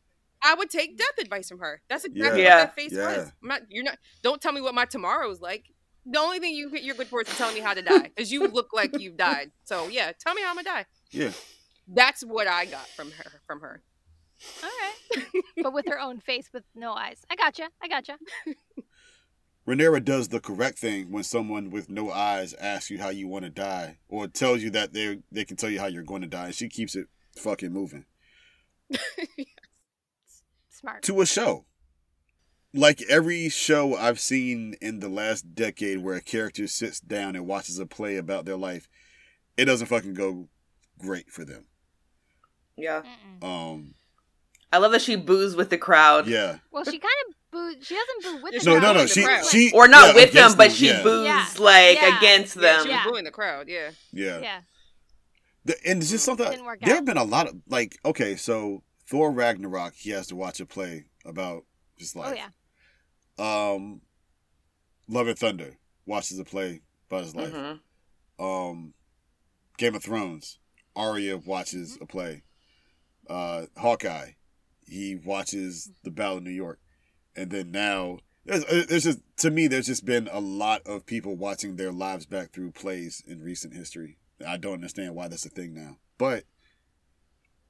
I 0.44 0.54
would 0.54 0.70
take 0.70 0.98
death 0.98 1.18
advice 1.20 1.50
from 1.50 1.60
her. 1.60 1.82
That's 1.90 2.06
exactly 2.06 2.44
Yeah. 2.44 2.60
what 2.60 2.66
that 2.68 2.76
face 2.76 2.94
Yeah. 2.94 3.18
was. 3.18 3.32
I'm 3.42 3.48
not. 3.50 3.62
You're 3.70 3.84
not. 3.84 3.98
Don't 4.22 4.42
tell 4.42 4.52
me 4.52 4.62
what 4.62 4.76
my 4.76 4.86
tomorrow's 4.86 5.42
like. 5.42 5.66
The 6.06 6.20
only 6.20 6.40
thing 6.40 6.54
you 6.54 6.70
you're 6.78 6.96
good 6.96 7.08
for 7.08 7.22
is 7.22 7.28
telling 7.38 7.56
me 7.56 7.60
how 7.62 7.74
to 7.74 7.82
die 7.82 8.04
because 8.16 8.32
you 8.32 8.48
look 8.48 8.70
like 8.74 8.98
you've 9.00 9.18
died. 9.18 9.52
So 9.66 9.88
yeah, 9.88 10.12
tell 10.20 10.34
me 10.36 10.42
how 10.44 10.50
I'm 10.50 10.56
gonna 10.56 10.66
die. 10.66 10.86
Yeah. 11.12 11.32
That's 11.88 12.22
what 12.22 12.48
I 12.48 12.66
got 12.66 12.88
from 12.90 13.12
her. 13.12 13.42
From 13.48 13.62
her. 13.62 13.82
All 14.64 14.70
right, 14.70 15.24
but 15.64 15.74
with 15.74 15.88
her 15.88 16.00
own 16.00 16.20
face 16.20 16.50
with 16.54 16.64
no 16.76 16.94
eyes. 16.94 17.26
I 17.30 17.36
gotcha. 17.36 17.70
I 17.82 17.88
gotcha. 17.88 18.18
Rhaenyra 19.68 20.04
does 20.06 20.30
the 20.30 20.40
correct 20.40 20.78
thing 20.80 21.12
when 21.12 21.24
someone 21.24 21.72
with 21.72 21.90
no 21.90 22.10
eyes 22.12 22.54
asks 22.54 22.90
you 22.90 23.00
how 23.00 23.10
you 23.10 23.28
want 23.28 23.44
to 23.46 23.50
die, 23.50 23.98
or 24.08 24.28
tells 24.28 24.62
you 24.62 24.70
that 24.72 24.94
they 24.94 25.20
they 25.32 25.44
can 25.44 25.58
tell 25.58 25.70
you 25.70 25.80
how 25.80 25.88
you're 25.88 26.04
going 26.04 26.22
to 26.22 26.28
die, 26.28 26.46
and 26.48 26.56
she 26.56 26.70
keeps 26.70 26.96
it 26.96 27.08
fucking 27.36 27.72
moving 27.74 28.06
Smart. 30.70 31.04
to 31.04 31.22
a 31.22 31.26
show. 31.26 31.66
Like 32.74 33.02
every 33.10 33.50
show 33.50 33.96
I've 33.96 34.20
seen 34.20 34.76
in 34.82 35.00
the 35.00 35.10
last 35.10 35.56
decade, 35.56 36.00
where 36.00 36.16
a 36.16 36.22
character 36.22 36.68
sits 36.68 37.00
down 37.00 37.36
and 37.36 37.48
watches 37.48 37.80
a 37.80 37.86
play 37.86 38.18
about 38.18 38.46
their 38.46 38.58
life, 38.58 38.88
it 39.58 39.66
doesn't 39.66 39.88
fucking 39.88 40.14
go 40.14 40.48
great 41.00 41.30
for 41.32 41.44
them. 41.44 41.66
yeah. 42.76 43.02
Mm-mm. 43.42 43.44
Um, 43.44 43.94
I 44.72 44.78
love 44.80 44.92
that 44.92 45.02
she 45.02 45.16
boos 45.16 45.56
with 45.56 45.70
the 45.70 45.78
crowd. 45.78 46.28
yeah, 46.28 46.58
Well, 46.72 46.84
she 46.84 47.00
kind 47.00 47.14
of 47.30 47.36
boos. 47.52 47.86
She 47.88 47.96
doesn't 47.96 48.24
boo 48.38 48.44
with 48.44 48.54
the 48.54 48.60
She's 48.60 48.66
no, 48.68 48.74
not 48.80 48.82
no, 48.82 49.06
crowd. 49.06 49.16
no. 49.16 49.38
the 49.42 49.44
She 49.50 49.70
she 49.70 49.72
Or 49.76 49.88
not 49.88 50.10
yeah, 50.10 50.14
with 50.16 50.34
them, 50.34 50.40
against 50.44 50.58
but 50.58 50.72
she 50.72 50.88
yeah. 50.88 51.04
boos 51.04 51.26
Yeah. 51.26 51.48
like 51.60 51.96
Yeah. 52.02 52.18
against 52.18 52.56
Yeah, 52.56 52.62
them. 52.62 52.84
she 52.84 52.90
Yeah. 52.90 53.04
booing 53.06 53.24
the 53.24 53.32
crowd. 53.32 53.68
Yeah. 53.70 53.92
Yeah. 54.12 54.40
Yeah. 54.42 54.62
The, 55.66 55.76
and 55.86 56.02
it's 56.02 56.12
just 56.12 56.26
something. 56.26 56.50
Didn't 56.50 56.80
There 56.82 56.96
have 56.96 57.06
been 57.06 57.18
a 57.18 57.24
lot 57.24 57.48
of 57.48 57.56
like. 57.68 57.98
Okay, 58.06 58.36
so 58.38 58.84
Thor 59.10 59.32
Ragnarok, 59.32 59.94
he 59.96 60.12
has 60.12 60.28
to 60.28 60.36
watch 60.36 60.60
a 60.60 60.66
play 60.66 61.06
about 61.26 61.64
his 61.98 62.16
life. 62.16 62.34
Oh 62.34 62.36
yeah. 62.36 63.72
Um, 63.74 64.02
Love 65.10 65.28
and 65.28 65.38
Thunder 65.40 65.78
watches 66.06 66.40
a 66.40 66.44
play 66.46 66.82
about 67.10 67.24
his 67.24 67.36
life. 67.36 67.54
Mm-hmm. 67.54 68.44
Um, 68.46 68.94
Game 69.78 69.96
of 69.96 70.04
Thrones, 70.04 70.60
Arya 70.96 71.38
watches 71.38 71.98
a 72.02 72.06
play. 72.06 72.44
Uh, 73.30 73.66
Hawkeye, 73.78 74.32
he 74.88 75.16
watches 75.16 75.92
the 76.04 76.12
Battle 76.12 76.38
of 76.38 76.44
New 76.44 76.52
York, 76.52 76.80
and 77.36 77.52
then 77.52 77.72
now 77.72 78.20
there's, 78.46 78.64
uh, 78.66 78.86
there's 78.88 79.04
just 79.04 79.20
to 79.38 79.52
me 79.52 79.68
there's 79.68 79.88
just 79.88 80.06
been 80.06 80.30
a 80.32 80.40
lot 80.40 80.82
of 80.86 81.06
people 81.06 81.36
watching 81.36 81.76
their 81.76 81.92
lives 81.92 82.26
back 82.26 82.52
through 82.52 82.72
plays 82.72 83.22
in 83.28 83.42
recent 83.42 83.74
history. 83.74 84.18
I 84.46 84.58
don't 84.58 84.74
understand 84.74 85.16
why 85.16 85.28
that's 85.28 85.46
a 85.46 85.50
thing 85.50 85.74
now, 85.74 85.98
but 86.18 86.46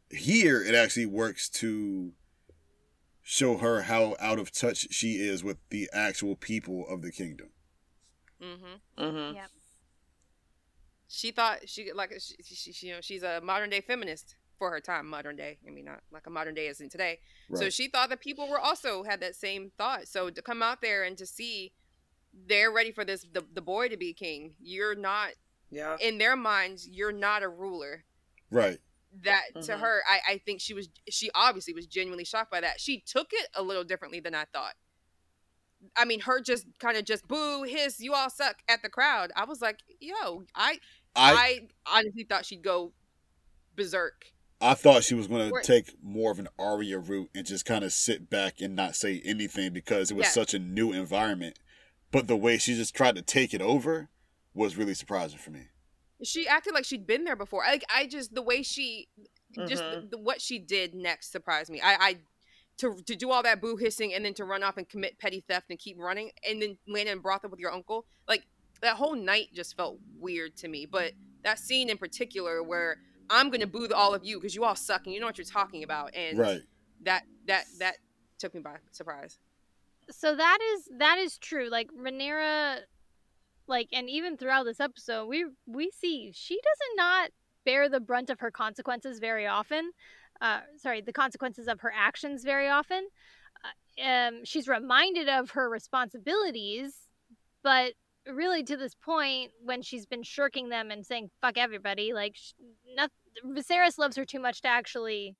here 0.09 0.61
it 0.61 0.75
actually 0.75 1.05
works 1.05 1.49
to 1.49 2.13
show 3.23 3.57
her 3.57 3.81
how 3.83 4.15
out 4.19 4.39
of 4.39 4.51
touch 4.51 4.87
she 4.91 5.13
is 5.15 5.43
with 5.43 5.57
the 5.69 5.89
actual 5.91 6.35
people 6.35 6.85
of 6.87 7.01
the 7.01 7.11
kingdom. 7.11 7.49
Mm-hmm. 8.41 9.03
Mhm. 9.03 9.35
Yep. 9.35 9.49
She 11.09 11.31
thought 11.31 11.67
she 11.67 11.91
like 11.93 12.13
she, 12.19 12.35
she, 12.43 12.71
she 12.73 12.87
you 12.87 12.93
know 12.93 13.01
she's 13.01 13.23
a 13.23 13.41
modern 13.41 13.69
day 13.69 13.81
feminist 13.81 14.35
for 14.57 14.69
her 14.71 14.79
time. 14.79 15.07
Modern 15.07 15.35
day. 15.35 15.57
I 15.67 15.71
mean, 15.71 15.85
not 15.85 16.01
like 16.11 16.27
a 16.27 16.29
modern 16.29 16.55
day 16.55 16.67
as 16.67 16.81
in 16.81 16.89
today. 16.89 17.19
So 17.53 17.69
she 17.69 17.87
thought 17.87 18.09
that 18.09 18.19
people 18.21 18.47
were 18.49 18.59
also 18.59 19.03
had 19.03 19.19
that 19.21 19.35
same 19.35 19.71
thought. 19.77 20.07
So 20.07 20.29
to 20.29 20.41
come 20.41 20.61
out 20.61 20.81
there 20.81 21.03
and 21.03 21.17
to 21.17 21.25
see 21.25 21.73
they're 22.47 22.71
ready 22.71 22.91
for 22.91 23.03
this 23.05 23.25
the, 23.33 23.43
the 23.53 23.61
boy 23.61 23.89
to 23.89 23.97
be 23.97 24.13
king. 24.13 24.53
You're 24.59 24.95
not 24.95 25.29
Yeah. 25.71 25.97
in 25.99 26.17
their 26.17 26.35
minds. 26.35 26.87
You're 26.87 27.11
not 27.11 27.43
a 27.43 27.49
ruler. 27.49 28.03
right. 28.51 28.79
That 29.23 29.43
to 29.63 29.71
Mhm. 29.73 29.79
her, 29.79 30.01
I, 30.07 30.33
I 30.33 30.37
think 30.45 30.59
she 30.61 30.73
was 30.73 30.89
she 31.09 31.31
obviously 31.33 31.73
was 31.73 31.87
genuinely 31.87 32.25
shocked 32.25 32.51
by 32.51 32.61
that. 32.61 32.79
She 32.79 32.99
took 32.99 33.29
it 33.31 33.47
a 33.55 33.63
little 33.63 33.83
differently 33.85 34.19
than 34.19 34.35
I 34.35 34.45
thought. 34.53 34.75
I 35.95 36.05
mean, 36.05 36.19
her 36.21 36.41
just 36.41 36.65
kind 36.79 36.97
of 36.97 37.05
just 37.05 37.27
boo, 37.27 37.63
hiss, 37.63 37.99
you 37.99 38.13
all 38.13 38.29
suck 38.29 38.57
at 38.67 38.81
the 38.83 38.89
crowd. 38.89 39.31
I 39.35 39.45
was 39.45 39.61
like, 39.61 39.79
yo, 39.99 40.43
I 40.53 40.79
I 41.15 41.33
I 41.85 41.97
honestly 41.99 42.25
thought 42.25 42.45
she'd 42.45 42.61
go 42.61 42.93
berserk. 43.75 44.25
I 44.59 44.73
thought 44.73 45.03
she 45.03 45.13
was 45.13 45.27
going 45.27 45.51
to 45.51 45.61
take 45.61 45.93
more 46.03 46.31
of 46.31 46.39
an 46.39 46.47
Arya 46.57 46.97
route 46.99 47.29
and 47.35 47.45
just 47.45 47.65
kind 47.65 47.83
of 47.83 47.93
sit 47.93 48.29
back 48.29 48.59
and 48.59 48.75
not 48.75 48.95
say 48.95 49.21
anything 49.23 49.71
because 49.71 50.09
it 50.09 50.15
was 50.15 50.25
Yeah. 50.25 50.31
such 50.31 50.53
a 50.53 50.59
new 50.59 50.91
environment. 50.93 51.59
But 52.11 52.27
the 52.27 52.35
way 52.35 52.57
she 52.57 52.73
just 52.75 52.95
tried 52.95 53.15
to 53.17 53.21
take 53.21 53.53
it 53.53 53.61
over 53.61 54.09
was 54.53 54.75
really 54.75 54.95
surprising 54.95 55.37
for 55.37 55.51
me. 55.51 55.67
She 56.23 56.47
acted 56.47 56.73
like 56.73 56.85
she'd 56.85 57.05
been 57.05 57.23
there 57.25 57.35
before. 57.35 57.63
Like 57.67 57.83
I 57.93 58.07
just 58.07 58.33
the 58.33 58.41
way 58.41 58.63
she, 58.63 59.09
just 59.67 59.83
the, 59.83 59.89
Mhm. 59.97 60.09
the, 60.09 60.17
what 60.17 60.41
she 60.41 60.57
did 60.57 60.95
next 60.95 61.31
surprised 61.31 61.69
me. 61.69 61.79
I, 61.79 61.93
I 61.93 62.17
to 62.77 62.95
to 63.05 63.15
do 63.15 63.29
all 63.31 63.43
that 63.43 63.61
boo 63.61 63.75
hissing 63.75 64.13
and 64.13 64.25
then 64.25 64.33
to 64.35 64.43
run 64.45 64.63
off 64.63 64.77
and 64.77 64.89
commit 64.89 65.19
petty 65.19 65.43
theft 65.47 65.67
and 65.69 65.77
keep 65.77 65.97
running 65.99 66.31
and 66.47 66.59
then 66.61 66.77
land 66.87 67.09
in 67.09 67.19
brothel 67.19 67.51
with 67.51 67.59
your 67.59 67.71
uncle. 67.71 68.05
Like 68.27 68.47
that 68.81 68.95
whole 68.95 69.15
night 69.15 69.49
just 69.53 69.75
felt 69.77 69.99
weird 70.17 70.55
to 70.57 70.67
me. 70.67 70.87
But 70.87 71.13
that 71.43 71.59
scene 71.59 71.89
in 71.89 71.97
particular 71.99 72.63
where 72.63 72.97
I'm 73.29 73.49
gonna 73.49 73.67
boo 73.67 73.87
all 73.93 74.13
of 74.13 74.23
you 74.23 74.37
because 74.37 74.55
you 74.55 74.63
all 74.63 74.75
suck 74.75 75.05
and 75.05 75.13
you 75.13 75.19
know 75.19 75.25
what 75.25 75.37
you're 75.37 75.45
talking 75.45 75.83
about 75.83 76.15
and 76.15 76.37
Right. 76.37 76.61
that 77.03 77.23
that 77.47 77.65
that 77.79 77.97
took 78.39 78.53
me 78.53 78.61
by 78.61 78.77
surprise. 78.91 79.39
So 80.09 80.35
that 80.35 80.59
is 80.73 80.89
that 80.97 81.17
is 81.17 81.37
true. 81.37 81.69
Like 81.69 81.89
Rhaenyra, 81.91 82.79
like, 83.67 83.89
and 83.91 84.09
even 84.09 84.37
throughout 84.37 84.63
this 84.63 84.79
episode, 84.79 85.25
we 85.27 85.45
we 85.65 85.91
see 85.91 86.31
she 86.33 86.55
does 86.55 86.95
not 86.95 87.31
bear 87.65 87.89
the 87.89 87.99
brunt 87.99 88.29
of 88.29 88.39
her 88.39 88.51
consequences 88.51 89.19
very 89.19 89.45
often. 89.45 89.91
Uh, 90.39 90.61
sorry, 90.77 91.01
the 91.01 91.13
consequences 91.13 91.67
of 91.67 91.81
her 91.81 91.91
actions 91.95 92.43
very 92.43 92.69
often. 92.69 93.07
Uh, 93.63 94.03
um, 94.03 94.45
she's 94.45 94.67
reminded 94.67 95.27
of 95.27 95.51
her 95.51 95.69
responsibilities, 95.69 96.95
but 97.63 97.93
really 98.33 98.63
to 98.63 98.77
this 98.77 98.95
point, 98.95 99.51
when 99.63 99.81
she's 99.81 100.05
been 100.05 100.23
shirking 100.23 100.69
them 100.69 100.91
and 100.91 101.05
saying 101.05 101.29
"fuck 101.41 101.57
everybody," 101.57 102.13
like, 102.13 102.35
sh- 102.35 102.53
not, 102.95 103.11
Viserys 103.45 103.97
loves 103.97 104.15
her 104.17 104.25
too 104.25 104.39
much 104.39 104.61
to 104.61 104.67
actually, 104.67 105.35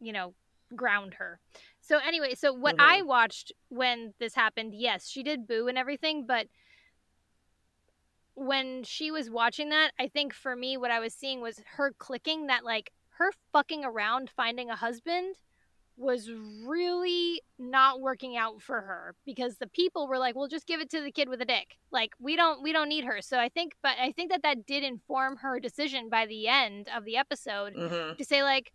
you 0.00 0.12
know, 0.12 0.34
ground 0.74 1.14
her. 1.14 1.40
So 1.80 1.98
anyway, 1.98 2.34
so 2.34 2.52
what 2.52 2.76
Mhm. 2.76 2.80
I 2.80 3.02
watched 3.02 3.52
when 3.68 4.14
this 4.18 4.34
happened, 4.34 4.74
yes, 4.74 5.08
she 5.08 5.22
did 5.22 5.46
boo 5.46 5.68
and 5.68 5.76
everything, 5.78 6.26
but 6.26 6.48
when 8.34 8.84
she 8.84 9.10
was 9.10 9.28
watching 9.28 9.68
that, 9.70 9.92
I 9.98 10.08
think 10.08 10.32
for 10.32 10.56
me 10.56 10.76
what 10.76 10.90
I 10.90 11.00
was 11.00 11.12
seeing 11.14 11.40
was 11.40 11.60
her 11.76 11.92
clicking 11.92 12.46
that 12.46 12.64
like 12.64 12.92
her 13.18 13.32
fucking 13.52 13.84
around 13.84 14.30
finding 14.30 14.70
a 14.70 14.76
husband 14.76 15.36
was 16.00 16.30
really 16.64 17.42
not 17.58 18.00
working 18.00 18.36
out 18.36 18.62
for 18.62 18.80
her 18.80 19.14
because 19.26 19.58
the 19.58 19.66
people 19.66 20.08
were 20.08 20.18
like, 20.18 20.34
"Well, 20.34 20.48
just 20.48 20.66
give 20.66 20.80
it 20.80 20.88
to 20.90 21.00
the 21.02 21.12
kid 21.12 21.28
with 21.28 21.40
a 21.42 21.44
dick. 21.44 21.76
Like, 21.90 22.14
we 22.18 22.36
don't 22.36 22.62
we 22.62 22.72
don't 22.72 22.88
need 22.88 23.04
her." 23.04 23.20
So 23.20 23.38
I 23.38 23.48
think 23.50 23.74
but 23.82 23.98
I 23.98 24.10
think 24.12 24.30
that 24.30 24.42
that 24.42 24.66
did 24.66 24.82
inform 24.82 25.36
her 25.38 25.60
decision 25.60 26.08
by 26.08 26.26
the 26.26 26.48
end 26.48 26.88
of 26.94 27.04
the 27.04 27.16
episode 27.16 27.74
Mhm. 27.74 28.16
to 28.16 28.24
say 28.24 28.42
like 28.42 28.72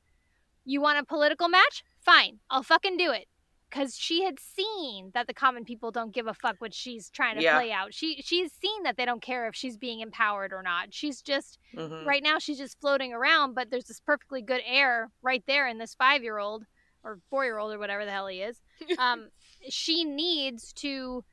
you 0.65 0.81
want 0.81 0.99
a 0.99 1.03
political 1.03 1.47
match 1.47 1.83
fine 1.99 2.39
i'll 2.49 2.63
fucking 2.63 2.97
do 2.97 3.11
it 3.11 3.27
because 3.69 3.95
she 3.95 4.23
had 4.23 4.39
seen 4.39 5.11
that 5.13 5.27
the 5.27 5.33
common 5.33 5.63
people 5.63 5.91
don't 5.91 6.11
give 6.11 6.25
a 6.25 6.33
fuck 6.33 6.55
what 6.59 6.73
she's 6.73 7.09
trying 7.11 7.35
to 7.35 7.43
Yeah. 7.43 7.55
play 7.55 7.71
out 7.71 7.93
she 7.93 8.21
she's 8.23 8.51
seen 8.51 8.81
that 8.83 8.97
they 8.97 9.05
don't 9.05 9.21
care 9.21 9.47
if 9.47 9.55
she's 9.55 9.77
being 9.77 9.99
empowered 9.99 10.51
or 10.53 10.63
not 10.63 10.91
she's 10.91 11.21
just 11.21 11.59
Mhm. 11.75 12.03
right 12.05 12.23
now 12.23 12.39
she's 12.39 12.57
just 12.57 12.79
floating 12.81 13.13
around 13.13 13.53
but 13.53 13.69
there's 13.69 13.85
this 13.85 13.99
perfectly 13.99 14.41
good 14.41 14.61
air 14.65 15.11
right 15.21 15.43
there 15.45 15.67
in 15.67 15.77
this 15.77 15.93
five 15.93 16.23
year 16.23 16.39
old 16.39 16.65
or 17.05 17.19
four 17.29 17.45
year 17.45 17.57
old 17.57 17.71
or 17.71 17.79
whatever 17.79 18.03
the 18.03 18.11
hell 18.11 18.27
he 18.27 18.41
is 18.41 18.59
um, 18.99 19.29
she 19.69 20.03
needs 20.03 20.73
to 20.73 21.23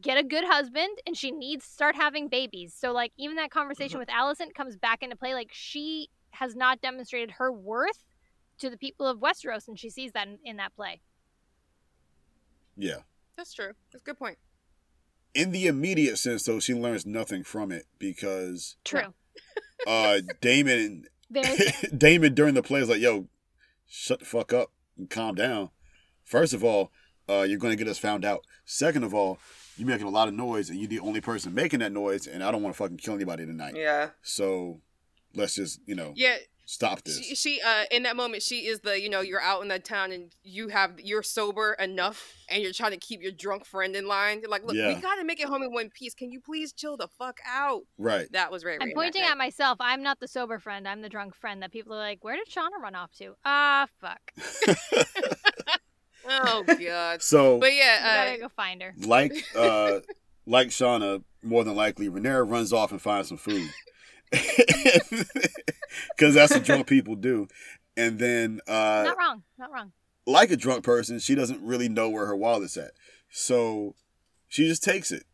get 0.00 0.18
a 0.18 0.22
good 0.22 0.44
husband 0.44 0.98
and 1.06 1.16
she 1.16 1.30
needs 1.30 1.66
to 1.66 1.72
start 1.72 1.96
having 1.96 2.28
babies. 2.28 2.74
So 2.76 2.92
like 2.92 3.12
even 3.16 3.36
that 3.36 3.50
conversation 3.50 3.98
with 3.98 4.08
Alicent 4.08 4.54
comes 4.54 4.76
back 4.76 5.02
into 5.02 5.16
play. 5.16 5.34
Like 5.34 5.50
she 5.52 6.08
has 6.32 6.54
not 6.54 6.80
demonstrated 6.80 7.32
her 7.32 7.52
worth 7.52 8.04
to 8.58 8.70
the 8.70 8.76
people 8.76 9.06
of 9.06 9.18
Westeros, 9.18 9.66
and 9.66 9.78
she 9.78 9.90
sees 9.90 10.12
that 10.12 10.28
in, 10.28 10.38
in 10.44 10.56
that 10.58 10.74
play. 10.76 11.00
Yeah. 12.76 12.98
That's 13.36 13.52
true. 13.52 13.72
That's 13.92 14.02
a 14.02 14.04
good 14.04 14.18
point. 14.18 14.38
In 15.34 15.50
the 15.50 15.66
immediate 15.66 16.18
sense, 16.18 16.44
though, 16.44 16.60
she 16.60 16.74
learns 16.74 17.04
nothing 17.04 17.42
from 17.42 17.72
it 17.72 17.86
because 17.98 18.76
True. 18.84 19.14
uh 19.86 20.20
Daemon 20.40 21.06
Daemon 21.96 22.34
during 22.34 22.54
the 22.54 22.62
play 22.62 22.80
is 22.80 22.88
like, 22.88 23.00
yo, 23.00 23.26
shut 23.86 24.20
the 24.20 24.24
fuck 24.24 24.52
up 24.52 24.72
and 24.96 25.08
calm 25.10 25.34
down. 25.34 25.70
First 26.24 26.52
of 26.54 26.64
all, 26.64 26.90
uh, 27.28 27.42
you're 27.42 27.58
gonna 27.58 27.76
get 27.76 27.88
us 27.88 27.98
found 27.98 28.24
out. 28.24 28.44
Second 28.64 29.04
of 29.04 29.14
all, 29.14 29.38
you're 29.76 29.88
making 29.88 30.06
a 30.06 30.10
lot 30.10 30.28
of 30.28 30.34
noise 30.34 30.70
and 30.70 30.78
you're 30.78 30.88
the 30.88 31.00
only 31.00 31.20
person 31.20 31.54
making 31.54 31.80
that 31.80 31.92
noise, 31.92 32.26
and 32.26 32.42
I 32.42 32.50
don't 32.50 32.62
want 32.62 32.74
to 32.74 32.78
fucking 32.78 32.98
kill 32.98 33.14
anybody 33.14 33.44
tonight. 33.46 33.74
Yeah. 33.76 34.10
So 34.22 34.80
let's 35.34 35.54
just, 35.54 35.80
you 35.86 35.94
know, 35.94 36.12
Yeah, 36.14 36.36
stop 36.66 37.02
this. 37.02 37.18
she, 37.22 37.34
she 37.34 37.60
uh 37.60 37.84
in 37.90 38.04
that 38.04 38.16
moment 38.16 38.42
she 38.42 38.66
is 38.66 38.80
the 38.80 39.00
you 39.00 39.08
know 39.10 39.20
you're 39.20 39.40
out 39.40 39.60
in 39.62 39.68
the 39.68 39.78
town 39.78 40.10
and 40.12 40.32
you 40.42 40.68
have 40.68 40.98
you're 40.98 41.22
sober 41.22 41.74
enough 41.74 42.32
and 42.48 42.62
you're 42.62 42.72
trying 42.72 42.92
to 42.92 42.96
keep 42.96 43.22
your 43.22 43.32
drunk 43.32 43.64
friend 43.66 43.94
in 43.94 44.06
line. 44.06 44.40
You're 44.40 44.50
like, 44.50 44.64
look, 44.64 44.72
we 44.74 44.94
gotta 45.00 45.24
make 45.24 45.40
it 45.40 45.46
home 45.48 45.62
in 45.62 45.72
one 45.72 45.90
piece. 45.90 46.14
Can 46.14 46.30
you 46.32 46.40
please 46.40 46.72
chill 46.72 46.96
the 46.96 47.08
fuck 47.08 47.38
out? 47.46 47.82
right. 47.98 48.30
That 48.32 48.50
was 48.50 48.62
very. 48.62 48.78
I'm 48.80 48.92
pointing 48.94 49.22
at 49.22 49.36
myself. 49.36 49.78
I'm 49.80 50.02
not 50.02 50.20
the 50.20 50.28
sober 50.28 50.58
friend. 50.58 50.86
I'm 50.88 51.02
the 51.02 51.08
drunk 51.08 51.34
friend 51.34 51.62
that 51.62 51.70
people 51.72 51.92
are 51.94 51.98
like, 51.98 52.22
where 52.24 52.36
did 52.36 52.48
Shauna 52.48 52.80
run 52.82 52.94
off 52.94 53.12
to? 53.18 53.34
Ah, 53.44 53.86
fuck. 54.00 54.32
Oh 56.26 56.64
god. 56.80 57.22
So 57.22 57.58
But 57.58 57.70
I 57.70 57.72
yeah, 57.72 58.02
gotta 58.24 58.30
uh, 58.30 58.36
go 58.38 58.48
find 58.48 58.80
her. 58.82 58.94
like 59.04 59.32
uh 59.54 60.00
like 60.46 60.68
Shauna, 60.68 61.22
more 61.42 61.64
than 61.64 61.74
likely, 61.76 62.08
Rhaenyra 62.08 62.50
runs 62.50 62.72
off 62.72 62.92
and 62.92 63.00
finds 63.02 63.28
some 63.28 63.36
food. 63.36 63.68
Because 66.16 66.34
that's 66.34 66.52
what 66.52 66.64
drunk 66.64 66.86
people 66.88 67.14
do. 67.14 67.46
And 67.96 68.18
then 68.18 68.60
uh 68.66 69.04
Not 69.06 69.16
wrong. 69.18 69.42
Not 69.58 69.72
wrong. 69.72 69.92
like 70.26 70.50
a 70.50 70.56
drunk 70.56 70.82
person, 70.84 71.18
she 71.20 71.34
doesn't 71.34 71.62
really 71.62 71.88
know 71.88 72.08
where 72.10 72.26
her 72.26 72.36
wallet 72.36 72.64
is 72.64 72.76
at. 72.76 72.92
So 73.30 73.94
she 74.48 74.66
just 74.66 74.82
takes 74.82 75.10
it 75.12 75.24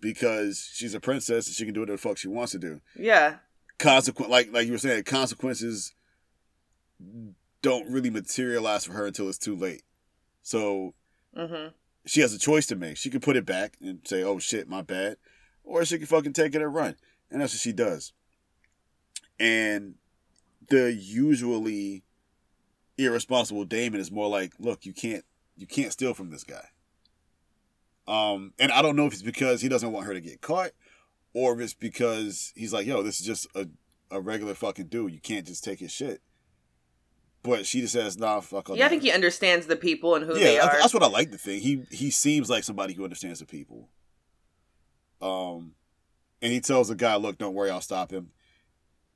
because 0.00 0.70
she's 0.74 0.94
a 0.94 1.00
princess 1.00 1.46
and 1.46 1.54
she 1.56 1.64
can 1.64 1.72
do 1.74 1.80
whatever 1.80 1.96
the 1.96 2.02
fuck 2.02 2.18
she 2.18 2.28
wants 2.28 2.52
to 2.52 2.58
do. 2.58 2.80
Yeah. 2.98 3.36
Consequent 3.78 4.30
like 4.30 4.52
like 4.52 4.66
you 4.66 4.72
were 4.72 4.78
saying, 4.78 5.04
consequences 5.04 5.94
don't 7.62 7.90
really 7.90 8.10
materialize 8.10 8.84
for 8.84 8.92
her 8.92 9.06
until 9.06 9.28
it's 9.28 9.38
too 9.38 9.56
late. 9.56 9.82
So 10.42 10.94
Mm-hmm. 11.36 11.68
she 12.06 12.20
has 12.22 12.34
a 12.34 12.38
choice 12.40 12.66
to 12.66 12.74
make. 12.76 12.96
She 12.96 13.08
could 13.08 13.22
put 13.22 13.36
it 13.36 13.46
back 13.46 13.76
and 13.80 14.00
say, 14.04 14.24
"Oh 14.24 14.40
shit, 14.40 14.68
my 14.68 14.82
bad," 14.82 15.16
or 15.62 15.84
she 15.84 15.96
can 15.96 16.08
fucking 16.08 16.32
take 16.32 16.56
it 16.56 16.60
and 16.60 16.74
run, 16.74 16.96
and 17.30 17.40
that's 17.40 17.52
what 17.54 17.60
she 17.60 17.72
does. 17.72 18.12
And 19.40 19.94
the 20.68 20.92
usually 20.92 22.04
irresponsible 22.98 23.64
Daemon 23.64 23.98
is 24.00 24.12
more 24.12 24.28
like, 24.28 24.52
"Look, 24.58 24.84
you 24.86 24.92
can't, 24.92 25.24
you 25.56 25.66
can't 25.66 25.92
steal 25.92 26.14
from 26.14 26.30
this 26.30 26.44
guy." 26.44 26.68
Um, 28.06 28.52
and 28.58 28.70
I 28.70 28.82
don't 28.82 28.96
know 28.96 29.06
if 29.06 29.14
it's 29.14 29.22
because 29.22 29.62
he 29.62 29.68
doesn't 29.68 29.92
want 29.92 30.06
her 30.06 30.14
to 30.14 30.20
get 30.20 30.40
caught, 30.42 30.70
or 31.32 31.54
if 31.54 31.60
it's 31.60 31.74
because 31.74 32.52
he's 32.54 32.72
like, 32.72 32.86
"Yo, 32.86 33.02
this 33.02 33.18
is 33.18 33.26
just 33.26 33.46
a 33.54 33.66
a 34.10 34.20
regular 34.20 34.54
fucking 34.54 34.88
dude. 34.88 35.12
You 35.12 35.20
can't 35.20 35.46
just 35.46 35.64
take 35.64 35.80
his 35.80 35.90
shit." 35.90 36.20
But 37.42 37.64
she 37.64 37.80
just 37.80 37.94
says, 37.94 38.18
"Nah, 38.18 38.40
fuck 38.40 38.68
all 38.68 38.76
Yeah, 38.76 38.86
I 38.86 38.88
think 38.90 39.02
he 39.02 39.10
understands 39.12 39.66
the 39.66 39.76
people 39.76 40.14
and 40.14 40.26
who 40.26 40.34
they 40.34 40.56
yeah, 40.56 40.66
are. 40.66 40.78
that's 40.78 40.92
what 40.92 41.02
I 41.02 41.08
like 41.08 41.30
to 41.30 41.38
think. 41.38 41.62
He 41.62 41.84
he 41.90 42.10
seems 42.10 42.50
like 42.50 42.64
somebody 42.64 42.92
who 42.92 43.04
understands 43.04 43.40
the 43.40 43.46
people. 43.46 43.88
Um, 45.22 45.74
and 46.42 46.52
he 46.52 46.60
tells 46.60 46.88
the 46.88 46.94
guy, 46.94 47.16
"Look, 47.16 47.38
don't 47.38 47.54
worry, 47.54 47.70
I'll 47.70 47.80
stop 47.80 48.10
him." 48.10 48.32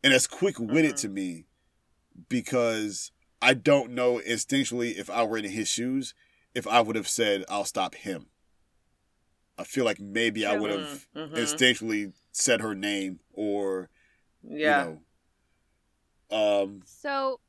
And 0.05 0.13
it's 0.13 0.27
quick 0.27 0.59
witted 0.61 0.97
Mhm. 0.97 1.01
to 1.01 1.09
me 1.09 1.47
because 2.29 3.11
I 3.41 3.55
don't 3.55 3.93
know 3.93 4.19
instinctually 4.21 4.95
if 4.97 5.09
I 5.09 5.25
were 5.25 5.39
in 5.39 5.47
his 5.47 5.67
shoes 5.69 6.15
if 6.55 6.67
I 6.69 6.83
would 6.83 6.95
have 6.95 7.09
said, 7.09 7.45
"I'll 7.49 7.65
stop 7.65 7.95
him." 7.95 8.29
I 9.59 9.65
feel 9.65 9.85
like 9.85 9.99
maybe 9.99 10.45
I 10.45 10.53
would 10.53 10.71
have 10.71 11.09
Mhm. 11.17 11.33
instinctually 11.33 12.13
said 12.33 12.61
her 12.61 12.75
name 12.75 13.21
or 13.33 13.89
Yeah. 14.43 14.89
you 14.89 15.03
know, 16.31 16.63
um, 16.63 16.83
So 16.85 17.41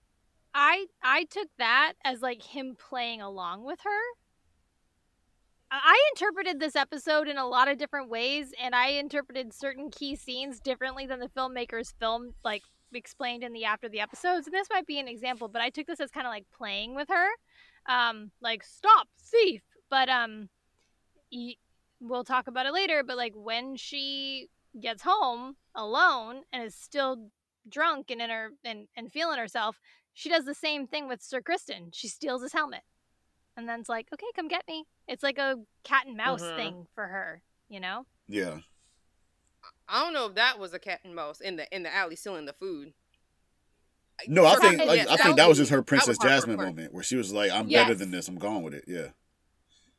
I 0.53 0.87
I 1.03 1.25
took 1.25 1.49
that 1.57 1.93
as 2.05 2.21
like 2.21 2.41
him 2.41 2.77
playing 2.77 3.21
along 3.21 3.65
with 3.65 3.81
her. 3.81 4.01
I- 5.83 6.09
interpreted 6.15 6.59
this 6.59 6.75
episode 6.75 7.27
in 7.27 7.37
a 7.37 7.47
lot 7.47 7.67
of 7.67 7.77
different 7.77 8.09
ways 8.09 8.53
and 8.61 8.73
I 8.73 8.89
interpreted 8.89 9.53
certain 9.53 9.89
key 9.89 10.15
scenes 10.15 10.59
differently 10.59 11.05
than 11.05 11.19
the 11.19 11.27
filmmakers 11.27 11.93
film 11.99 12.33
like 12.43 12.63
explained 12.93 13.43
in 13.43 13.51
the 13.51 13.65
after 13.65 13.89
the 13.89 13.99
episodes 13.99 14.47
and 14.47 14.53
this 14.53 14.69
might 14.71 14.87
be 14.87 14.99
an 14.99 15.07
example 15.07 15.47
but 15.47 15.61
I 15.61 15.69
took 15.69 15.87
this 15.87 15.99
as 15.99 16.11
kind 16.11 16.25
of 16.25 16.31
like 16.31 16.45
playing 16.55 16.95
with 16.95 17.09
her 17.09 17.27
um 17.87 18.31
like 18.41 18.63
stop 18.63 19.07
thief! 19.19 19.61
But 19.89 20.07
um 20.07 20.49
we'll 21.99 22.23
talk 22.23 22.47
about 22.47 22.65
it 22.65 22.73
later 22.73 23.03
but 23.03 23.17
like 23.17 23.33
when 23.35 23.75
she 23.75 24.47
gets 24.79 25.03
home 25.03 25.55
alone 25.75 26.43
and 26.53 26.63
is 26.63 26.75
still 26.75 27.29
drunk 27.67 28.11
and 28.11 28.21
in 28.21 28.29
her 28.29 28.51
and, 28.63 28.87
and 28.95 29.11
feeling 29.11 29.39
herself 29.39 29.79
she 30.13 30.29
does 30.29 30.45
the 30.45 30.53
same 30.53 30.87
thing 30.87 31.09
with 31.09 31.21
sir 31.21 31.41
Criston. 31.41 31.89
She 31.91 32.07
steals 32.07 32.41
his 32.41 32.53
helmet 32.53 32.83
and 33.57 33.67
then 33.69 33.79
it's 33.79 33.89
like 33.89 34.07
okay 34.13 34.25
come 34.35 34.47
get 34.47 34.63
me 34.67 34.85
it's 35.07 35.23
like 35.23 35.37
a 35.37 35.55
cat 35.83 36.05
and 36.07 36.17
mouse 36.17 36.41
Mhm. 36.41 36.55
thing 36.55 36.87
for 36.95 37.07
her 37.07 37.41
you 37.69 37.79
know 37.79 38.05
yeah. 38.27 38.57
I 39.87 40.03
don't 40.03 40.13
know 40.13 40.25
if 40.27 40.35
that 40.35 40.57
was 40.59 40.73
a 40.73 40.79
cat 40.79 41.01
and 41.03 41.13
mouse 41.15 41.39
in 41.41 41.57
the 41.57 41.73
in 41.75 41.83
the 41.83 41.93
alley 41.93 42.15
stealing 42.15 42.45
the 42.45 42.53
food. 42.53 42.93
No, 44.27 44.45
I 44.45 44.55
For- 44.55 44.61
think 44.61 44.81
yes, 44.83 45.07
I 45.07 45.17
think 45.17 45.37
that 45.37 45.47
was 45.47 45.57
just 45.59 45.69
her 45.71 45.83
Princess 45.83 46.17
her 46.21 46.27
Jasmine 46.27 46.55
part. 46.55 46.69
moment 46.69 46.93
where 46.93 47.03
she 47.03 47.15
was 47.17 47.31
like, 47.33 47.51
"I'm 47.51 47.67
Yes. 47.67 47.83
better 47.83 47.93
than 47.95 48.09
this. 48.11 48.27
I'm 48.27 48.37
going 48.39 48.63
with 48.63 48.73
it." 48.73 48.85
Yeah. 48.87 49.09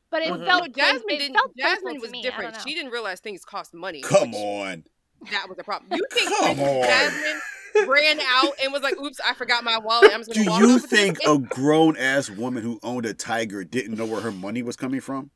but 0.09 0.21
it 0.23 0.29
Mhm. 0.31 0.45
felt 0.45 0.61
No, 0.63 0.67
Jasmine 0.69 1.03
it 1.09 1.17
didn't. 1.19 1.33
felt 1.35 1.55
Jasmine 1.57 1.99
was 1.99 2.11
me. 2.11 2.21
Different. 2.21 2.55
She 2.65 2.73
didn't 2.73 2.91
realize 2.91 3.19
things 3.19 3.43
cost 3.43 3.73
money. 3.73 4.01
Come 4.01 4.33
on. 4.33 4.85
That 5.31 5.47
was 5.49 5.57
the 5.57 5.63
problem. 5.65 5.91
You 5.97 6.05
think 6.11 6.29
Come 6.29 6.59
on. 6.61 6.83
Jasmine 6.83 7.41
ran 7.85 8.19
out 8.21 8.53
and 8.63 8.71
was 8.73 8.81
like, 8.81 8.97
"Oops, 8.99 9.19
I 9.25 9.33
forgot 9.33 9.63
my 9.63 9.77
wallet. 9.77 10.11
I'm 10.13 10.21
just 10.21 10.31
Do 10.33 10.39
gonna 10.45 10.51
walk 10.51 10.59
you 10.61 10.75
off 10.75 10.81
with 10.83 10.89
think 10.89 11.19
a 11.25 11.37
grown 11.37 11.97
ass 11.97 12.29
woman 12.29 12.63
who 12.63 12.79
owned 12.83 13.05
a 13.05 13.13
tiger 13.13 13.63
didn't 13.63 13.95
know 13.97 14.05
where 14.05 14.21
her 14.21 14.31
money 14.31 14.63
was 14.63 14.75
coming 14.75 15.01
from? 15.01 15.31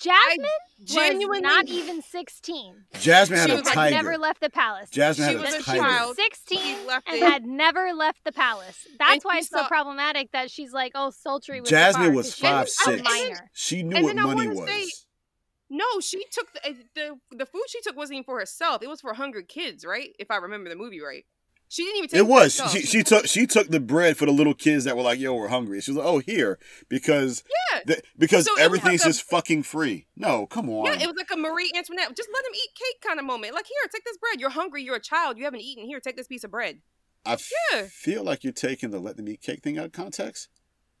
jasmine 0.00 0.46
genuinely 0.84 1.26
was 1.26 1.40
not 1.40 1.66
even 1.66 2.00
16 2.00 2.84
Jasmine 3.00 3.36
had 3.36 3.48
She 3.48 3.52
a 3.56 3.58
was 3.58 3.66
had 3.68 3.74
tiger. 3.74 3.96
never 3.96 4.16
left 4.16 4.40
the 4.40 4.48
palace 4.48 4.90
Jasmine 4.90 5.28
She 5.30 5.34
had 5.34 5.44
was 5.44 5.54
a 5.54 5.58
a 5.58 5.62
tiger. 5.62 5.82
child. 5.82 6.14
16 6.16 6.58
She 6.60 6.76
and 6.88 7.16
it. 7.16 7.22
had 7.22 7.44
never 7.44 7.92
left 7.92 8.22
the 8.24 8.30
palace. 8.30 8.86
That's 8.96 9.14
And 9.14 9.22
why 9.24 9.34
she 9.34 9.38
it's 9.40 9.48
so 9.50 9.66
problematic 9.66 10.30
that 10.30 10.52
she's 10.52 10.72
like, 10.72 10.92
oh, 10.94 11.10
sultry 11.10 11.60
with 11.60 11.68
Jasmine 11.68 12.14
the 12.14 12.22
bar, 12.22 12.22
she 12.22 12.28
was 12.28 12.34
five 12.36 12.66
a 12.66 12.68
six. 12.70 13.02
minor. 13.02 13.50
She 13.52 13.82
knew 13.82 14.04
what 14.04 14.14
money 14.14 14.46
was. 14.46 14.68
say- 14.68 14.86
No, 15.68 15.84
she 16.00 16.24
took 16.30 16.46
the, 16.52 16.76
the 16.94 17.18
the 17.36 17.46
food 17.46 17.64
she 17.68 17.80
took 17.82 17.96
wasn't 17.96 18.18
even 18.18 18.24
for 18.24 18.38
herself. 18.38 18.84
It 18.84 18.88
was 18.88 19.00
for 19.00 19.14
hungry 19.14 19.44
kids, 19.44 19.84
right? 19.84 20.14
If 20.20 20.30
I 20.30 20.36
remember 20.36 20.70
the 20.70 20.76
movie 20.76 21.00
right. 21.00 21.26
She 21.70 21.84
didn't 21.84 21.96
even 21.98 22.08
take 22.08 22.18
It 22.20 22.26
was. 22.26 22.58
herself. 22.58 22.72
She, 22.72 22.80
she 22.82 23.02
took 23.02 23.26
she 23.26 23.46
took 23.46 23.68
the 23.68 23.78
bread 23.80 24.16
for 24.16 24.24
the 24.26 24.32
little 24.32 24.54
kids 24.54 24.84
that 24.84 24.96
were 24.96 25.02
like, 25.02 25.18
"Yo, 25.20 25.34
we're 25.34 25.48
hungry." 25.48 25.80
She 25.82 25.90
was 25.90 25.98
like, 25.98 26.06
"Oh, 26.06 26.18
here," 26.18 26.58
because 26.88 27.44
Yeah. 27.74 27.80
th- 27.86 28.00
because 28.16 28.46
So 28.46 28.56
everything's 28.58 29.02
like 29.02 29.10
a- 29.10 29.12
just 29.12 29.22
fucking 29.24 29.64
free. 29.64 30.06
No, 30.16 30.46
come 30.46 30.70
on. 30.70 30.86
Yeah, 30.86 31.02
it 31.02 31.06
was 31.06 31.16
like 31.16 31.30
a 31.30 31.36
Marie 31.36 31.70
Antoinette. 31.76 32.16
Just 32.16 32.28
let 32.32 32.42
them 32.44 32.52
eat 32.54 32.70
cake 32.74 33.00
kind 33.06 33.18
of 33.20 33.26
moment. 33.26 33.54
Like, 33.54 33.66
here, 33.66 33.76
take 33.92 34.04
this 34.04 34.16
bread. 34.16 34.40
You're 34.40 34.50
hungry. 34.50 34.82
You're 34.82 34.96
a 34.96 35.00
child. 35.00 35.36
You 35.38 35.44
haven't 35.44 35.60
eaten. 35.60 35.84
Here, 35.84 36.00
take 36.00 36.16
this 36.16 36.26
piece 36.26 36.42
of 36.44 36.50
bread. 36.50 36.80
I 37.26 37.34
f- 37.34 37.50
Yeah. 37.72 37.86
feel 37.90 38.24
like 38.24 38.44
you're 38.44 38.52
taking 38.54 38.90
the 38.90 38.98
let 38.98 39.16
them 39.18 39.28
eat 39.28 39.42
cake 39.42 39.62
thing 39.62 39.78
out 39.78 39.84
of 39.86 39.92
context, 39.92 40.48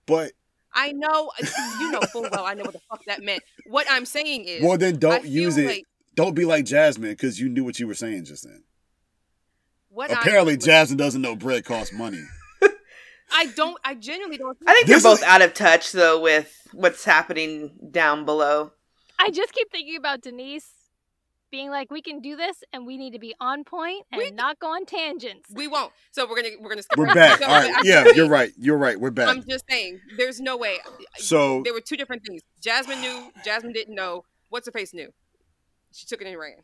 but 0.04 0.32
I 0.74 0.92
know. 0.92 1.32
Uh, 1.42 1.46
you 1.80 1.92
know 1.92 2.00
full 2.12 2.22
well. 2.30 2.44
I 2.44 2.52
know 2.54 2.64
what 2.64 2.74
the 2.74 2.80
fuck 2.90 3.02
that 3.06 3.22
meant. 3.22 3.42
What 3.66 3.86
I'm 3.88 4.04
saying 4.04 4.44
is, 4.44 4.62
well, 4.62 4.76
then 4.76 4.98
don't 4.98 5.24
use 5.24 5.56
it. 5.56 5.66
like 5.66 5.84
Don't 6.14 6.34
be 6.34 6.44
like 6.44 6.66
Jasmine 6.66 7.10
because 7.12 7.40
you 7.40 7.48
knew 7.48 7.64
what 7.64 7.78
you 7.80 7.86
were 7.86 7.94
saying 7.94 8.26
just 8.26 8.44
then. 8.44 8.64
What 9.98 10.10
I- 10.10 10.20
Apparently, 10.20 10.56
Jasmine 10.56 10.96
doesn't 10.96 11.20
know 11.20 11.34
bread 11.36 11.64
costs 11.64 11.92
money. 11.92 12.22
I 13.32 13.46
don't. 13.46 13.78
I 13.84 13.94
genuinely 13.94 14.38
don't. 14.38 14.56
I 14.66 14.72
think 14.72 14.86
This 14.86 15.02
they're 15.02 15.12
is- 15.12 15.18
both 15.20 15.28
out 15.28 15.42
of 15.42 15.52
touch 15.54 15.92
though 15.92 16.20
with 16.20 16.54
what's 16.72 17.04
happening 17.04 17.72
down 17.90 18.24
below. 18.24 18.72
I 19.18 19.30
just 19.30 19.52
keep 19.52 19.70
thinking 19.70 19.96
about 19.96 20.22
Denise 20.22 20.70
being 21.50 21.70
like, 21.70 21.90
we 21.90 22.00
can 22.02 22.20
do 22.20 22.36
this 22.36 22.62
and 22.72 22.86
we 22.86 22.96
need 22.98 23.12
to 23.14 23.18
be 23.18 23.34
on 23.40 23.64
point 23.64 24.04
and 24.12 24.18
We- 24.20 24.30
not 24.30 24.58
go 24.60 24.68
on 24.68 24.86
tangents. 24.86 25.50
we 25.52 25.66
won't. 25.66 25.92
So 26.12 26.26
we're 26.28 26.36
gonna 26.36 26.54
we're 26.60 26.68
gonna. 26.70 26.82
skip 26.82 26.98
We're 26.98 27.12
back. 27.14 27.40
All 27.42 27.48
right. 27.48 27.74
Yeah, 27.84 28.06
you're 28.14 28.28
right. 28.28 28.52
You're 28.56 28.78
right. 28.78 28.98
We're 29.00 29.10
back. 29.10 29.28
I'm 29.28 29.42
just 29.48 29.64
saying. 29.68 30.00
There's 30.16 30.40
no 30.40 30.56
way. 30.56 30.78
So 31.16 31.62
There 31.64 31.72
were 31.74 31.80
two 31.80 31.96
different 31.96 32.22
things. 32.26 32.42
Jasmine 32.62 33.00
knew. 33.00 33.30
Jasmine 33.44 33.72
didn't 33.72 33.94
know. 33.94 34.24
What's 34.50 34.66
her 34.66 34.72
face 34.72 34.94
knew. 34.94 35.12
She 35.92 36.06
took 36.06 36.20
it 36.22 36.26
and 36.28 36.38
ran. 36.38 36.56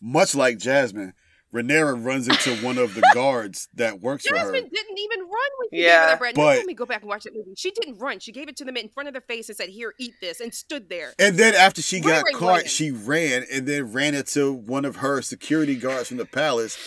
much 0.00 0.34
like 0.34 0.58
Jasmine, 0.58 1.12
Rhaenyra 1.54 2.02
runs 2.02 2.28
into 2.28 2.56
one 2.64 2.78
of 2.78 2.94
the 2.94 3.02
guards 3.14 3.68
that 3.74 4.00
works 4.00 4.26
for 4.26 4.34
her. 4.36 4.44
Jasmine 4.44 4.70
didn't 4.72 4.98
even 4.98 5.20
run 5.20 5.28
when 5.58 5.68
she 5.70 5.84
Yeah, 5.84 5.88
gave 5.88 6.00
her 6.00 6.06
that 6.06 6.18
bread. 6.18 6.34
but- 6.34 6.42
But, 6.42 6.56
Let 6.58 6.66
me 6.66 6.74
go 6.74 6.86
back 6.86 7.02
and 7.02 7.08
watch 7.08 7.24
that 7.24 7.34
movie. 7.34 7.52
She 7.56 7.70
didn't 7.72 7.98
run. 7.98 8.20
She 8.20 8.32
gave 8.32 8.48
it 8.48 8.56
to 8.56 8.64
them 8.64 8.76
in 8.76 8.88
front 8.88 9.08
of 9.08 9.12
their 9.14 9.20
face 9.22 9.48
and 9.48 9.56
said, 9.56 9.68
"Here, 9.68 9.92
eat 9.98 10.14
this," 10.20 10.40
and 10.40 10.54
stood 10.54 10.88
there. 10.88 11.12
And 11.18 11.36
then 11.36 11.54
after 11.54 11.82
she 11.82 12.00
got 12.00 12.08
Right, 12.08 12.24
right, 12.24 12.34
caught, 12.34 12.48
right. 12.62 12.70
she 12.70 12.90
ran 12.90 13.44
and 13.52 13.66
then 13.66 13.92
ran 13.92 14.14
into 14.14 14.52
one 14.52 14.84
of 14.86 14.96
her 14.96 15.20
security 15.20 15.76
guards 15.76 16.08
from 16.08 16.16
the 16.16 16.24
palace, 16.26 16.78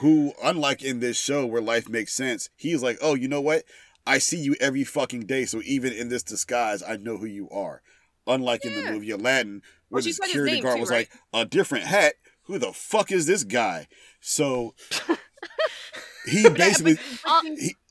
who, 0.00 0.32
unlike 0.42 0.82
in 0.82 1.00
this 1.00 1.16
show 1.16 1.46
where 1.46 1.62
life 1.62 1.88
makes 1.88 2.12
sense, 2.12 2.50
he's 2.56 2.82
like, 2.82 2.98
"Oh, 3.00 3.14
you 3.14 3.28
know 3.28 3.40
what? 3.40 3.64
I 4.06 4.18
see 4.18 4.38
you 4.38 4.56
every 4.60 4.84
fucking 4.84 5.26
day, 5.26 5.44
so 5.44 5.60
even 5.64 5.92
in 5.92 6.08
this 6.08 6.22
disguise, 6.24 6.82
I 6.82 6.96
know 6.96 7.18
who 7.18 7.26
you 7.26 7.48
are." 7.50 7.82
Unlike 8.26 8.64
in 8.66 8.74
the 8.74 8.90
movie 8.92 9.10
Aladdin, 9.10 9.62
where 9.88 10.00
Well, 10.00 10.02
the 10.02 10.12
security 10.12 10.60
guard 10.60 10.76
too, 10.76 10.80
was 10.80 10.90
right? 10.90 11.08
like, 11.32 11.42
"A 11.46 11.48
different 11.48 11.84
hat. 11.86 12.14
Who 12.48 12.58
the 12.58 12.72
fuck 12.72 13.12
is 13.12 13.26
this 13.26 13.44
guy?" 13.44 13.86
So 14.20 14.74
he 16.26 16.42
But, 16.42 16.56
basically 16.56 16.98
but, 17.24 17.44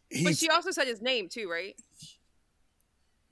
he 0.10 0.24
but 0.26 0.38
she 0.38 0.49
also 0.49 0.72
said 0.72 0.88
his 0.88 1.01
name 1.01 1.30
too, 1.30 1.49
right? 1.49 1.76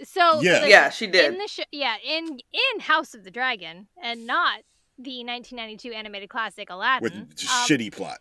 So 0.03 0.41
Yeah. 0.41 0.59
the- 0.59 0.69
Yeah, 0.69 0.89
she 0.89 1.07
did. 1.07 1.33
in 1.33 1.37
the 1.39 1.47
show, 1.47 1.63
yeah, 1.71 1.95
in 2.05 2.39
in 2.39 2.79
House 2.79 3.13
of 3.13 3.23
the 3.23 3.31
Dragon, 3.31 3.87
and 4.01 4.25
not 4.25 4.59
the 4.97 5.23
1992 5.25 5.91
animated 5.93 6.29
classic 6.29 6.69
Aladdin. 6.69 7.03
with 7.27 7.35
just 7.35 7.51
um, 7.51 7.67
shitty 7.67 7.91
plot. 7.91 8.19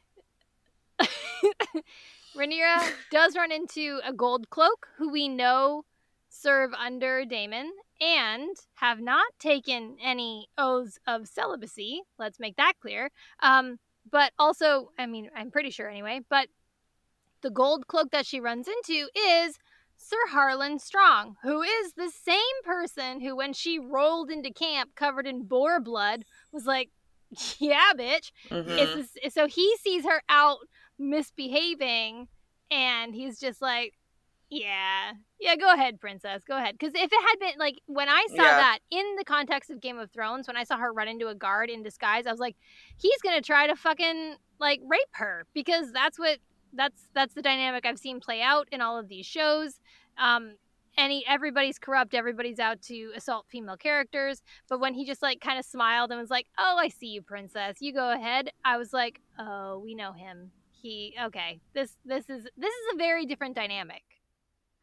Rhaenyra 2.37 2.91
does 3.13 3.37
run 3.37 3.53
into 3.53 4.01
a 4.05 4.13
gold 4.13 4.51
cloak 4.51 4.89
who 4.99 5.11
we 5.11 5.29
know 5.29 5.85
serve 6.29 6.73
under 6.73 7.25
Daemon 7.25 7.71
and 8.01 8.57
have 8.75 9.01
not 9.01 9.27
taken 9.39 9.97
any 10.03 10.49
oaths 10.59 10.99
of 11.07 11.29
celibacy. 11.29 12.03
Let's 12.19 12.41
make 12.41 12.57
that 12.57 12.75
clear. 12.81 13.11
Um, 13.43 13.79
but 14.11 14.33
also, 14.39 14.91
I 14.99 15.07
mean, 15.07 15.31
I'm 15.35 15.51
pretty 15.51 15.71
sure 15.71 15.89
anyway, 15.89 16.21
but 16.29 16.49
the 17.43 17.51
gold 17.51 17.87
cloak 17.87 18.11
that 18.11 18.27
she 18.27 18.41
runs 18.41 18.69
into 18.69 19.09
is 19.17 19.59
Sir 19.97 20.17
Harlan 20.29 20.79
Strong, 20.79 21.37
who 21.43 21.63
is 21.63 21.93
the 21.95 22.11
same 22.11 22.39
person 22.65 23.21
who, 23.21 23.37
when 23.37 23.53
she 23.53 23.79
rolled 23.79 24.31
into 24.31 24.51
camp 24.53 24.95
covered 24.95 25.27
in 25.27 25.45
boar 25.45 25.81
blood, 25.81 26.25
was 26.53 26.67
like, 26.67 26.91
Yeah, 27.59 27.93
bitch. 27.97 28.31
Mhm. 28.51 29.07
It's 29.23 29.35
so 29.35 29.47
he 29.47 29.77
sees 29.79 30.05
her 30.05 30.23
out 30.29 30.59
misbehaving, 30.99 32.29
and 32.71 33.15
he's 33.15 33.39
just 33.41 33.61
like, 33.63 33.95
"Yeah, 34.55 35.13
yeah, 35.41 35.57
go 35.57 35.73
ahead, 35.73 36.01
princess, 36.01 36.43
go 36.45 36.57
ahead." 36.57 36.77
Because 36.79 36.95
if 36.95 37.13
it 37.13 37.29
had 37.29 37.39
been 37.39 37.59
like 37.59 37.81
when 37.87 38.09
I 38.09 38.27
saw 38.31 38.43
Yeah. 38.43 38.57
that 38.57 38.79
in 38.91 39.17
the 39.17 39.25
context 39.25 39.71
of 39.71 39.81
Game 39.81 39.99
of 39.99 40.11
Thrones, 40.11 40.47
when 40.47 40.57
I 40.57 40.65
saw 40.65 40.77
her 40.77 40.93
run 40.93 41.09
into 41.09 41.29
a 41.29 41.35
guard 41.35 41.71
in 41.71 41.83
disguise, 41.83 42.27
I 42.27 42.31
was 42.31 42.41
like, 42.41 42.57
"He's 42.99 43.21
gonna 43.23 43.43
try 43.43 43.67
to 43.67 43.77
fucking 43.77 44.37
like 44.59 44.81
rape 44.85 45.01
her," 45.13 45.47
because 45.55 45.93
that's 45.93 46.19
what 46.19 46.39
that's 46.73 47.09
that's 47.15 47.35
the 47.35 47.43
dynamic 47.43 47.87
I've 47.87 47.99
seen 47.99 48.21
play 48.21 48.43
out 48.43 48.69
in 48.73 48.81
all 48.81 48.99
of 48.99 49.09
these 49.09 49.27
shows. 49.27 49.81
Um, 50.19 50.57
any 50.97 51.25
everybody's 51.27 51.79
corrupt, 51.79 52.15
everybody's 52.15 52.61
out 52.61 52.81
to 52.83 53.13
assault 53.17 53.47
female 53.49 53.77
characters. 53.77 54.43
But 54.69 54.79
when 54.81 54.95
he 54.95 55.05
just 55.05 55.23
like 55.23 55.41
kind 55.41 55.59
of 55.59 55.65
smiled 55.65 56.11
and 56.11 56.21
was 56.21 56.31
like, 56.31 56.47
"Oh, 56.59 56.77
I 56.79 56.89
see 56.89 57.09
you, 57.09 57.23
princess. 57.23 57.79
You 57.81 57.93
go 57.93 58.13
ahead." 58.13 58.51
I 58.65 58.77
was 58.77 58.93
like, 58.93 59.21
"Oh, 59.39 59.79
we 59.79 59.95
know 59.95 60.13
him. 60.13 60.53
He 60.71 61.17
okay. 61.21 61.61
This 61.73 61.97
this 62.05 62.29
is 62.29 62.45
this 62.57 62.73
is 62.75 62.95
a 62.95 62.97
very 62.97 63.27
different 63.27 63.57
dynamic 63.57 64.03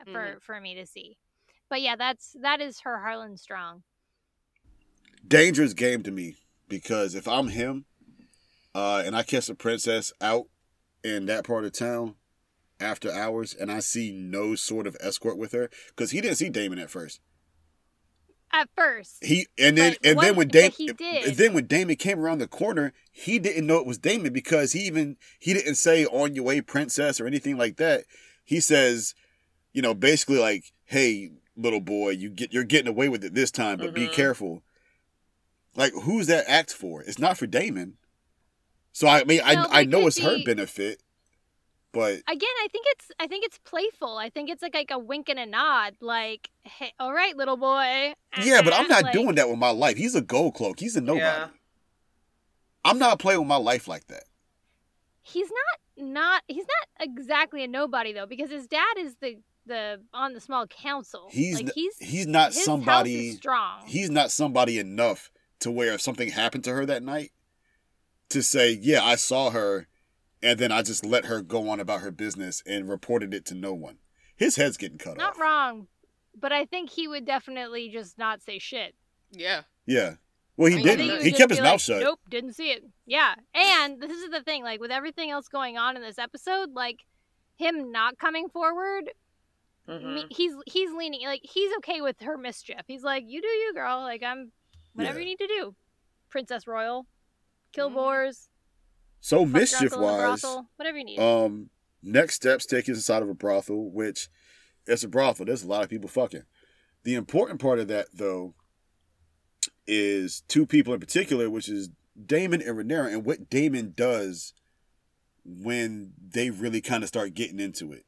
for 0.06 0.38
for 0.41 0.60
me 0.62 0.76
to 0.76 0.86
see." 0.86 1.18
But 1.70 1.82
yeah, 1.82 1.95
that's 1.95 2.36
that 2.41 2.62
is 2.62 2.82
her 2.82 2.99
Harlan 2.99 3.38
Strong. 3.38 3.84
dangerous 5.28 5.74
game 5.74 6.04
to 6.04 6.12
me 6.12 6.36
because 6.68 7.16
if 7.16 7.28
I'm 7.28 7.49
him, 7.49 7.86
uh, 8.74 9.04
and 9.06 9.16
I 9.16 9.24
catch 9.24 9.49
a 9.49 9.56
princess 9.56 10.12
out 10.22 10.47
in 11.04 11.26
that 11.28 11.45
part 11.45 11.66
of 11.66 11.72
town 11.74 12.16
after 12.80 13.12
hours, 13.12 13.54
and 13.54 13.72
I 13.72 13.80
see 13.80 14.12
no 14.12 14.56
sort 14.56 14.88
of 14.88 14.97
escort 14.99 15.38
with 15.38 15.52
her, 15.52 15.70
because 15.89 16.12
he 16.12 16.22
didn't 16.22 16.38
see 16.38 16.49
Daemon 16.49 16.80
at 16.80 16.89
first. 16.89 17.20
At 18.54 18.70
first, 18.76 19.24
He 19.24 19.47
and 19.58 19.78
then 19.78 19.95
and 20.04 20.20
then 20.20 20.36
when 20.36 20.49
Daemon 20.49 20.72
he 20.78 20.89
and 20.89 20.97
did. 20.97 21.36
then 21.36 21.54
when 21.54 21.68
Daemon 21.68 21.95
came 21.95 22.20
around 22.20 22.39
the 22.39 22.47
corner, 22.47 22.91
he 23.12 23.39
didn't 23.39 23.66
know 23.66 23.78
it 23.78 23.86
was 23.86 23.97
Daemon 23.97 24.34
because 24.34 24.74
he 24.74 24.80
even 24.82 25.16
he 25.39 25.54
didn't 25.54 25.76
say 25.76 26.06
on 26.06 26.36
your 26.36 26.43
way, 26.43 26.60
princess, 26.60 27.22
or 27.22 27.28
anything 27.28 27.58
like 27.58 27.78
that. 27.78 28.04
He 28.43 28.60
says, 28.60 29.16
you 29.74 29.82
know, 29.82 29.93
basically 29.93 30.38
like, 30.39 30.72
hey, 30.86 31.32
little 31.55 31.82
boy, 31.82 32.09
you 32.11 32.30
get 32.30 32.53
you're 32.53 32.63
getting 32.63 32.88
away 32.88 33.09
with 33.09 33.24
it 33.24 33.34
this 33.34 33.51
time, 33.51 33.78
but 33.78 33.93
be 33.93 34.07
Mhm. 34.07 34.11
careful. 34.13 34.63
Like, 35.76 35.93
who's 36.03 36.28
that 36.28 36.45
act 36.47 36.74
for? 36.74 37.01
It's 37.01 37.19
not 37.19 37.38
for 37.38 37.47
Daemon. 37.47 37.97
So 38.91 39.07
I 39.07 39.24
mean, 39.24 39.41
I 39.43 39.55
No, 39.55 39.67
I 39.69 39.84
but 39.84 39.89
know 39.89 39.99
could 39.99 40.07
it's 40.07 40.19
her 40.19 40.43
benefit, 40.43 41.01
but 41.93 42.15
again, 42.28 42.55
I 42.61 42.67
think 42.72 42.86
it's 42.89 43.11
I 43.19 43.28
think 43.28 43.45
it's 43.45 43.57
playful. 43.59 44.17
I 44.17 44.30
think 44.30 44.49
it's 44.49 44.61
like 44.61 44.74
like 44.74 44.91
a 44.91 44.99
wink 44.99 45.30
and 45.30 45.39
a 45.39 45.45
nod, 45.45 45.95
like, 46.01 46.49
"Hey, 46.63 46.91
all 46.99 47.13
right, 47.13 47.36
little 47.38 47.55
boy." 47.57 48.13
yeah, 48.43 48.61
but 48.61 48.74
I'm 48.74 48.88
not 48.89 49.03
Like, 49.03 49.13
doing 49.13 49.36
that 49.36 49.47
with 49.49 49.59
my 49.59 49.69
life. 49.69 49.95
He's 49.97 50.15
a 50.15 50.22
gold 50.22 50.55
cloak. 50.55 50.80
He's 50.82 50.97
a 50.97 51.01
nobody. 51.01 51.22
Yeah. 51.22 51.47
I'm 52.84 52.97
not 52.99 53.19
playing 53.19 53.39
with 53.39 53.47
my 53.47 53.57
life 53.57 53.88
like 53.88 54.07
that. 54.07 54.24
he's 55.24 55.49
not 55.49 56.03
not 56.13 56.43
he's 56.47 56.65
not 56.65 57.07
exactly 57.07 57.63
a 57.63 57.67
nobody 57.67 58.11
though 58.11 58.26
because 58.26 58.49
his 58.49 58.65
dad 58.67 58.97
is 58.97 59.15
the 59.22 59.38
the 59.66 60.01
on 60.14 60.34
the 60.34 60.41
small 60.41 60.68
council. 60.68 61.28
He's 61.32 61.62
like 61.62 61.74
he's 61.74 61.97
he's 61.99 62.28
not 62.28 62.49
his 62.49 62.57
house 62.57 62.66
somebody 62.66 63.30
is 63.30 63.36
strong. 63.38 63.84
he's 63.86 64.09
not 64.09 64.32
somebody 64.32 64.80
enough 64.80 65.32
to 65.59 65.72
where 65.72 65.93
if 65.93 66.01
something 66.01 66.30
happened 66.30 66.64
to 66.66 66.74
her 66.74 66.86
that 66.86 67.03
night 67.03 67.32
to 68.30 68.41
say 68.41 68.72
yeah 68.72 69.03
i 69.03 69.16
saw 69.16 69.51
her 69.51 69.88
and 70.41 70.59
then 70.59 70.72
i 70.72 70.82
just 70.82 71.05
let 71.05 71.26
her 71.26 71.41
go 71.41 71.70
on 71.70 71.80
about 71.80 72.01
her 72.01 72.12
business 72.12 72.64
and 72.66 72.89
reported 72.89 73.34
it 73.34 73.45
to 73.45 73.55
no 73.55 73.74
one. 73.74 73.97
His 74.36 74.55
head's 74.55 74.78
getting 74.78 74.97
cut 74.97 75.18
not 75.18 75.32
off. 75.32 75.38
Not 75.38 75.43
wrong 75.43 75.88
but 76.39 76.51
i 76.51 76.66
think 76.66 76.89
he 76.89 77.07
would 77.07 77.26
definitely 77.26 77.89
just 77.89 78.18
not 78.18 78.41
say 78.41 78.57
shit. 78.57 78.95
Yeah. 79.32 79.62
yeah. 79.86 80.16
Well 80.57 80.70
he 80.72 80.78
I 80.78 80.80
I 80.80 80.84
didn't. 80.84 81.07
would 81.07 81.22
he 81.24 81.32
kept 81.32 81.51
his 81.51 81.59
like, 81.59 81.72
mouth 81.72 81.82
shut. 81.82 82.01
Nope 82.01 82.20
didn't 82.28 82.53
see 82.53 82.72
it. 82.72 82.84
Yeah 83.05 83.36
and 83.53 84.01
this 84.01 84.12
is 84.12 84.30
the 84.32 84.41
thing 84.41 84.64
like 84.64 84.80
with 84.80 84.91
everything 84.91 85.30
else 85.30 85.47
going 85.47 85.78
on 85.78 85.95
in 85.95 86.01
this 86.01 86.18
episode 86.18 86.70
like 86.74 87.01
him 87.57 87.91
not 87.91 88.18
coming 88.18 88.49
forward 88.49 89.12
Mhm. 89.92 90.14
me, 90.16 90.26
he's 90.32 90.54
he's 90.68 90.92
leaning 90.94 91.26
like 91.26 91.42
he's 91.44 91.72
okay 91.78 92.02
with 92.02 92.20
her 92.22 92.38
mischief. 92.38 92.82
He's 92.88 93.04
like 93.04 93.24
you 93.28 93.42
do 93.42 93.48
you 93.48 93.74
girl. 93.74 94.00
Like 94.02 94.24
i'm 94.24 94.52
whatever 94.94 95.20
Yeah. 95.20 95.24
you 95.26 95.30
need 95.32 95.39
to 95.39 95.48
do. 95.48 95.76
Princess 96.30 96.66
royal 96.68 97.08
kill 97.74 97.89
Mhm. 97.89 97.96
boars 97.96 98.50
so 99.20 99.46
mischief 99.46 99.96
wise, 99.96 100.44
whatever 100.78 100.98
you 100.98 101.04
need. 101.06 101.20
um 101.20 101.70
next 102.02 102.36
steps 102.36 102.66
take 102.66 102.86
us 102.89 102.96
inside 102.98 103.22
of 103.22 103.30
a 103.30 103.34
brothel 103.34 103.92
which 103.92 104.30
it's 104.88 105.04
a 105.04 105.08
brothel. 105.08 105.46
There's 105.46 105.64
a 105.64 105.68
lot 105.68 105.84
of 105.84 105.89
people 105.89 106.10
fucking. 106.10 106.44
The 107.04 107.16
important 107.16 107.60
part 107.62 107.80
of 107.80 107.88
that 107.89 108.08
though 108.14 108.56
is 109.88 110.42
two 110.48 110.66
people 110.66 110.94
in 110.94 111.00
particular 111.00 111.50
which 111.50 111.68
is 111.70 111.89
daemon 112.26 112.62
and 112.62 112.78
Rhaenyra, 112.78 113.12
and 113.14 113.26
what 113.26 113.50
daemon 113.50 113.94
does 113.96 114.54
when 115.44 116.14
they 116.20 116.50
really 116.50 116.82
kind 116.82 117.04
of 117.04 117.08
start 117.10 117.34
getting 117.34 117.60
into 117.60 117.92
it 117.92 118.06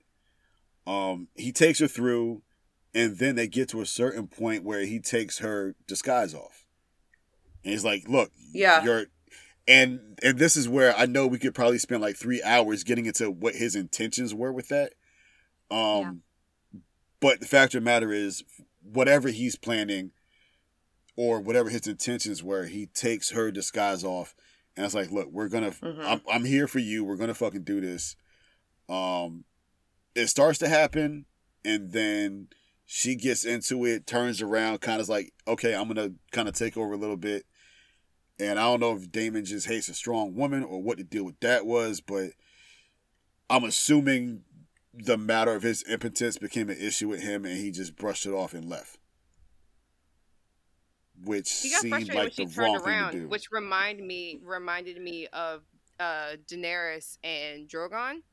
um 0.87 1.27
he 1.35 1.51
takes 1.51 1.79
her 1.79 1.87
through 1.87 2.41
and 2.93 3.17
then 3.17 3.35
they 3.35 3.47
get 3.47 3.69
to 3.69 3.81
a 3.81 3.85
certain 3.85 4.27
point 4.27 4.63
where 4.63 4.85
he 4.85 4.99
takes 4.99 5.39
her 5.39 5.75
disguise 5.87 6.33
off 6.33 6.65
and 7.63 7.71
he's 7.71 7.83
like 7.85 8.07
look 8.07 8.31
Yeah. 8.53 8.83
you're 8.83 9.05
and 9.67 10.19
and 10.21 10.37
this 10.37 10.57
is 10.57 10.67
where 10.67 10.93
I 10.97 11.05
know 11.05 11.25
we 11.25 11.39
could 11.39 11.55
probably 11.55 11.77
spend 11.77 12.01
like 12.01 12.17
three 12.17 12.43
hours 12.43 12.83
getting 12.83 13.05
into 13.05 13.31
what 13.31 13.55
his 13.55 13.75
intentions 13.77 14.33
were 14.35 14.51
with 14.51 14.67
that. 14.67 14.91
Um, 15.71 16.23
but 17.21 17.39
the 17.39 17.45
fact 17.45 17.73
of 17.73 17.81
the 17.81 17.85
matter 17.85 18.11
is, 18.11 18.43
whatever 18.81 19.29
he's 19.29 19.55
planning, 19.55 20.11
or 21.15 21.39
whatever 21.39 21.69
his 21.69 21.87
intentions 21.87 22.43
were, 22.43 22.65
he 22.65 22.87
takes 22.87 23.29
her 23.31 23.51
disguise 23.51 24.03
off, 24.03 24.35
and 24.75 24.85
it's 24.85 24.93
like, 24.93 25.09
look, 25.11 25.29
we're 25.31 25.47
gonna, 25.47 25.71
Mhm. 25.71 26.03
I'm, 26.05 26.21
I'm 26.29 26.43
here 26.45 26.67
for 26.67 26.79
you. 26.79 27.05
We're 27.05 27.15
gonna 27.15 27.33
fucking 27.33 27.63
do 27.63 27.79
this. 27.79 28.17
Um, 28.89 29.45
it 30.15 30.27
starts 30.27 30.59
to 30.59 30.67
happen, 30.67 31.25
and 31.65 31.91
then 31.91 32.47
she 32.85 33.15
gets 33.15 33.45
into 33.45 33.85
it, 33.85 34.05
turns 34.05 34.41
around, 34.41 34.81
kind 34.81 35.01
of 35.01 35.09
like, 35.09 35.33
okay, 35.47 35.73
I'm 35.73 35.87
gonna 35.87 36.11
kind 36.31 36.47
of 36.47 36.53
take 36.53 36.77
over 36.77 36.93
a 36.93 36.97
little 36.97 37.17
bit. 37.17 37.45
And 38.39 38.59
I 38.59 38.63
don't 38.63 38.79
know 38.79 38.95
if 38.95 39.11
Daemon 39.11 39.45
just 39.45 39.67
hates 39.67 39.87
a 39.89 39.93
strong 39.93 40.35
woman 40.35 40.63
or 40.63 40.81
what 40.81 40.97
the 40.97 41.03
deal 41.03 41.23
with 41.23 41.39
that 41.41 41.65
was, 41.65 42.01
but 42.01 42.31
I'm 43.49 43.63
assuming 43.63 44.43
the 44.93 45.17
matter 45.17 45.53
of 45.53 45.63
his 45.63 45.83
impotence 45.87 46.37
became 46.37 46.69
an 46.69 46.77
issue 46.77 47.07
with 47.07 47.21
him 47.21 47.45
and 47.45 47.57
he 47.57 47.71
just 47.71 47.95
brushed 47.95 48.25
it 48.25 48.31
off 48.31 48.53
and 48.53 48.67
left. 48.69 48.97
Which 51.23 51.47
seemed 51.47 52.13
like 52.13 52.35
the 52.35 52.47
wrong 52.57 52.81
thing 52.83 53.05
to 53.11 53.11
do. 53.11 53.27
which 53.27 53.51
reminded 53.51 54.03
me 54.05 54.39
reminded 54.43 54.99
me 55.01 55.27
of 55.27 55.61
uh 55.99 56.35
Daenerys 56.47 57.17
and 57.23 57.67
Drogon. 57.67 58.23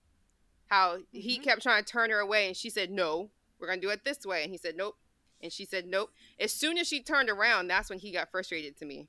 How 0.71 0.99
he 1.13 1.39
Mhm. 1.39 1.43
kept 1.43 1.63
trying 1.63 1.85
to 1.85 1.91
turn 1.91 2.11
her 2.11 2.19
away 2.21 2.47
and 2.47 2.57
she 2.57 2.71
said, 2.71 2.91
No, 2.91 3.31
we're 3.59 3.67
gonna 3.67 3.81
do 3.81 3.91
it 3.91 4.05
this 4.05 4.25
way. 4.25 4.43
And 4.45 4.53
he 4.53 4.57
said, 4.59 4.77
Nope. 4.77 4.97
And 5.41 5.53
she 5.53 5.65
said, 5.65 5.87
Nope. 5.87 6.13
As 6.39 6.53
soon 6.53 6.79
as 6.79 6.87
she 6.87 7.03
turned 7.03 7.29
around, 7.29 7.67
that's 7.69 7.91
when 7.91 7.99
he 7.99 8.13
got 8.13 8.31
frustrated 8.31 8.77
to 8.79 8.85
me. 8.87 9.09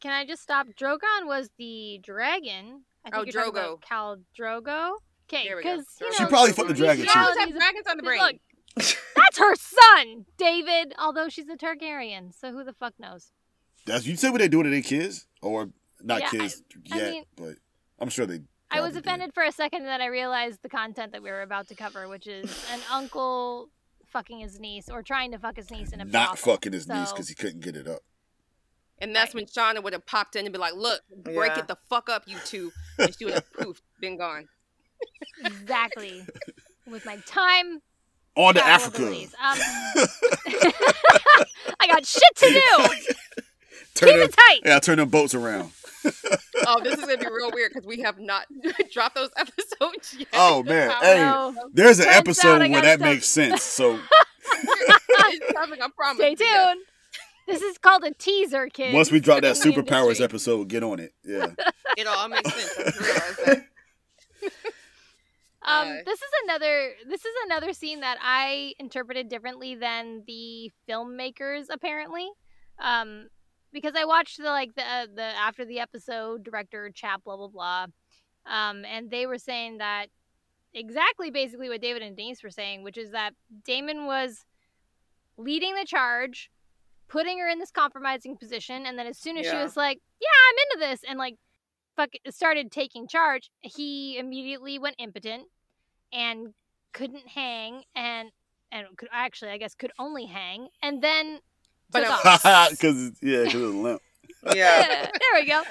can 0.00 0.12
I 0.12 0.26
just 0.26 0.42
stop? 0.42 0.66
Drogon 0.78 1.26
was 1.26 1.48
the 1.56 1.98
dragon. 2.02 2.84
I 3.06 3.10
think 3.10 3.14
Oh, 3.14 3.22
you're 3.24 3.44
Drogo. 3.44 3.48
about 3.50 3.80
Khal 3.80 4.22
Drogo. 4.38 4.96
Okay, 5.28 5.44
There 5.44 5.56
we 5.56 5.62
go. 5.62 5.76
because 5.78 5.86
you 6.00 6.12
She 6.12 6.24
probably 6.26 6.52
fucked 6.52 6.68
the 6.68 6.74
dragon, 6.74 7.06
She 7.06 7.10
too. 7.12 7.18
always 7.18 7.36
realities 7.36 7.54
have 7.54 7.60
dragons 7.62 7.86
on 7.86 7.96
the 7.96 8.02
brain. 8.02 8.20
Look, 8.20 8.36
that's 9.14 9.38
her 9.38 9.54
son, 9.56 10.26
David. 10.36 10.92
Although 10.98 11.28
she's 11.30 11.48
a 11.48 11.56
Targaryen, 11.56 12.34
so 12.38 12.52
who 12.52 12.64
the 12.64 12.74
fuck 12.74 12.92
knows? 12.98 13.32
That's 13.86 14.04
you 14.06 14.16
say 14.16 14.28
what 14.28 14.38
they 14.40 14.48
do 14.48 14.62
to 14.62 14.68
their 14.68 14.82
kids, 14.82 15.26
or 15.40 15.70
not 16.02 16.20
Yeah, 16.20 16.30
kids 16.30 16.62
I 16.92 16.96
yet, 16.96 17.10
mean- 17.12 17.24
but 17.36 17.54
I'm 17.98 18.10
sure 18.10 18.26
they. 18.26 18.40
I 18.74 18.80
was 18.80 18.96
offended 18.96 19.32
for 19.34 19.42
a 19.42 19.52
second, 19.52 19.80
and 19.80 19.88
then 19.88 20.00
I 20.00 20.06
realized 20.06 20.62
the 20.62 20.68
content 20.68 21.12
that 21.12 21.22
we 21.22 21.30
were 21.30 21.42
about 21.42 21.68
to 21.68 21.74
cover, 21.74 22.08
which 22.08 22.26
is 22.26 22.44
an 22.72 22.80
uncle 22.90 23.68
fucking 24.06 24.38
his 24.40 24.60
niece 24.60 24.88
or 24.88 25.02
trying 25.02 25.32
to 25.32 25.38
fuck 25.38 25.56
his 25.56 25.70
niece 25.70 25.92
in 25.92 26.00
a 26.00 26.04
Not 26.04 26.30
brothel. 26.36 26.52
fucking 26.54 26.72
his 26.72 26.88
niece 26.88 27.10
because 27.12 27.28
he 27.28 27.34
couldn't 27.34 27.60
get 27.60 27.76
it 27.76 27.88
up. 27.88 28.00
And 29.00 29.14
that's 29.14 29.34
when 29.34 29.46
Shauna 29.46 29.82
would 29.82 29.92
have 29.92 30.06
popped 30.06 30.36
in 30.36 30.46
and 30.46 30.52
be 30.52 30.58
like, 30.58 30.74
"Look, 30.74 31.00
break 31.16 31.52
Yeah. 31.54 31.60
it 31.60 31.68
the 31.68 31.76
fuck 31.90 32.08
up, 32.08 32.22
you 32.26 32.36
two. 32.44 32.72
And 32.98 33.14
she 33.16 33.24
would 33.24 33.34
have 33.34 33.52
poof, 33.58 33.82
been 34.00 34.16
gone. 34.16 34.48
exactly 35.44 36.24
with 36.86 37.04
my 37.04 37.16
time. 37.26 37.82
On 38.36 38.54
to 38.54 38.60
travel 38.60 38.86
Africa. 38.86 39.26
Um, 39.42 39.58
I 41.80 41.86
got 41.88 42.06
shit 42.06 42.22
to 42.36 42.46
do. 42.48 42.60
turn 43.94 44.08
Keep 44.08 44.18
them, 44.18 44.20
it 44.20 44.32
tight. 44.32 44.60
yeah, 44.64 44.78
turn 44.78 44.98
them 44.98 45.08
boats 45.08 45.34
around. 45.34 45.70
Oh, 46.66 46.80
this 46.82 46.94
is 46.98 47.00
gonna 47.04 47.18
be 47.18 47.26
real 47.26 47.50
weird 47.52 47.72
because 47.72 47.86
we 47.86 48.00
have 48.02 48.18
not 48.18 48.46
dropped 48.92 49.14
those 49.16 49.30
episodes 49.36 50.16
yet. 50.18 50.28
Oh, 50.32 50.62
man. 50.62 50.90
Hey. 51.00 51.16
No. 51.18 51.54
There's 51.72 51.98
an 51.98 52.06
Turns 52.06 52.16
episode 52.16 52.62
out 52.62 52.70
where 52.70 52.82
that 52.82 52.98
stuff. 52.98 53.08
makes 53.08 53.26
sense. 53.26 53.62
So 53.62 53.98
It's 54.52 55.52
coming, 55.52 55.80
I 55.82 55.88
promise. 55.96 56.16
Stay 56.18 56.34
tuned. 56.34 56.80
This 57.46 57.60
is 57.60 57.76
called 57.76 58.04
a 58.04 58.12
teaser, 58.14 58.68
kids. 58.68 58.94
once 58.94 59.10
we 59.12 59.20
drop 59.20 59.42
that 59.42 59.56
in 59.62 59.70
the 59.72 59.82
superpowers 59.82 60.22
episode, 60.22 60.68
get 60.68 60.82
on 60.82 61.00
it. 61.00 61.12
Yeah. 61.24 61.48
It 61.96 62.08
all 62.08 62.26
makes 62.28 62.52
sense. 62.52 62.72
I 62.76 62.82
just 62.90 63.00
realized 63.00 63.38
that. 63.46 63.58
Um, 65.66 65.88
Uh, 65.88 65.92
this 66.04 66.18
is 66.20 66.30
another 66.44 66.90
this 67.08 67.24
is 67.24 67.34
another 67.46 67.72
scene 67.72 68.00
that 68.00 68.18
I 68.20 68.74
interpreted 68.80 69.28
differently 69.28 69.74
than 69.76 70.24
the 70.26 70.70
filmmakers 70.88 71.66
apparently. 71.70 72.28
Um, 72.80 73.28
because 73.74 73.92
I 73.96 74.04
watched 74.06 74.38
the 74.38 74.44
like 74.44 74.74
the 74.74 74.82
uh, 74.82 75.06
the 75.14 75.22
after 75.22 75.66
the 75.66 75.80
episode 75.80 76.44
director 76.44 76.90
chat 76.94 77.22
blah 77.24 77.36
blah 77.36 77.48
blah. 77.48 77.86
Um, 78.46 78.84
and 78.84 79.10
they 79.10 79.26
were 79.26 79.38
saying 79.38 79.78
that 79.78 80.06
exactly 80.72 81.30
basically 81.30 81.68
what 81.68 81.82
David 81.82 82.02
and 82.02 82.16
Denise 82.16 82.42
were 82.42 82.50
saying, 82.50 82.82
which 82.84 82.96
is 82.96 83.10
that 83.10 83.32
Daemon 83.64 84.06
was 84.06 84.44
leading 85.36 85.74
the 85.74 85.84
charge, 85.84 86.50
putting 87.08 87.38
her 87.38 87.48
in 87.48 87.58
this 87.58 87.70
compromising 87.70 88.36
position, 88.36 88.86
and 88.86 88.98
then 88.98 89.06
as 89.06 89.18
soon 89.18 89.36
as 89.36 89.46
she 89.46 89.56
was 89.56 89.76
like, 89.76 90.00
"Yeah, 90.20 90.28
I'm 90.48 90.78
into 90.78 90.90
this," 90.90 91.00
and 91.08 91.18
like 91.18 91.36
fuck 91.96 92.10
started 92.30 92.70
taking 92.72 93.06
charge, 93.06 93.50
he 93.60 94.16
immediately 94.18 94.78
went 94.78 94.96
impotent 94.98 95.44
and 96.12 96.54
couldn't 96.92 97.28
hang 97.28 97.82
and 97.94 98.30
and 98.70 98.86
could 98.96 99.08
actually 99.12 99.50
I 99.50 99.58
guess 99.58 99.74
could 99.74 99.92
only 99.98 100.26
hang 100.26 100.68
and 100.82 101.02
then 101.02 101.40
But, 101.94 102.02
took. 102.02 102.70
Because 102.70 103.12
yeah, 103.22 103.44
because 103.44 103.54
it's 103.54 103.74
limp. 103.74 104.02
Yeah. 104.54 104.82
there 105.12 105.34
we 105.40 105.46
go. 105.46 105.58
Um, 105.58 105.64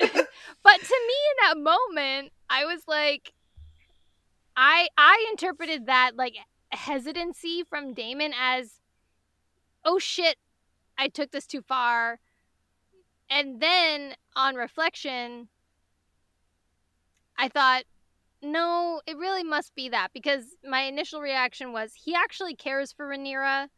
but 0.62 0.80
to 0.80 1.00
me 1.06 1.18
in 1.30 1.36
that 1.40 1.56
moment, 1.56 2.32
I 2.50 2.64
was 2.66 2.82
like 2.86 3.32
I 4.56 4.88
I 4.98 5.26
interpreted 5.30 5.86
that 5.86 6.12
like 6.16 6.34
hesitancy 6.70 7.62
from 7.68 7.94
Daemon 7.94 8.32
as 8.38 8.80
oh 9.84 9.98
shit, 9.98 10.36
I 10.98 11.08
took 11.08 11.30
this 11.30 11.46
too 11.46 11.62
far. 11.62 12.18
And 13.30 13.60
then 13.60 14.14
on 14.36 14.56
reflection, 14.56 15.48
I 17.38 17.48
thought, 17.48 17.84
no, 18.42 19.00
it 19.06 19.16
really 19.16 19.44
must 19.44 19.74
be 19.74 19.88
that 19.88 20.08
because 20.12 20.44
my 20.68 20.82
initial 20.82 21.20
reaction 21.20 21.72
was 21.72 21.92
he 21.94 22.14
actually 22.14 22.54
cares 22.54 22.92
for 22.92 23.08
Rhaenyra. 23.08 23.68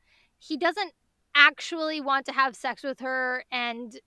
He 0.47 0.57
doesn't 0.57 0.93
actually 1.35 2.01
want 2.01 2.27
to 2.27 2.33
have 2.33 2.55
sex 2.55 2.83
with 2.83 3.01
her 3.01 3.45
and 3.51 3.99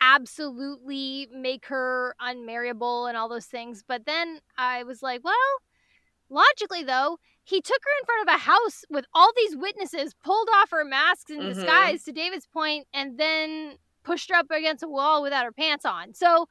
absolutely 0.00 1.28
make 1.32 1.66
her 1.66 2.14
unmarriable 2.20 3.06
and 3.06 3.16
all 3.16 3.28
those 3.28 3.46
things. 3.46 3.82
But 3.86 4.06
then 4.06 4.40
I 4.56 4.82
was 4.82 5.02
like, 5.02 5.22
well, 5.24 5.34
logically 6.30 6.82
though, 6.82 7.18
he 7.44 7.60
took 7.60 7.80
her 7.82 8.00
in 8.00 8.06
front 8.06 8.28
of 8.28 8.34
a 8.34 8.38
house 8.38 8.84
with 8.90 9.06
all 9.14 9.30
these 9.36 9.56
witnesses, 9.56 10.14
pulled 10.22 10.48
off 10.56 10.70
her 10.70 10.84
masks 10.84 11.30
in 11.30 11.40
Mhm. 11.40 11.46
disguise 11.46 12.04
to 12.04 12.12
David's 12.12 12.46
point, 12.46 12.86
and 12.92 13.18
then 13.18 13.78
pushed 14.04 14.30
her 14.30 14.36
up 14.36 14.50
against 14.50 14.82
a 14.82 14.88
wall 14.88 15.22
without 15.22 15.44
her 15.44 15.52
pants 15.52 15.84
on. 15.84 16.14
So 16.14 16.48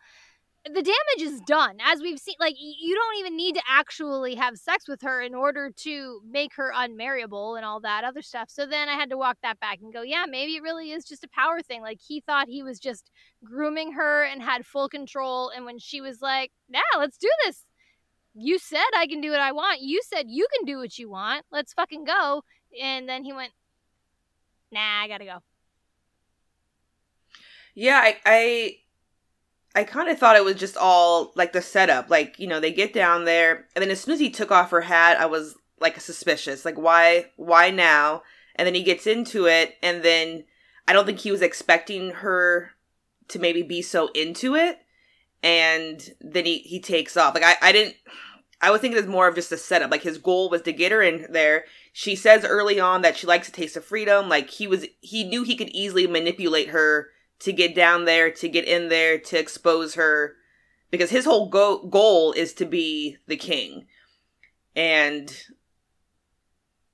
the 0.73 0.81
damage 0.81 1.33
is 1.33 1.41
done 1.41 1.77
as 1.83 2.01
we've 2.01 2.19
seen 2.19 2.35
like 2.39 2.55
you 2.57 2.95
don't 2.95 3.17
even 3.19 3.35
need 3.35 3.55
to 3.55 3.61
actually 3.69 4.35
have 4.35 4.57
sex 4.57 4.87
with 4.87 5.01
her 5.01 5.21
in 5.21 5.33
order 5.35 5.71
to 5.75 6.21
make 6.29 6.53
her 6.55 6.71
unmarriable 6.75 7.55
and 7.55 7.65
all 7.65 7.79
that 7.79 8.03
other 8.03 8.21
stuff. 8.21 8.49
So 8.49 8.65
then 8.65 8.89
i 8.89 8.93
had 8.93 9.09
to 9.09 9.17
walk 9.17 9.37
that 9.43 9.59
back 9.59 9.79
and 9.81 9.93
go 9.93 10.01
yeah 10.01 10.25
maybe 10.29 10.55
it 10.55 10.63
really 10.63 10.91
is 10.91 11.05
just 11.05 11.23
a 11.23 11.29
power 11.29 11.61
thing. 11.61 11.81
Like 11.81 11.99
he 12.05 12.21
thought 12.21 12.47
he 12.47 12.63
was 12.63 12.79
just 12.79 13.09
grooming 13.43 13.93
her 13.93 14.23
and 14.23 14.41
had 14.41 14.65
full 14.65 14.89
control 14.89 15.49
and 15.49 15.65
when 15.65 15.79
she 15.79 16.01
was 16.01 16.21
like 16.21 16.51
yeah 16.69 16.81
let's 16.97 17.17
do 17.17 17.29
this. 17.45 17.63
You 18.33 18.59
said 18.59 18.85
i 18.95 19.07
can 19.07 19.21
do 19.21 19.31
what 19.31 19.39
i 19.39 19.51
want. 19.51 19.81
You 19.81 20.01
said 20.03 20.25
you 20.27 20.47
can 20.55 20.65
do 20.65 20.77
what 20.77 20.97
you 20.97 21.09
want. 21.09 21.45
Let's 21.51 21.73
fucking 21.73 22.05
go. 22.05 22.43
And 22.81 23.07
then 23.07 23.23
he 23.23 23.33
went 23.33 23.51
nah 24.71 25.01
i 25.03 25.07
gotta 25.07 25.25
go. 25.25 25.39
Yeah, 27.79 27.99
I 27.99 28.17
I, 28.25 28.77
I 29.77 29.83
kind 29.83 30.09
of 30.09 30.17
thought 30.17 30.35
it 30.35 30.43
was 30.43 30.55
just 30.55 30.75
all 30.75 31.33
like 31.35 31.53
the 31.53 31.61
setup. 31.61 32.09
Like, 32.09 32.39
you 32.39 32.47
know, 32.47 32.59
they 32.59 32.71
get 32.71 32.93
down 32.93 33.25
there 33.25 33.67
and 33.75 33.83
then 33.83 33.91
as 33.91 34.01
soon 34.01 34.15
as 34.15 34.19
he 34.19 34.31
took 34.31 34.51
off 34.51 34.71
her 34.71 34.81
hat, 34.81 35.19
I 35.19 35.27
was 35.27 35.55
like 35.79 36.01
suspicious. 36.01 36.65
Like 36.65 36.79
why 36.79 37.27
why 37.35 37.69
now? 37.69 38.23
And 38.55 38.65
then 38.65 38.73
he 38.73 38.81
gets 38.81 39.05
into 39.05 39.45
it 39.45 39.75
and 39.83 40.01
then 40.01 40.45
I 40.87 40.93
don't 40.93 41.05
think 41.05 41.19
he 41.19 41.29
was 41.29 41.43
expecting 41.43 42.09
her 42.09 42.71
to 43.27 43.37
maybe 43.37 43.61
be 43.61 43.83
so 43.83 44.07
into 44.15 44.55
it 44.55 44.79
and 45.43 46.09
then 46.21 46.45
he 46.45 46.57
he 46.57 46.79
takes 46.79 47.15
off. 47.15 47.35
Like 47.35 47.43
I 47.43 47.55
I 47.61 47.71
didn't 47.71 47.97
I 48.59 48.71
was 48.71 48.81
thinking 48.81 48.97
it 48.97 49.01
was 49.01 49.11
more 49.11 49.27
of 49.27 49.35
just 49.35 49.51
a 49.51 49.57
setup. 49.57 49.91
Like 49.91 50.01
his 50.01 50.17
goal 50.17 50.49
was 50.49 50.63
to 50.63 50.73
get 50.73 50.91
her 50.91 51.03
in 51.03 51.27
there. 51.31 51.65
She 51.93 52.15
says 52.15 52.43
early 52.43 52.79
on 52.79 53.03
that 53.03 53.15
she 53.15 53.27
likes 53.27 53.47
a 53.47 53.51
taste 53.51 53.77
of 53.77 53.85
freedom. 53.85 54.27
Like 54.27 54.49
he 54.49 54.65
was 54.65 54.87
he 55.01 55.23
knew 55.23 55.43
he 55.43 55.55
could 55.55 55.69
easily 55.69 56.07
manipulate 56.07 56.69
her 56.69 57.11
to 57.39 57.53
get 57.53 57.75
down 57.75 58.05
there, 58.05 58.31
to 58.31 58.49
get 58.49 58.65
in 58.65 58.89
there, 58.89 59.17
to 59.19 59.39
expose 59.39 59.95
her, 59.95 60.35
because 60.89 61.09
his 61.09 61.25
whole 61.25 61.49
go- 61.49 61.85
goal 61.85 62.31
is 62.31 62.53
to 62.55 62.65
be 62.65 63.17
the 63.27 63.37
king. 63.37 63.85
And 64.75 65.31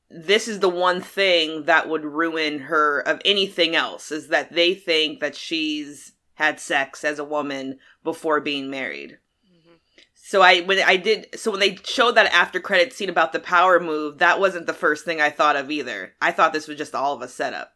this 0.09 0.47
is 0.47 0.59
the 0.59 0.69
one 0.69 1.01
thing 1.01 1.63
that 1.63 1.89
would 1.89 2.05
ruin 2.05 2.59
her 2.59 2.99
of 2.99 3.21
anything 3.25 3.75
else 3.75 4.11
is 4.11 4.27
that 4.27 4.53
they 4.53 4.73
think 4.73 5.19
that 5.19 5.35
she's 5.35 6.13
had 6.35 6.59
sex 6.59 7.03
as 7.03 7.19
a 7.19 7.23
woman 7.23 7.79
before 8.03 8.39
being 8.39 8.69
married. 8.69 9.17
Mm-hmm. 9.45 9.75
So 10.13 10.41
I 10.41 10.61
when 10.61 10.79
I 10.79 10.97
did 10.97 11.27
so 11.39 11.51
when 11.51 11.59
they 11.59 11.77
showed 11.83 12.15
that 12.15 12.31
after 12.33 12.59
credit 12.59 12.93
scene 12.93 13.09
about 13.09 13.33
the 13.33 13.39
power 13.39 13.79
move, 13.79 14.19
that 14.19 14.39
wasn't 14.39 14.65
the 14.65 14.73
first 14.73 15.03
thing 15.05 15.19
I 15.19 15.29
thought 15.29 15.55
of 15.55 15.71
either. 15.71 16.13
I 16.21 16.31
thought 16.31 16.53
this 16.53 16.67
was 16.67 16.77
just 16.77 16.95
all 16.95 17.13
of 17.13 17.21
a 17.21 17.27
setup 17.27 17.73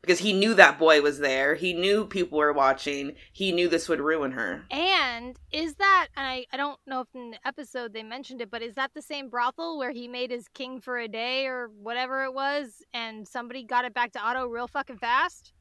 because 0.00 0.20
he 0.20 0.32
knew 0.32 0.54
that 0.54 0.78
boy 0.78 1.02
was 1.02 1.18
there. 1.18 1.54
He 1.54 1.74
knew 1.74 2.06
people 2.06 2.38
were 2.38 2.52
watching. 2.52 3.14
He 3.32 3.52
knew 3.52 3.68
this 3.68 3.88
would 3.88 4.00
ruin 4.00 4.32
her. 4.32 4.64
And 4.70 5.36
is 5.52 5.74
that, 5.74 6.08
and 6.16 6.26
I, 6.26 6.46
I 6.52 6.56
don't 6.56 6.78
know 6.86 7.00
if 7.02 7.08
in 7.14 7.32
the 7.32 7.46
episode 7.46 7.92
they 7.92 8.02
mentioned 8.02 8.40
it, 8.40 8.50
but 8.50 8.62
is 8.62 8.74
that 8.76 8.92
the 8.94 9.02
same 9.02 9.28
brothel 9.28 9.78
where 9.78 9.92
he 9.92 10.08
made 10.08 10.30
his 10.30 10.48
king 10.48 10.80
for 10.80 10.98
a 10.98 11.08
day 11.08 11.46
or 11.46 11.68
whatever 11.68 12.24
it 12.24 12.32
was 12.32 12.82
and 12.94 13.28
somebody 13.28 13.62
got 13.62 13.84
it 13.84 13.94
back 13.94 14.12
to 14.12 14.20
Otto 14.20 14.46
real 14.46 14.68
fucking 14.68 14.98
fast? 14.98 15.52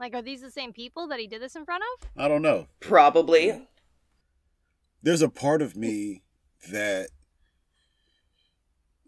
Like, 0.00 0.14
are 0.14 0.22
these 0.22 0.40
the 0.40 0.50
same 0.50 0.72
people 0.72 1.08
that 1.08 1.18
he 1.18 1.26
did 1.26 1.42
this 1.42 1.56
in 1.56 1.64
front 1.64 1.82
of? 2.00 2.08
I 2.16 2.28
don't 2.28 2.42
know. 2.42 2.68
Probably. 2.80 3.66
There's 5.02 5.22
a 5.22 5.28
part 5.28 5.60
of 5.60 5.76
me 5.76 6.22
that 6.70 7.08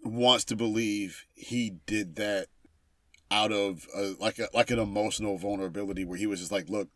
wants 0.02 0.44
to 0.46 0.56
believe 0.56 1.26
he 1.34 1.78
did 1.86 2.16
that 2.16 2.46
out 3.30 3.52
of 3.52 3.86
a, 3.94 4.14
like 4.18 4.38
a, 4.38 4.48
like 4.52 4.70
an 4.70 4.78
emotional 4.78 5.38
vulnerability 5.38 6.04
where 6.04 6.18
he 6.18 6.26
was 6.26 6.40
just 6.40 6.52
like, 6.52 6.68
look, 6.68 6.88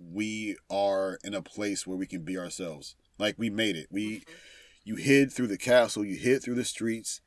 we 0.00 0.56
are 0.70 1.18
in 1.24 1.34
a 1.34 1.42
place 1.42 1.86
where 1.86 1.96
we 1.96 2.06
can 2.06 2.24
be 2.24 2.36
ourselves. 2.38 2.94
Like 3.18 3.36
we 3.38 3.50
made 3.50 3.76
it. 3.76 3.88
We 3.90 4.24
you 4.84 4.96
hid 4.96 5.32
through 5.32 5.48
the 5.48 5.58
castle, 5.58 6.04
you 6.04 6.16
hid 6.16 6.42
through 6.42 6.54
the 6.54 6.64
streets, 6.64 7.20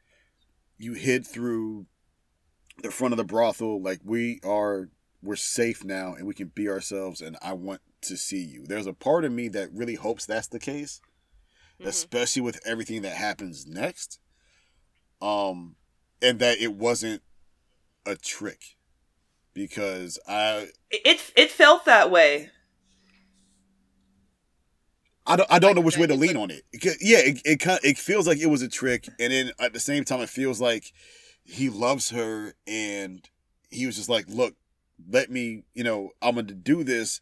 you 0.77 0.93
hid 0.93 1.27
through 1.27 1.85
the 2.81 2.91
front 2.91 3.13
of 3.13 3.17
the 3.17 3.23
brothel. 3.23 3.81
Like 3.81 3.99
we 4.03 4.39
are 4.43 4.89
we're 5.21 5.35
safe 5.35 5.83
now 5.83 6.13
and 6.15 6.25
we 6.25 6.33
can 6.33 6.47
be 6.47 6.67
ourselves 6.67 7.21
and 7.21 7.37
I 7.41 7.53
want 7.53 7.81
to 8.03 8.17
see 8.17 8.41
you. 8.43 8.65
There's 8.65 8.87
a 8.87 8.93
part 8.93 9.23
of 9.23 9.31
me 9.31 9.49
that 9.49 9.69
really 9.73 9.95
hopes 9.95 10.25
that's 10.25 10.47
the 10.47 10.59
case, 10.59 10.99
Mhm. 11.79 11.85
especially 11.87 12.41
with 12.41 12.59
everything 12.65 13.03
that 13.03 13.15
happens 13.15 13.67
next. 13.67 14.19
Um 15.21 15.75
and 16.21 16.39
that 16.39 16.59
it 16.59 16.73
wasn't 16.73 17.21
a 18.05 18.15
trick. 18.15 18.75
because 19.53 20.19
I 20.27 20.69
It 20.91 21.21
it, 21.35 21.51
felt 21.51 21.85
that 21.85 22.11
way. 22.11 22.49
I 25.25 25.35
don't 25.35 25.51
I 25.51 25.59
don't 25.59 25.75
know 25.75 25.81
which 25.81 25.97
way 25.97 26.07
to 26.07 26.15
lean 26.15 26.35
on 26.35 26.49
it. 26.51 26.63
It 26.73 26.97
Yeah, 26.99 27.19
it 27.19 27.41
it 27.45 27.59
kind 27.59 27.79
it 27.83 27.97
feels 27.97 28.27
like 28.27 28.39
it 28.39 28.47
was 28.47 28.61
a 28.61 28.67
trick, 28.67 29.07
and 29.19 29.31
then 29.31 29.51
at 29.59 29.73
the 29.73 29.79
same 29.79 30.03
time, 30.03 30.21
it 30.21 30.29
feels 30.29 30.59
like 30.59 30.91
he 31.43 31.69
loves 31.69 32.09
her, 32.09 32.53
and 32.67 33.27
he 33.69 33.85
was 33.85 33.95
just 33.97 34.09
like, 34.09 34.25
"Look, 34.27 34.55
let 35.09 35.29
me, 35.29 35.63
you 35.73 35.83
know, 35.83 36.11
I'm 36.21 36.35
gonna 36.35 36.53
do 36.53 36.83
this." 36.83 37.21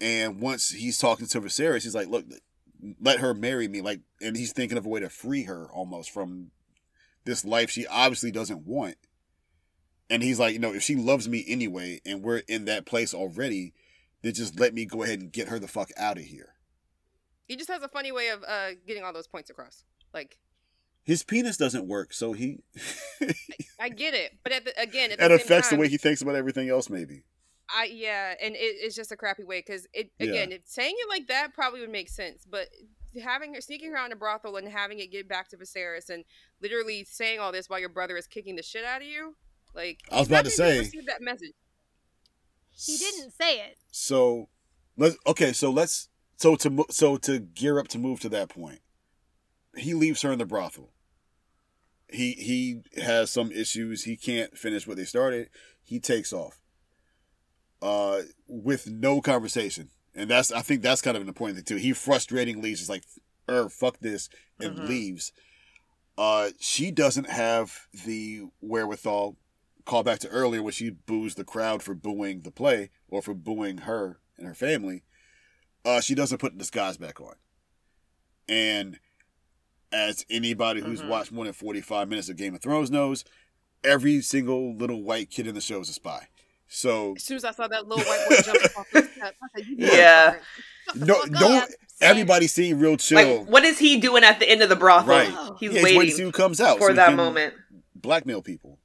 And 0.00 0.40
once 0.40 0.70
he's 0.70 0.98
talking 0.98 1.26
to 1.28 1.40
Viserys, 1.40 1.84
he's 1.84 1.94
like, 1.94 2.08
"Look, 2.08 2.26
let 3.00 3.20
her 3.20 3.34
marry 3.34 3.68
me," 3.68 3.80
like, 3.80 4.00
and 4.20 4.36
he's 4.36 4.52
thinking 4.52 4.78
of 4.78 4.86
a 4.86 4.88
way 4.88 5.00
to 5.00 5.08
free 5.10 5.44
her 5.44 5.70
almost 5.70 6.10
from 6.10 6.50
this 7.24 7.44
life 7.44 7.70
she 7.70 7.86
obviously 7.86 8.30
doesn't 8.30 8.66
want. 8.66 8.96
And 10.08 10.22
he's 10.22 10.38
like, 10.38 10.52
you 10.52 10.58
know, 10.60 10.72
if 10.72 10.82
she 10.82 10.94
loves 10.94 11.28
me 11.28 11.44
anyway, 11.48 12.00
and 12.06 12.22
we're 12.22 12.42
in 12.48 12.64
that 12.66 12.86
place 12.86 13.12
already, 13.12 13.74
then 14.22 14.34
just 14.34 14.58
let 14.58 14.74
me 14.74 14.84
go 14.84 15.02
ahead 15.02 15.20
and 15.20 15.32
get 15.32 15.48
her 15.48 15.58
the 15.58 15.68
fuck 15.68 15.90
out 15.96 16.18
of 16.18 16.24
here. 16.24 16.54
He 17.46 17.56
just 17.56 17.70
has 17.70 17.82
a 17.82 17.88
funny 17.88 18.12
way 18.12 18.28
of 18.28 18.42
uh, 18.46 18.70
getting 18.86 19.04
all 19.04 19.12
those 19.12 19.28
points 19.28 19.50
across. 19.50 19.84
Like 20.12 20.38
His 21.04 21.22
penis 21.22 21.56
doesn't 21.56 21.86
work, 21.86 22.12
so 22.12 22.32
he 22.32 22.58
I 23.80 23.88
get 23.88 24.14
it, 24.14 24.32
but 24.42 24.52
at 24.52 24.64
the, 24.64 24.80
again, 24.80 25.12
at 25.12 25.18
the 25.18 25.28
that 25.28 25.32
affects 25.32 25.68
time, 25.70 25.78
the 25.78 25.82
way 25.82 25.88
he 25.88 25.96
thinks 25.96 26.22
about 26.22 26.34
everything 26.34 26.68
else. 26.68 26.90
Maybe 26.90 27.24
I 27.68 27.84
yeah, 27.92 28.34
and 28.40 28.54
it, 28.54 28.58
it's 28.58 28.96
just 28.96 29.12
a 29.12 29.16
crappy 29.16 29.44
way 29.44 29.62
because 29.64 29.86
it 29.92 30.10
again, 30.20 30.52
if 30.52 30.62
saying 30.64 30.94
it 30.96 31.08
like 31.08 31.28
that 31.28 31.54
probably 31.54 31.80
would 31.80 31.90
make 31.90 32.08
sense, 32.08 32.44
but 32.48 32.68
having 33.22 33.54
her 33.54 33.60
sneaking 33.60 33.90
her 33.90 33.96
out 33.96 34.06
in 34.06 34.12
a 34.12 34.16
brothel 34.16 34.56
and 34.56 34.68
having 34.68 34.98
it 34.98 35.10
get 35.10 35.28
back 35.28 35.48
to 35.48 35.56
Viserys 35.56 36.10
and 36.10 36.24
literally 36.60 37.04
saying 37.04 37.38
all 37.40 37.52
this 37.52 37.68
while 37.68 37.80
your 37.80 37.88
brother 37.88 38.16
is 38.16 38.26
kicking 38.26 38.56
the 38.56 38.62
shit 38.62 38.84
out 38.84 39.00
of 39.00 39.06
you, 39.06 39.36
like 39.76 40.00
I 40.10 40.18
was 40.18 40.28
about 40.28 40.44
to 40.46 40.50
say- 40.50 40.78
receive 40.80 41.06
that 41.06 41.20
message. 41.22 41.52
He 42.78 42.96
didn't 42.96 43.32
say 43.32 43.60
it. 43.60 43.78
so. 43.90 44.48
Let's 44.98 45.16
okay. 45.26 45.52
So 45.52 45.70
let's 45.70 46.08
so 46.36 46.56
to 46.56 46.70
mo- 46.70 46.86
so 46.90 47.16
to 47.18 47.38
gear 47.38 47.78
up 47.78 47.88
to 47.88 47.98
move 47.98 48.20
to 48.20 48.28
that 48.30 48.48
point. 48.48 48.80
He 49.76 49.92
leaves 49.92 50.22
her 50.22 50.32
in 50.32 50.38
the 50.38 50.46
brothel. 50.46 50.92
He 52.08 52.32
he 52.32 52.80
has 53.02 53.30
some 53.30 53.52
issues. 53.52 54.04
He 54.04 54.16
can't 54.16 54.56
finish 54.56 54.86
what 54.86 54.96
they 54.96 55.04
started. 55.04 55.50
He 55.84 56.00
takes 56.00 56.32
off. 56.32 56.60
Uh, 57.82 58.22
with 58.48 58.88
no 58.90 59.20
conversation, 59.20 59.90
and 60.14 60.30
that's 60.30 60.50
I 60.50 60.62
think 60.62 60.80
that's 60.80 61.02
kind 61.02 61.14
of 61.16 61.22
an 61.22 61.28
important 61.28 61.58
thing 61.58 61.64
too. 61.66 61.76
He 61.82 61.90
frustratingly 61.92 62.72
is 62.72 62.78
just 62.78 62.90
like, 62.90 63.04
"Er, 63.50 63.68
fuck 63.68 63.98
this," 63.98 64.30
and 64.58 64.78
Mhm. 64.78 64.88
leaves. 64.88 65.32
Uh, 66.16 66.52
she 66.58 66.90
doesn't 66.90 67.28
have 67.28 67.86
the 67.92 68.44
wherewithal. 68.62 69.36
Call 69.86 70.02
back 70.02 70.18
to 70.20 70.28
earlier 70.28 70.62
when 70.62 70.72
she 70.72 70.90
boos 70.90 71.36
the 71.36 71.44
crowd 71.44 71.82
for 71.82 71.94
booing 71.94 72.42
the 72.42 72.50
play 72.50 72.90
or 73.08 73.22
for 73.22 73.32
booing 73.34 73.78
her 73.78 74.18
and 74.36 74.46
her 74.46 74.54
family. 74.54 75.04
Uh, 75.84 76.00
she 76.00 76.14
doesn't 76.14 76.38
put 76.38 76.52
the 76.52 76.58
disguise 76.58 76.96
back 76.98 77.20
on, 77.20 77.34
and 78.48 78.98
as 79.92 80.26
anybody 80.28 80.80
who's 80.80 81.00
Mhm. 81.02 81.08
watched 81.08 81.30
more 81.32 81.44
than 81.44 81.54
forty 81.54 81.80
five 81.80 82.08
minutes 82.08 82.28
of 82.28 82.36
Game 82.36 82.54
of 82.54 82.60
Thrones 82.60 82.90
knows, 82.90 83.24
every 83.84 84.20
single 84.20 84.74
little 84.74 85.02
white 85.02 85.30
kid 85.30 85.46
in 85.46 85.54
the 85.54 85.60
show 85.60 85.80
is 85.80 85.88
a 85.88 85.92
spy. 85.92 86.28
So 86.68 87.14
As 87.14 87.22
soon 87.22 87.36
as 87.36 87.44
I 87.44 87.52
saw 87.52 87.68
that 87.68 87.86
little 87.86 88.04
white 88.04 88.26
boy 88.28 88.36
jump 88.42 88.76
off 88.78 88.86
the 88.92 89.02
step, 89.16 89.34
I 89.40 89.46
said, 89.60 89.66
Yeah. 89.76 90.34
motherfucker, 90.34 90.40
shut 90.88 90.96
no, 90.96 91.14
fuck 91.14 91.24
up." 91.26 91.40
no, 91.40 91.66
everybody 92.00 92.48
seemed 92.48 92.80
real 92.80 92.96
chill. 92.96 93.38
Like, 93.42 93.48
what 93.48 93.64
is 93.64 93.78
he 93.78 94.00
doing 94.00 94.24
at 94.24 94.40
the 94.40 94.50
end 94.50 94.62
of 94.62 94.68
the 94.68 94.74
brothel? 94.76 95.06
Right. 95.14 95.32
He's 95.60 95.72
Yeah, 95.72 95.84
waiting 95.84 96.00
to 96.02 96.10
see 96.10 96.22
who 96.24 96.32
comes 96.32 96.60
out 96.60 96.78
for 96.78 96.88
so 96.88 96.94
that 96.94 97.14
moment. 97.14 97.54
Blackmail 97.94 98.42
people, 98.42 98.80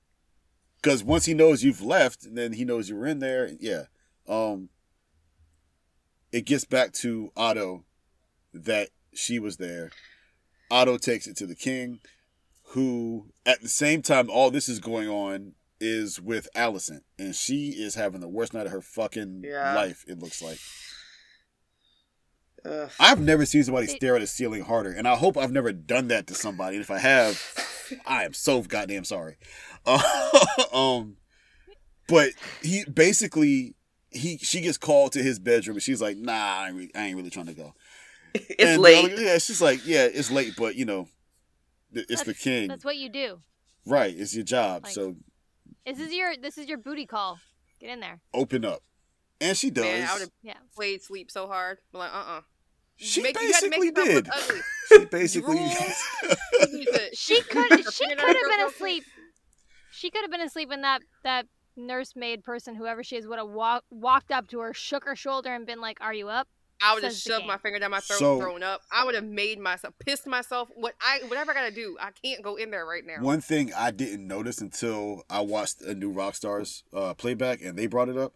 because 0.82 1.04
once 1.04 1.26
he 1.26 1.34
knows 1.34 1.64
you've 1.64 1.82
left, 1.82 2.34
then 2.34 2.54
he 2.54 2.66
knows 2.66 2.90
you 2.90 2.96
were 2.96 3.06
in 3.08 3.20
there. 3.20 3.52
Yeah, 3.60 3.84
um, 4.28 4.70
it 6.32 6.46
gets 6.46 6.66
back 6.66 6.94
to 6.94 7.32
Otto 7.36 7.86
that 8.54 8.90
she 9.14 9.40
was 9.40 9.58
there. 9.58 9.92
Otto 10.70 10.98
takes 10.98 11.28
it 11.28 11.36
to 11.38 11.46
the 11.46 11.56
king, 11.56 12.00
who 12.70 13.32
at 13.46 13.62
the 13.62 13.70
same 13.70 14.02
time 14.02 14.30
all 14.30 14.50
this 14.52 14.70
is 14.70 14.80
going 14.80 15.10
on 15.10 15.54
is 15.80 16.22
with 16.22 16.48
Alicent, 16.56 17.02
and 17.20 17.36
she 17.36 17.70
is 17.70 17.96
having 17.96 18.22
the 18.22 18.30
worst 18.30 18.54
night 18.54 18.66
of 18.66 18.72
her 18.72 18.82
fucking 18.82 19.44
Yeah. 19.46 19.74
life. 19.76 20.04
It 20.08 20.20
looks 20.20 20.42
like. 20.42 20.60
Ugh. 22.64 22.92
I've 23.00 23.20
never 23.20 23.46
seen 23.46 23.64
somebody 23.64 23.88
stare 23.88 24.16
at 24.16 24.22
a 24.22 24.28
ceiling 24.28 24.62
harder, 24.62 24.92
and 24.92 25.08
I 25.08 25.16
hope 25.16 25.36
I've 25.36 25.52
never 25.52 25.74
done 25.74 26.10
that 26.10 26.28
to 26.28 26.36
somebody. 26.36 26.76
And 26.78 26.84
if 26.84 26.92
I 26.92 27.00
have, 27.00 27.42
I 28.06 28.24
am 28.24 28.34
so 28.34 28.62
goddamn 28.62 29.04
sorry. 29.04 29.38
Um, 30.74 31.18
but 32.08 32.30
he 32.62 32.84
basically 32.86 33.76
he 34.10 34.38
she 34.38 34.62
gets 34.62 34.78
called 34.78 35.12
to 35.14 35.24
his 35.24 35.40
bedroom, 35.40 35.76
and 35.78 35.84
she's 35.84 36.02
like, 36.02 36.18
"Nah, 36.18 36.32
I 36.34 36.68
ain't, 36.68 36.78
re- 36.78 36.92
I 36.96 37.02
ain't 37.08 37.18
really 37.18 37.30
trying 37.30 37.48
to 37.48 37.54
go." 37.54 37.74
it's 38.34 38.56
And, 38.60 38.80
uh, 38.80 38.82
late. 38.82 39.12
yeah, 39.12 39.36
it's 39.36 39.48
just 39.48 39.62
like, 39.62 39.86
yeah, 39.86 40.06
it's 40.06 40.32
late, 40.32 40.54
but 40.58 40.76
you 40.76 40.86
know, 40.86 41.08
th- 41.94 42.06
it's 42.10 42.24
the 42.24 42.34
king, 42.34 42.70
That's 42.70 42.86
what 42.86 42.96
you 42.98 43.10
do. 43.10 43.40
right? 43.86 44.14
It's 44.18 44.34
your 44.34 44.46
job, 44.46 44.84
Like- 44.86 44.94
so 44.94 45.16
This 45.86 46.00
is 46.00 46.14
your 46.14 46.36
this 46.38 46.58
is 46.58 46.68
your 46.68 46.78
booty 46.78 47.06
call. 47.06 47.40
Get 47.80 47.90
in 47.90 48.00
there. 48.00 48.22
open 48.34 48.64
up, 48.66 48.82
and 49.42 49.58
she 49.58 49.70
does. 49.72 49.84
Man, 49.84 50.08
I 50.08 50.14
would 50.14 50.22
have 50.22 50.32
Yeah. 50.44 50.54
played 50.76 51.02
sleep 51.02 51.30
so 51.32 51.48
hard. 51.48 51.80
I'm 51.94 52.00
like, 52.00 52.14
uh, 52.14 52.18
uh 52.38 52.42
she 52.96 53.22
Make- 53.22 53.40
you 53.42 53.52
had 53.52 53.62
to 53.62 53.70
make 53.70 53.80
basically 53.96 54.14
yourself 54.14 54.48
did. 54.48 54.64
She 55.02 55.06
basically. 55.06 55.58
You 55.58 56.78
need 56.78 56.88
to- 56.88 57.10
She 57.16 57.42
could 57.42 57.94
she 57.94 58.06
could 58.08 58.20
have 58.20 58.36
been 58.50 58.68
asleep. 58.68 59.04
She 60.02 60.10
could 60.10 60.22
have 60.24 60.32
been 60.32 60.42
asleep 60.42 60.70
and 60.72 60.84
that 60.84 61.04
that 61.24 61.46
nursemaid 61.76 62.44
person, 62.44 62.74
whoever 62.74 63.04
she 63.04 63.18
is, 63.18 63.28
would 63.28 63.38
have 63.38 63.48
walk, 63.50 63.84
walked 63.92 64.32
up 64.32 64.48
to 64.48 64.60
her, 64.62 64.74
shook 64.74 65.04
her 65.06 65.16
shoulder, 65.16 65.54
and 65.54 65.64
been 65.68 65.80
like, 65.80 66.00
"Are 66.02 66.12
you 66.14 66.28
up?" 66.28 66.48
I 66.82 66.96
would 66.96 67.04
have 67.04 67.14
Says 67.14 67.22
shoved 67.22 67.46
my 67.46 67.60
finger 67.60 67.78
down 67.78 67.92
my 67.92 68.00
throat, 68.00 68.18
So- 68.18 68.40
thrown 68.40 68.64
up. 68.64 68.82
I 68.92 69.06
would 69.06 69.14
have 69.14 69.24
made 69.24 69.60
myself, 69.60 69.94
pissed 70.00 70.26
myself. 70.26 70.70
What 70.74 70.96
I, 71.00 71.20
whatever 71.28 71.52
I 71.52 71.54
gotta 71.54 71.70
do, 71.76 71.96
I 72.02 72.10
can't 72.24 72.42
go 72.42 72.56
in 72.56 72.72
there 72.72 72.84
right 72.88 73.06
now. 73.06 73.22
One 73.22 73.42
thing 73.42 73.72
I 73.76 73.92
didn't 73.92 74.26
notice 74.26 74.58
until 74.60 75.24
I 75.30 75.42
watched 75.42 75.84
a 75.84 75.94
new 75.94 76.12
Rockstars 76.12 76.82
uh, 76.92 77.14
playback 77.14 77.62
and 77.62 77.78
they 77.78 77.86
brought 77.86 78.10
it 78.10 78.18
up. 78.18 78.34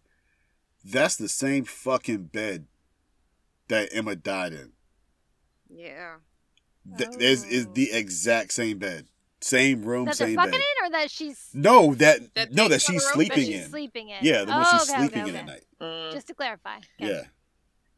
That's 0.84 1.16
the 1.16 1.28
same 1.28 1.64
fucking 1.64 2.26
bed 2.26 2.68
that 3.66 3.90
Aemma 3.90 4.22
died 4.22 4.52
in. 4.52 4.74
Yeah, 5.68 6.18
Th- 6.96 7.10
is 7.18 7.42
is 7.42 7.66
Oh. 7.66 7.72
the 7.74 7.90
exact 7.90 8.52
same 8.52 8.78
bed, 8.78 9.08
same 9.40 9.82
room, 9.82 10.06
That 10.06 10.16
they're 10.16 10.28
same 10.28 10.36
fucking 10.36 10.50
bed. 10.52 10.60
in, 10.60 10.86
or 10.86 10.90
that 10.90 11.10
she's 11.10 11.48
No, 11.52 11.94
that, 11.96 12.34
That 12.34 12.52
no, 12.52 12.68
that 12.68 12.80
she's 12.80 13.04
cover 13.04 13.22
that 13.24 13.28
sleeping 13.32 13.44
she's 13.46 13.64
in. 13.64 13.70
sleeping 13.70 14.08
in. 14.08 14.18
Yeah, 14.22 14.44
the 14.44 14.52
one 14.52 14.64
oh, 14.66 14.78
she's 14.78 14.90
okay, 14.90 14.98
sleeping 15.00 15.20
okay, 15.22 15.30
in 15.30 15.36
at 15.36 15.46
night. 15.46 15.64
Mm. 15.80 16.12
Just 16.12 16.26
to 16.28 16.34
clarify. 16.34 16.76
Okay. 16.76 16.86
Yeah, 17.12 17.22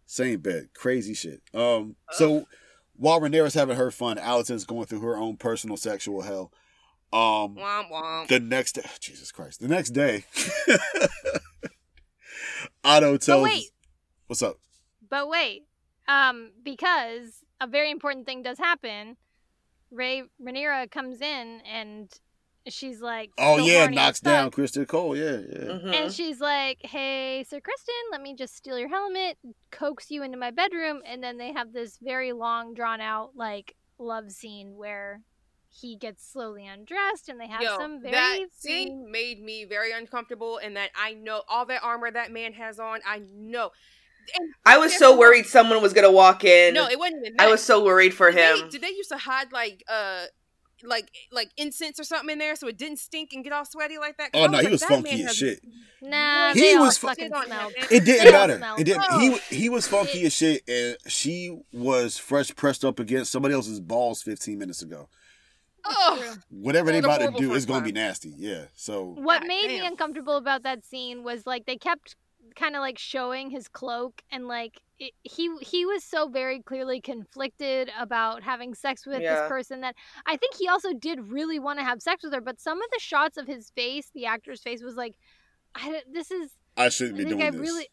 same 0.07 0.41
bed. 0.41 0.71
Crazy 0.75 1.15
shit. 1.15 1.43
Um, 1.55 1.97
so 2.13 2.47
while 2.97 3.21
Rhaenyra's 3.21 3.55
having 3.55 3.77
her 3.77 3.91
fun, 3.91 4.17
Alicent's 4.19 4.65
going 4.65 4.87
through 4.87 5.01
her 5.01 5.17
own 5.17 5.37
personal 5.37 5.77
sexual 5.77 6.23
hell. 6.23 6.53
Um, 7.13 7.55
womp 7.57 7.91
womp. 7.91 8.29
the 8.29 8.41
next 8.41 8.73
day, 8.73 8.83
Jesus 9.01 9.33
Christ, 9.33 9.61
the 9.61 9.69
next 9.69 9.91
day, 9.91 10.25
Otto 12.85 13.13
But 13.13 13.23
tells, 13.23 13.45
wait, 13.45 13.65
"What's 14.27 14.43
up?" 14.43 14.59
but 15.09 15.29
wait, 15.29 15.67
um, 16.07 16.51
because 16.63 17.45
a 17.61 17.67
very 17.67 17.91
important 17.91 18.27
thing 18.27 18.43
does 18.43 18.59
happen. 18.59 19.17
Ray 19.91 20.23
Rhaenyra 20.43 20.91
comes 20.91 21.21
in 21.21 21.61
and 21.71 22.13
she's 22.69 23.01
like, 23.01 23.31
Oh 23.39 23.59
so 23.59 23.65
yeah, 23.65 23.87
knocks 23.87 24.21
down 24.21 24.51
Criston 24.51 24.87
Cole. 24.87 25.17
Yeah, 25.17 25.39
yeah. 25.39 25.73
Mhm. 25.73 25.95
And 25.95 26.13
she's 26.13 26.41
like, 26.41 26.79
"Hey, 26.83 27.45
Sir 27.49 27.61
Criston, 27.61 28.11
let 28.11 28.21
me 28.21 28.35
just 28.35 28.55
steal 28.57 28.79
your 28.79 28.89
helmet, 28.89 29.39
coax 29.71 30.11
you 30.11 30.23
into 30.23 30.37
my 30.39 30.51
bedroom." 30.51 31.03
And 31.05 31.23
then 31.23 31.39
they 31.39 31.53
have 31.53 31.73
this 31.73 31.99
very 31.99 32.33
long, 32.33 32.75
drawn 32.75 33.01
out 33.01 33.33
like 33.35 33.75
love 33.99 34.31
scene 34.31 34.77
where 34.77 35.23
he 35.71 35.97
gets 35.97 36.27
slowly 36.27 36.67
undressed, 36.67 37.29
and 37.29 37.41
they 37.41 37.47
have 37.49 37.61
Yo, 37.61 37.77
some 37.77 38.01
very 38.01 38.13
that 38.13 38.49
scene 38.53 39.11
made 39.11 39.41
me 39.41 39.65
very 39.65 39.93
uncomfortable, 39.93 40.59
and 40.59 40.77
that 40.77 40.91
I 40.95 41.15
know 41.15 41.43
all 41.49 41.67
that 41.67 41.83
armor 41.83 42.11
that 42.11 42.31
man 42.31 42.53
has 42.55 42.79
on. 42.79 43.01
I 43.07 43.23
know. 43.33 43.71
And 44.39 44.55
I 44.67 44.79
was 44.79 44.97
so 44.97 45.17
worried 45.17 45.47
someone 45.47 45.81
was 45.83 45.93
gonna 45.93 46.13
walk 46.13 46.45
in. 46.45 46.75
No, 46.75 46.87
it 46.87 46.99
wasn't 46.99 47.27
even. 47.27 47.41
I 47.41 47.49
was 47.49 47.63
so 47.63 47.85
worried 47.85 48.15
for 48.15 48.31
Did 48.31 48.39
they- 48.39 48.61
him. 48.63 48.69
Did 48.71 48.81
they 48.83 48.91
used 48.91 49.11
to 49.11 49.19
hide 49.19 49.53
like 49.53 49.83
uh 49.89 50.25
like 50.85 51.11
like 51.33 51.51
incense 51.57 51.99
or 51.99 52.05
something 52.05 52.31
in 52.31 52.39
there 52.39 52.55
so 52.55 52.69
it 52.69 52.77
didn't 52.77 52.99
stink 52.99 53.31
and 53.33 53.43
get 53.43 53.53
all 53.53 53.65
sweaty 53.65 53.99
like 53.99 54.17
that? 54.19 54.31
Oh 54.35 54.47
no, 54.47 54.59
was 54.59 54.67
he 54.67 54.71
was 54.73 54.85
funky 54.85 55.17
man 55.19 55.29
as 55.29 55.37
shit. 55.37 55.61
Nah, 56.01 56.53
He 56.53 56.77
was 56.77 56.99
fucking 56.99 57.33
smelled. 57.45 57.73
It 57.91 58.05
didn't 58.05 58.25
They 58.27 58.31
matter. 58.31 58.61
It 58.79 58.85
didn't. 58.85 59.05
Oh. 59.11 59.19
He 59.19 59.57
he 59.57 59.69
was 59.69 59.89
funky 59.89 60.25
as 60.27 60.33
shit, 60.33 60.63
and 60.69 60.97
she 61.09 61.59
was 61.73 62.17
fresh 62.19 62.55
pressed 62.55 62.85
up 62.85 63.01
against 63.01 63.33
somebody 63.33 63.55
else's 63.55 63.81
balls 63.81 64.23
15 64.23 64.59
minutes 64.59 64.83
ago. 64.83 65.09
Oh, 65.85 66.35
Whatever 66.51 66.93
they 66.93 67.01
What 67.01 67.23
about 67.23 67.35
to 67.37 67.41
do 67.41 67.55
is 67.55 67.65
gonna 67.67 67.85
be 67.85 67.93
nasty. 67.93 68.35
Yeah. 68.37 68.65
So 68.75 69.15
What 69.17 69.41
God 69.41 69.49
made 69.49 69.69
me 69.69 69.85
uncomfortable 69.85 70.37
about 70.37 70.63
that 70.65 70.85
scene 70.85 71.25
was 71.25 71.47
like 71.47 71.67
they 71.67 71.77
kept 71.77 72.15
kind 72.59 72.75
of 72.77 72.81
like 72.81 72.99
showing 72.99 73.51
his 73.51 73.69
cloak 73.69 74.21
and 74.33 74.49
like 74.49 74.81
it, 74.99 75.13
he 75.23 75.49
he 75.61 75.87
was 75.87 76.03
so 76.03 76.29
very 76.29 76.61
clearly 76.61 77.01
conflicted 77.01 77.91
about 77.99 78.43
having 78.43 78.75
sex 78.75 79.07
with 79.07 79.21
Yeah. 79.23 79.41
this 79.43 79.49
person 79.49 79.81
that 79.83 79.95
I 80.27 80.37
think 80.37 80.57
he 80.57 80.67
also 80.69 80.93
did 80.93 81.31
really 81.31 81.59
want 81.61 81.79
to 81.79 81.85
have 81.85 82.03
sex 82.03 82.25
with 82.25 82.33
her 82.35 82.41
but 82.41 82.61
some 82.61 82.79
of 82.83 82.89
the 82.93 82.99
shots 83.01 83.37
of 83.37 83.47
his 83.47 83.71
face 83.71 84.11
the 84.15 84.27
actor's 84.27 84.61
face 84.61 84.83
was 84.83 84.97
like 84.97 85.15
I 85.75 85.91
don't- 85.93 86.13
this 86.13 86.31
is 86.33 86.51
I 86.77 86.89
shouldn't 86.89 87.17
be 87.19 87.25
I 87.25 87.29
think 87.29 87.39
doing 87.41 87.49
I 87.49 87.51
this. 87.53 87.61
really 87.61 87.89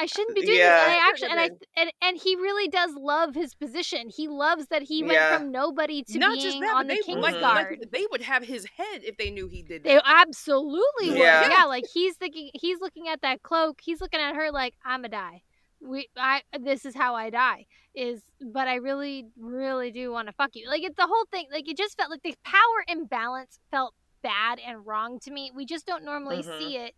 I 0.00 0.06
shouldn't 0.06 0.34
be 0.34 0.42
doing 0.44 0.58
Yeah. 0.58 0.74
this. 0.76 0.82
And 0.84 0.92
I 0.92 1.08
actually 1.08 1.30
and 1.30 1.40
I 1.40 1.80
and, 1.80 1.92
and 2.02 2.16
he 2.20 2.34
really 2.36 2.68
does 2.68 2.94
love 2.96 3.34
his 3.34 3.54
position. 3.54 4.10
He 4.14 4.26
loves 4.28 4.66
that 4.66 4.82
he 4.82 5.00
Yeah. 5.00 5.06
went 5.06 5.40
from 5.42 5.52
nobody 5.52 6.02
to 6.02 6.18
Not 6.18 6.32
being 6.32 6.42
just 6.42 6.60
that, 6.60 6.74
on 6.74 6.86
the 6.88 6.94
they 6.94 6.98
would 6.98 7.04
King's 7.06 7.22
like, 7.22 7.40
Guard. 7.40 7.78
like 7.80 7.90
they 7.92 8.06
would 8.10 8.22
have 8.22 8.42
his 8.44 8.66
head 8.76 9.02
if 9.04 9.16
they 9.16 9.30
knew 9.30 9.46
he 9.48 9.62
did 9.62 9.82
that. 9.84 9.88
They 9.88 9.94
that. 9.94 10.04
absolutely 10.06 11.10
would. 11.10 11.18
Yeah. 11.18 11.48
Yeah. 11.48 11.64
like 11.68 11.84
he's 11.92 12.16
thinking 12.16 12.50
he's 12.54 12.80
looking 12.80 13.08
at 13.08 13.22
that 13.22 13.42
cloak, 13.42 13.80
he's 13.82 14.00
looking 14.00 14.20
at 14.20 14.34
her 14.34 14.50
like, 14.50 14.74
I'ma 14.84 15.08
die. 15.08 15.42
We 15.80 16.08
I 16.16 16.42
this 16.60 16.84
is 16.84 16.94
how 16.96 17.14
I 17.14 17.30
die. 17.30 17.66
Is 17.94 18.22
but 18.40 18.66
I 18.66 18.76
really, 18.76 19.26
really 19.38 19.92
do 19.92 20.10
want 20.10 20.26
to 20.28 20.32
fuck 20.32 20.50
you. 20.54 20.68
Like 20.68 20.82
it's 20.82 20.96
the 20.96 21.06
whole 21.06 21.24
thing 21.30 21.46
like 21.52 21.68
it 21.68 21.76
just 21.76 21.96
felt 21.96 22.10
like 22.10 22.22
the 22.22 22.34
power 22.44 22.84
imbalance 22.88 23.60
felt 23.70 23.94
bad 24.22 24.58
and 24.66 24.84
wrong 24.84 25.20
to 25.20 25.30
me. 25.30 25.52
We 25.54 25.66
just 25.66 25.86
don't 25.86 26.04
normally 26.04 26.42
Mhm. 26.42 26.58
see 26.58 26.76
it 26.78 26.94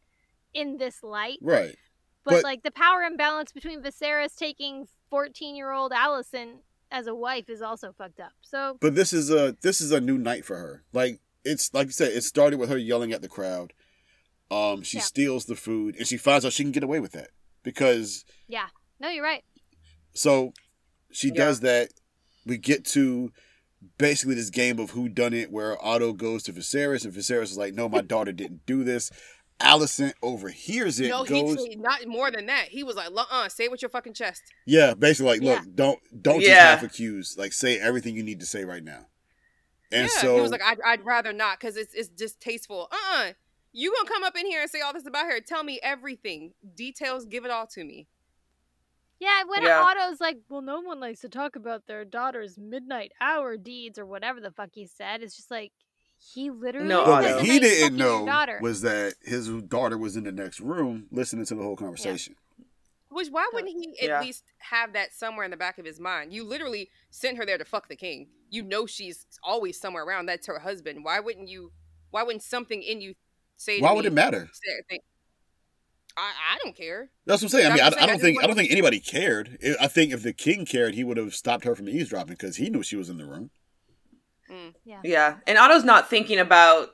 in 0.55 0.79
this 0.79 1.03
light. 1.03 1.39
Right. 1.43 1.75
But, 2.27 2.33
But- 2.33 2.45
like 2.45 2.63
the 2.65 2.71
power 2.73 3.03
imbalance 3.03 3.53
between 3.53 3.81
Viserys 3.83 4.35
taking 4.37 4.87
fourteen 5.09 5.57
year 5.57 5.71
old 5.73 5.93
Alicent 5.93 6.57
as 6.91 7.07
a 7.07 7.15
wife 7.15 7.49
is 7.49 7.63
also 7.63 7.93
fucked 7.97 8.21
up. 8.21 8.33
So 8.43 8.77
But 8.81 8.95
this 8.95 9.13
is 9.15 9.31
a 9.31 9.57
this 9.63 9.81
is 9.81 9.93
a 9.93 10.01
new 10.01 10.19
night 10.19 10.45
for 10.45 10.57
her. 10.59 10.85
Like 10.93 11.21
it's 11.45 11.73
like 11.73 11.87
you 11.87 11.93
said, 11.93 12.13
it 12.13 12.23
started 12.25 12.59
with 12.59 12.69
her 12.69 12.77
yelling 12.77 13.13
at 13.13 13.23
the 13.23 13.29
crowd. 13.29 13.73
Um, 14.51 14.83
she 14.83 14.99
Yeah. 14.99 15.05
steals 15.05 15.47
the 15.47 15.57
food 15.57 15.97
and 15.97 16.07
she 16.07 16.17
finds 16.17 16.45
out 16.45 16.53
she 16.53 16.63
can 16.65 16.73
get 16.73 16.83
away 16.85 17.01
with 17.01 17.13
that 17.13 17.31
because 17.63 18.25
yeah, 18.49 18.69
no, 19.01 19.09
you're 19.09 19.25
right. 19.25 19.45
so 20.13 20.53
she 21.13 21.29
Yeah. 21.29 21.35
does 21.35 21.61
that. 21.61 21.91
We 22.45 22.57
get 22.59 22.85
to 22.87 23.33
basically 23.99 24.35
this 24.35 24.51
game 24.51 24.79
of 24.79 24.91
who 24.91 25.09
done 25.09 25.33
it 25.35 25.51
where 25.53 25.81
Otto 25.85 26.13
goes 26.13 26.43
to 26.45 26.53
Viserys 26.53 27.05
and 27.05 27.13
Viserys 27.15 27.43
is 27.45 27.57
like, 27.57 27.75
no, 27.75 27.89
my 27.89 28.01
daughter 28.03 28.33
didn't 28.33 28.67
do 28.67 28.83
this. 28.85 29.11
Alicent 29.61 30.13
overhears 30.23 31.01
it. 31.01 31.09
no, 31.09 31.25
goes, 31.25 31.65
he 31.65 31.77
not 31.77 32.07
more 32.07 32.31
than 32.31 32.47
that. 32.47 32.69
He 32.69 32.83
was 32.83 32.95
like, 32.97 33.09
"Uh, 33.15 33.49
say 33.49 33.65
it 33.65 33.71
with 33.71 33.81
your 33.81 33.89
fucking 33.89 34.13
chest." 34.13 34.43
yeah, 34.67 34.95
basically 34.95 35.33
like, 35.33 35.43
Yeah. 35.43 35.55
look, 35.55 35.75
don't 35.75 36.23
don't 36.23 36.41
just 36.41 36.51
Yeah. 36.51 36.71
half 36.77 36.83
accuse. 36.83 37.37
Like, 37.39 37.53
say 37.53 37.79
everything 37.79 38.15
you 38.17 38.23
need 38.23 38.41
to 38.41 38.47
say 38.47 38.65
right 38.65 38.85
now. 38.85 39.07
And 39.91 40.11
yeah, 40.15 40.21
so 40.21 40.37
he 40.37 40.43
was 40.43 40.51
like, 40.51 40.63
"I'd, 40.63 40.81
I'd 40.85 41.05
rather 41.05 41.33
not 41.33 41.59
because 41.59 41.77
it's 41.77 41.95
it's 41.95 42.09
distasteful." 42.09 42.89
Uh, 42.93 42.97
uh 43.15 43.33
you 43.73 43.95
gonna 43.95 44.09
come 44.09 44.25
up 44.25 44.37
in 44.37 44.47
here 44.47 44.63
and 44.63 44.71
say 44.71 44.81
all 44.81 44.93
this 44.93 45.07
about 45.07 45.27
her? 45.27 45.41
Tell 45.41 45.63
me 45.63 45.79
everything, 45.83 46.55
details. 46.75 47.27
Give 47.27 47.45
it 47.45 47.51
all 47.51 47.67
to 47.69 47.85
me. 47.85 48.09
Yeah, 49.19 49.45
when 49.47 49.63
Yeah. 49.63 49.81
Otto's 49.81 50.21
like, 50.21 50.39
well, 50.49 50.63
no 50.63 50.81
one 50.81 51.01
likes 51.01 51.21
to 51.21 51.29
talk 51.29 51.57
about 51.57 51.87
their 51.87 52.05
daughter's 52.05 52.59
midnight 52.59 53.13
hour 53.21 53.57
deeds 53.57 53.99
or 53.99 54.05
whatever 54.07 54.41
the 54.41 54.51
fuck 54.51 54.71
he 54.73 54.87
said. 54.87 55.23
It's 55.23 55.37
just 55.37 55.51
like 55.51 55.73
he 56.19 56.51
literally. 56.51 56.89
No, 56.89 57.05
But 57.05 57.25
what 57.37 57.45
he 57.45 57.59
didn't 57.59 57.97
know 57.97 58.25
daughter. 58.27 58.59
was 58.63 58.81
that 58.83 59.15
his 59.23 59.49
daughter 59.49 59.97
was 59.99 60.17
in 60.17 60.25
the 60.25 60.33
next 60.33 60.61
room 60.61 61.07
listening 61.11 61.45
to 61.47 61.55
the 61.55 61.63
whole 61.63 61.77
conversation. 61.77 62.37
Which 63.09 63.29
why 63.29 63.49
wouldn't 63.53 63.73
he 63.73 63.99
at 64.01 64.09
Yeah. 64.09 64.21
least 64.21 64.45
have 64.59 64.93
that 64.93 65.15
somewhere 65.15 65.45
in 65.45 65.51
the 65.51 65.57
back 65.57 65.79
of 65.79 65.85
his 65.87 65.99
mind? 66.01 66.33
You 66.35 66.45
literally 66.45 66.91
sent 67.11 67.39
her 67.39 67.47
there 67.47 67.57
to 67.59 67.65
fuck 67.65 67.89
the 67.89 67.97
king. 67.97 68.29
You 68.51 68.63
know 68.63 68.87
she's 68.87 69.27
always 69.43 69.81
somewhere 69.81 70.05
around. 70.05 70.27
That's 70.27 70.47
her 70.49 70.59
husband. 70.59 71.05
Why 71.05 71.21
wouldn't 71.21 71.49
you? 71.49 71.73
Why 72.11 72.23
wouldn't 72.23 72.43
something 72.43 72.83
in 72.83 73.01
you 73.01 73.15
say? 73.57 73.79
to 73.79 73.83
Why 73.83 73.93
would 73.93 74.05
me, 74.05 74.09
it 74.09 74.13
matter? 74.13 74.51
I 76.19 76.33
I 76.55 76.59
don't 76.65 76.75
care. 76.77 77.11
That's 77.27 77.43
what 77.43 77.47
I'm 77.47 77.61
saying. 77.61 77.67
I 77.73 77.75
mean, 77.75 77.81
I, 77.83 77.89
what 77.89 77.95
I'm 77.95 77.99
I 77.99 78.01
saying. 78.01 78.03
I 78.03 78.07
don't 78.07 78.15
just 78.17 78.23
think 78.25 78.43
I 78.43 78.47
don't 78.47 78.57
think 78.57 78.71
anybody 78.71 79.01
cared. 79.01 79.59
I- 79.65 79.85
I 79.85 79.89
think 79.89 80.13
if 80.13 80.23
the 80.23 80.33
king 80.33 80.65
cared, 80.67 80.95
he 80.95 81.05
would 81.05 81.17
have 81.17 81.35
stopped 81.35 81.65
her 81.65 81.75
from 81.75 81.89
eavesdropping 81.89 82.35
because 82.35 82.57
he 82.57 82.71
knew 82.71 82.83
she 82.83 82.97
was 82.97 83.09
in 83.11 83.19
the 83.19 83.27
room. 83.27 83.51
Mm. 84.51 84.75
Yeah. 84.85 85.01
Yeah. 85.05 85.37
And 85.47 85.59
Otto's 85.59 85.85
not 85.85 86.09
thinking 86.11 86.39
about 86.39 86.91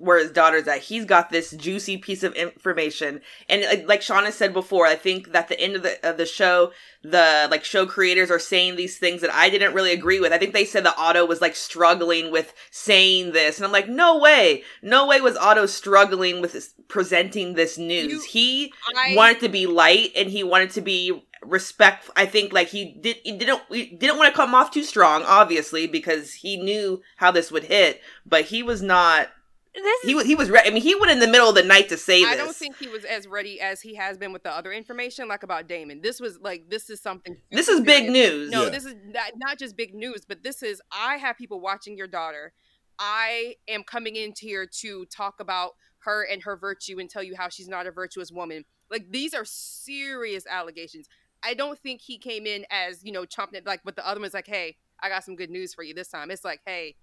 where 0.00 0.18
his 0.18 0.32
daughter's 0.32 0.66
at. 0.66 0.80
He's 0.80 1.04
got 1.04 1.30
this 1.30 1.52
juicy 1.52 1.96
piece 1.98 2.24
of 2.24 2.32
information. 2.34 3.20
And 3.48 3.62
like, 3.62 3.86
like 3.88 4.00
Shauna 4.00 4.32
said 4.32 4.52
before, 4.52 4.86
I 4.86 4.96
think 4.96 5.30
that 5.32 5.46
the 5.48 5.60
end 5.60 5.76
of 5.76 5.82
the 5.84 6.04
of 6.08 6.16
the 6.16 6.26
show, 6.26 6.72
the 7.04 7.46
like 7.48 7.64
show 7.64 7.86
creators 7.86 8.28
are 8.28 8.40
saying 8.40 8.74
these 8.74 8.98
things 8.98 9.20
that 9.20 9.32
I 9.32 9.48
didn't 9.50 9.72
really 9.72 9.92
agree 9.92 10.18
with. 10.18 10.32
I 10.32 10.38
think 10.38 10.52
they 10.52 10.64
said 10.64 10.84
that 10.84 10.96
Otto 10.98 11.24
was 11.26 11.40
like 11.40 11.54
struggling 11.54 12.32
with 12.32 12.52
saying 12.72 13.32
this. 13.32 13.58
And 13.58 13.64
I'm 13.64 13.70
like, 13.72 13.88
no 13.88 14.18
way. 14.18 14.64
No 14.82 15.06
way 15.06 15.20
was 15.20 15.36
Otto 15.36 15.66
struggling 15.66 16.40
with 16.40 16.54
this, 16.54 16.74
presenting 16.88 17.54
this 17.54 17.78
news. 17.78 18.10
You- 18.10 18.22
he 18.28 18.72
I 18.96 19.14
wanted 19.14 19.38
to 19.40 19.48
be 19.48 19.66
light 19.68 20.10
and 20.16 20.28
he 20.28 20.42
wanted 20.42 20.70
to 20.70 20.80
be 20.80 21.22
respect 21.46 22.10
i 22.16 22.26
think 22.26 22.52
like 22.52 22.68
he 22.68 22.92
did 23.00 23.16
he 23.24 23.32
didn't 23.36 23.60
he 23.70 23.86
didn't 23.86 24.18
want 24.18 24.32
to 24.32 24.36
come 24.36 24.54
off 24.54 24.70
too 24.70 24.82
strong 24.82 25.22
obviously 25.26 25.86
because 25.86 26.34
he 26.34 26.56
knew 26.56 27.02
how 27.16 27.30
this 27.30 27.50
would 27.52 27.64
hit 27.64 28.00
but 28.26 28.46
he 28.46 28.62
was 28.62 28.80
not 28.82 29.28
This 29.74 30.02
he 30.02 30.10
is, 30.10 30.16
was 30.16 30.26
he 30.26 30.34
was 30.34 30.50
re- 30.50 30.62
i 30.64 30.70
mean 30.70 30.82
he 30.82 30.94
went 30.94 31.12
in 31.12 31.18
the 31.18 31.26
middle 31.26 31.48
of 31.48 31.54
the 31.54 31.62
night 31.62 31.88
to 31.90 31.96
say 31.96 32.22
this 32.22 32.32
I 32.32 32.36
don't 32.36 32.54
think 32.56 32.76
he 32.78 32.88
was 32.88 33.04
as 33.04 33.26
ready 33.26 33.60
as 33.60 33.80
he 33.80 33.94
has 33.96 34.16
been 34.18 34.32
with 34.32 34.42
the 34.42 34.50
other 34.56 34.72
information, 34.72 35.28
like 35.28 35.42
about 35.42 35.66
Daemon. 35.68 36.00
This 36.02 36.20
was 36.20 36.38
like 36.40 36.70
this 36.70 36.88
is 36.90 37.00
something. 37.00 37.36
this 37.50 37.68
is 37.68 37.80
big 37.80 38.10
news 38.10 38.50
No, 38.50 38.64
Yeah. 38.64 38.70
this 38.70 38.84
is 38.84 38.94
not, 39.06 39.32
not 39.36 39.58
just 39.58 39.76
big 39.76 39.94
news, 39.94 40.24
but 40.26 40.42
this 40.42 40.62
is 40.62 40.80
I 40.92 41.16
have 41.16 41.36
people 41.36 41.60
watching 41.60 41.96
your 41.96 42.06
daughter. 42.06 42.52
I 42.98 43.56
am 43.66 43.82
coming 43.82 44.14
into 44.16 44.42
here 44.42 44.66
to 44.80 45.04
talk 45.06 45.40
about 45.40 45.72
her 46.04 46.22
and 46.22 46.42
her 46.44 46.56
virtue 46.56 46.98
and 47.00 47.10
tell 47.10 47.22
you 47.22 47.34
how 47.36 47.48
she's 47.48 47.66
not 47.68 47.86
a 47.86 47.90
virtuous 47.90 48.30
woman. 48.30 48.64
Like 48.90 49.10
these 49.10 49.34
are 49.34 49.44
serious 49.44 50.46
allegations. 50.46 51.08
I 51.44 51.54
don't 51.54 51.78
think 51.78 52.00
he 52.00 52.18
came 52.18 52.46
in 52.46 52.64
as 52.70 53.04
you 53.04 53.12
know 53.12 53.22
chomping 53.24 53.54
it 53.54 53.66
like, 53.66 53.82
but 53.84 53.96
the 53.96 54.06
other 54.06 54.20
one's 54.20 54.34
like, 54.34 54.46
"Hey, 54.46 54.76
I 55.00 55.08
got 55.08 55.24
some 55.24 55.36
good 55.36 55.50
news 55.50 55.74
for 55.74 55.82
you 55.82 55.94
this 55.94 56.08
time." 56.08 56.30
It's 56.30 56.44
like, 56.44 56.60
"Hey, 56.66 56.96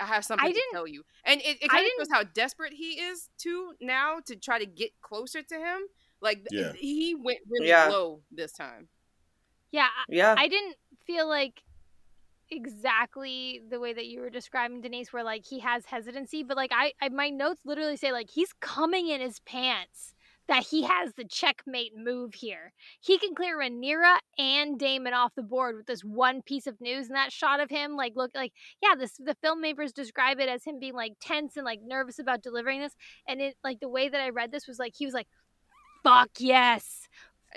I 0.00 0.06
have 0.06 0.24
something 0.24 0.46
to 0.48 0.52
didn't- 0.54 0.72
tell 0.72 0.86
you," 0.88 1.04
and 1.24 1.40
it, 1.42 1.62
it 1.62 1.68
kind 1.68 1.80
of 1.80 1.86
didn't- 1.90 1.98
shows 2.00 2.08
how 2.12 2.22
desperate 2.24 2.72
he 2.72 3.00
is 3.00 3.28
too 3.38 3.74
now 3.80 4.20
to 4.26 4.36
try 4.36 4.58
to 4.58 4.66
get 4.66 4.90
closer 5.02 5.42
to 5.42 5.54
him. 5.58 5.82
Like 6.20 6.46
Yeah. 6.50 6.72
he 6.72 7.14
went 7.14 7.40
really 7.48 7.68
Yeah. 7.68 7.88
low 7.88 8.22
this 8.30 8.52
time. 8.52 8.88
yeah, 9.70 9.88
I- 9.96 10.04
yeah 10.08 10.34
I 10.38 10.48
didn't 10.48 10.76
feel 11.06 11.26
like 11.28 11.62
exactly 12.50 13.62
the 13.70 13.80
way 13.80 13.92
that 13.92 14.06
you 14.06 14.20
were 14.20 14.30
describing 14.30 14.80
Denise, 14.80 15.12
where 15.12 15.24
like 15.24 15.44
he 15.46 15.60
has 15.60 15.86
hesitancy, 15.86 16.42
but 16.42 16.56
like 16.56 16.70
I, 16.72 16.92
I 17.00 17.08
my 17.08 17.30
notes 17.30 17.62
literally 17.64 17.96
say 17.96 18.12
like 18.12 18.30
he's 18.30 18.52
coming 18.60 19.08
in 19.08 19.20
his 19.20 19.40
pants. 19.40 20.14
That 20.52 20.66
he 20.66 20.82
has 20.82 21.14
the 21.14 21.24
checkmate 21.24 21.96
move 21.96 22.34
here. 22.34 22.74
He 23.00 23.16
can 23.16 23.34
clear 23.34 23.58
Rhaenyra 23.58 24.18
and 24.36 24.78
Daemon 24.78 25.14
off 25.14 25.34
the 25.34 25.42
board 25.42 25.76
with 25.76 25.86
this 25.86 26.02
one 26.02 26.42
piece 26.42 26.66
of 26.66 26.78
news 26.78 27.06
and 27.06 27.16
that 27.16 27.32
shot 27.32 27.58
of 27.58 27.70
him. 27.70 27.96
Like, 27.96 28.12
look, 28.16 28.32
like, 28.34 28.52
yeah, 28.82 28.94
this 28.94 29.12
the 29.16 29.34
filmmakers 29.42 29.94
describe 29.94 30.40
it 30.40 30.50
as 30.50 30.64
him 30.64 30.78
being 30.78 30.92
like 30.92 31.14
tense 31.22 31.56
and 31.56 31.64
like 31.64 31.80
nervous 31.82 32.18
about 32.18 32.42
delivering 32.42 32.80
this. 32.80 32.92
And 33.26 33.40
it 33.40 33.56
like 33.64 33.80
the 33.80 33.88
way 33.88 34.10
that 34.10 34.20
I 34.20 34.28
read 34.28 34.52
this 34.52 34.68
was 34.68 34.78
like 34.78 34.92
he 34.94 35.06
was 35.06 35.14
like, 35.14 35.26
"Fuck 36.02 36.32
yes, 36.38 37.08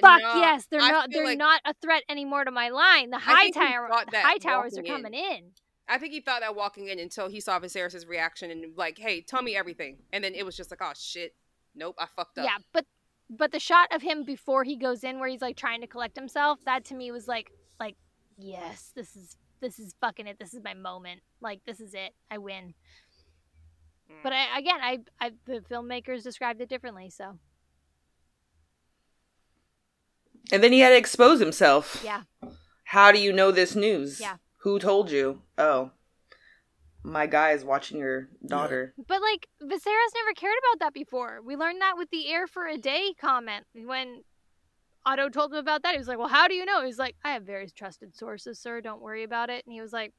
uh, 0.01 0.07
fuck 0.07 0.21
No, 0.21 0.35
yes, 0.39 0.67
they're 0.71 0.79
I 0.79 0.89
not 0.91 1.11
they're 1.11 1.25
like- 1.25 1.37
not 1.37 1.59
a 1.65 1.73
threat 1.81 2.03
anymore 2.07 2.45
to 2.45 2.51
my 2.51 2.69
line. 2.69 3.09
The 3.09 3.19
Hightower 3.19 3.89
that 4.11 4.23
Hightowers 4.39 4.47
are 4.47 4.83
walking 4.83 4.85
in. 4.85 4.91
coming 4.93 5.13
in. 5.13 5.51
I 5.89 5.97
think 5.97 6.13
he 6.13 6.21
thought 6.21 6.39
that 6.39 6.55
walking 6.55 6.87
in 6.87 6.97
until 6.97 7.27
he 7.27 7.41
saw 7.41 7.59
Viserys' 7.59 8.07
reaction 8.07 8.51
and 8.51 8.77
like, 8.77 8.97
"Hey, 8.97 9.19
tell 9.19 9.41
me 9.41 9.53
everything," 9.53 9.97
and 10.13 10.23
then 10.23 10.33
it 10.33 10.45
was 10.45 10.55
just 10.55 10.71
like, 10.71 10.79
"Oh 10.81 10.93
shit, 10.95 11.35
nope, 11.75 11.95
I 11.99 12.07
fucked 12.15 12.37
up." 12.37 12.45
Yeah, 12.45 12.57
but 12.73 12.85
but 13.29 13.51
the 13.51 13.59
shot 13.59 13.93
of 13.93 14.01
him 14.01 14.23
before 14.23 14.63
he 14.63 14.75
goes 14.77 15.03
in 15.03 15.19
where 15.19 15.29
he's 15.29 15.41
like 15.41 15.57
trying 15.57 15.81
to 15.81 15.87
collect 15.87 16.15
himself, 16.15 16.59
that 16.65 16.85
to 16.85 16.95
me 16.95 17.11
was 17.11 17.27
like 17.27 17.51
like 17.79 17.95
yes, 18.37 18.91
this 18.95 19.15
is 19.15 19.35
this 19.61 19.79
is 19.79 19.95
fucking 20.01 20.27
it. 20.27 20.37
This 20.39 20.53
is 20.53 20.63
my 20.63 20.73
moment. 20.73 21.21
Like 21.41 21.61
this 21.65 21.79
is 21.79 21.93
it. 21.93 22.13
I 22.29 22.37
win. 22.37 22.73
Mm. 24.11 24.15
But 24.23 24.33
I 24.33 24.59
again, 24.59 24.79
I, 24.81 24.99
I 25.19 25.31
the 25.45 25.61
filmmakers 25.69 26.23
described 26.23 26.61
it 26.61 26.69
differently, 26.69 27.09
so 27.09 27.39
and 30.51 30.63
then 30.63 30.71
he 30.71 30.79
had 30.79 30.89
to 30.89 30.97
expose 30.97 31.39
himself 31.39 32.01
yeah. 32.03 32.21
how 32.85 33.11
do 33.11 33.19
you 33.19 33.33
know 33.33 33.51
this 33.51 33.75
news 33.75 34.19
Yeah. 34.19 34.37
who 34.57 34.79
told 34.79 35.11
you 35.11 35.41
oh 35.57 35.91
my 37.05 37.27
guy 37.27 37.51
is 37.51 37.63
watching 37.63 37.99
your 37.99 38.27
daughter 38.47 38.93
But 38.97 39.21
like 39.21 39.47
Viserys 39.61 40.13
never 40.15 40.33
cared 40.35 40.55
about 40.57 40.79
that 40.79 40.93
before. 40.93 41.39
We 41.45 41.55
learned 41.55 41.81
that 41.81 41.97
with 41.97 42.09
the 42.09 42.27
heir 42.27 42.47
for 42.47 42.65
a 42.65 42.77
day 42.77 43.13
comment 43.19 43.65
when 43.73 44.23
Otto 45.05 45.29
told 45.29 45.51
him 45.53 45.59
about 45.59 45.83
that. 45.83 45.91
He 45.91 45.99
was 45.99 46.07
like, 46.07 46.17
"Well, 46.17 46.27
how 46.29 46.47
do 46.47 46.55
you 46.55 46.65
know?" 46.65 46.81
He 46.81 46.87
was 46.87 46.97
like, 46.97 47.15
"I 47.23 47.33
have 47.33 47.43
very 47.43 47.69
trusted 47.69 48.15
sources, 48.15 48.59
sir. 48.59 48.81
Don't 48.81 49.01
worry 49.01 49.23
about 49.23 49.51
it." 49.51 49.63
And 49.65 49.71
he 49.71 49.79
was 49.79 49.93
like, 49.93 50.13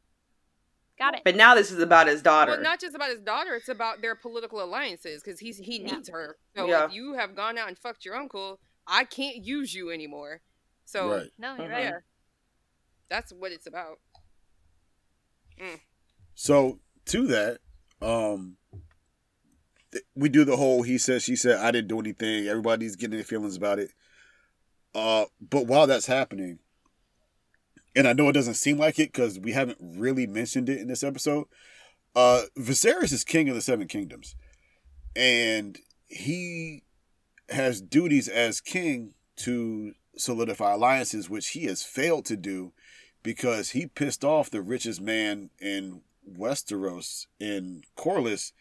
"Got 0.96 1.14
it." 1.14 1.22
but 1.24 1.34
now 1.34 1.56
this 1.56 1.72
is 1.72 1.80
about 1.80 2.06
his 2.06 2.22
daughter 2.22 2.52
Well, 2.52 2.60
not 2.62 2.78
just 2.80 2.94
about 2.94 3.10
his 3.10 3.20
daughter; 3.20 3.56
it's 3.56 3.68
about 3.68 4.00
their 4.00 4.14
political 4.14 4.62
alliances 4.62 5.22
because 5.24 5.40
he's 5.40 5.58
he 5.58 5.80
Yeah. 5.80 5.96
needs 5.96 6.08
her. 6.08 6.38
So 6.56 6.68
Yeah. 6.68 6.86
if 6.86 6.92
you 6.92 7.14
have 7.14 7.34
gone 7.34 7.58
out 7.58 7.66
and 7.66 7.76
fucked 7.76 8.04
your 8.04 8.14
uncle, 8.14 8.60
I 8.86 9.02
can't 9.04 9.38
use 9.44 9.74
you 9.74 9.90
anymore. 9.90 10.42
So 10.84 11.10
right. 11.10 11.32
No, 11.36 11.56
you're 11.56 11.68
Mhm. 11.68 11.72
right. 11.72 11.82
yeah, 11.82 11.98
that's 13.08 13.32
what 13.32 13.50
it's 13.50 13.66
about. 13.66 13.98
So 16.36 16.78
to 17.06 17.26
that, 17.28 17.58
um, 18.00 18.58
th- 19.90 20.04
we 20.14 20.28
do 20.28 20.44
the 20.44 20.56
whole 20.56 20.82
he 20.82 20.98
said 20.98 21.22
she 21.22 21.34
said 21.34 21.58
I 21.58 21.72
didn't 21.72 21.88
do 21.88 21.98
anything. 21.98 22.46
Everybody's 22.46 22.94
getting 22.94 23.16
their 23.16 23.24
feelings 23.24 23.56
about 23.56 23.80
it. 23.80 23.90
Uh, 24.94 25.24
but 25.40 25.66
while 25.66 25.86
that's 25.86 26.06
happening, 26.06 26.58
and 27.96 28.06
I 28.06 28.12
know 28.12 28.28
it 28.28 28.34
doesn't 28.34 28.54
seem 28.54 28.76
like 28.78 28.98
it 28.98 29.12
because 29.12 29.38
we 29.38 29.52
haven't 29.52 29.78
really 29.80 30.26
mentioned 30.26 30.68
it 30.68 30.78
in 30.78 30.88
this 30.88 31.02
episode. 31.02 31.46
Uh, 32.14 32.42
Viserys 32.56 33.12
is 33.12 33.24
king 33.24 33.48
of 33.48 33.54
the 33.54 33.62
Seven 33.62 33.88
Kingdoms, 33.88 34.36
and 35.14 35.78
he 36.06 36.82
has 37.48 37.80
duties 37.80 38.28
as 38.28 38.60
king 38.60 39.14
to 39.36 39.94
solidify 40.16 40.74
alliances, 40.74 41.30
which 41.30 41.48
he 41.48 41.64
has 41.64 41.82
failed 41.82 42.26
to 42.26 42.36
do 42.36 42.72
because 43.22 43.70
he 43.70 43.86
pissed 43.86 44.24
off 44.24 44.50
the 44.50 44.62
richest 44.62 45.00
man 45.00 45.50
in 45.60 46.02
Westeros 46.30 47.26
in 47.38 47.82
Corlys 47.96 48.52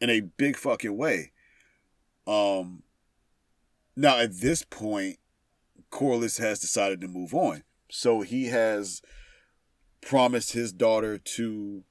in 0.00 0.10
a 0.10 0.20
big 0.20 0.56
fucking 0.56 0.96
way. 0.96 1.32
Um 2.26 2.82
now 3.96 4.18
at 4.18 4.40
this 4.40 4.62
point, 4.62 5.18
Corlys 5.90 6.38
has 6.38 6.60
decided 6.60 7.00
to 7.00 7.08
move 7.08 7.34
on. 7.34 7.64
So 7.90 8.20
he 8.20 8.46
has 8.46 9.02
promised 10.00 10.52
his 10.52 10.72
daughter 10.72 11.18
to 11.18 11.84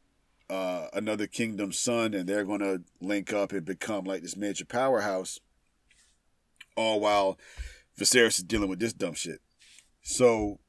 uh, 0.49 0.87
another 0.93 1.27
kingdom 1.27 1.71
son, 1.71 2.13
and 2.13 2.27
they're 2.27 2.45
going 2.45 2.61
to 2.61 2.81
link 3.01 3.31
up 3.33 3.51
and 3.51 3.65
become 3.65 4.05
like 4.05 4.21
this 4.21 4.35
major 4.35 4.65
powerhouse. 4.65 5.39
All 6.75 6.99
while 6.99 7.37
Viserys 7.99 8.39
is 8.39 8.43
dealing 8.43 8.69
with 8.69 8.79
this 8.79 8.93
dumb 8.93 9.13
shit. 9.13 9.41
So 10.01 10.59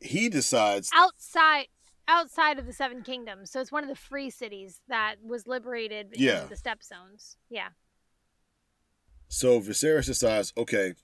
he 0.00 0.28
decides 0.28 0.90
outside 0.94 1.66
outside 2.12 2.58
of 2.58 2.66
the 2.66 2.72
Seven 2.72 3.02
Kingdoms. 3.02 3.50
So 3.50 3.60
it's 3.60 3.72
one 3.72 3.82
of 3.82 3.88
the 3.88 3.96
free 3.96 4.28
cities 4.30 4.80
that 4.88 5.16
was 5.24 5.46
liberated 5.46 6.08
Yeah. 6.16 6.42
in 6.42 6.48
the 6.50 6.54
Stepstones. 6.56 7.36
Yeah. 7.48 7.68
So 9.28 9.60
Viserys 9.60 10.06
decides, 10.06 10.52
okay, 10.56 10.94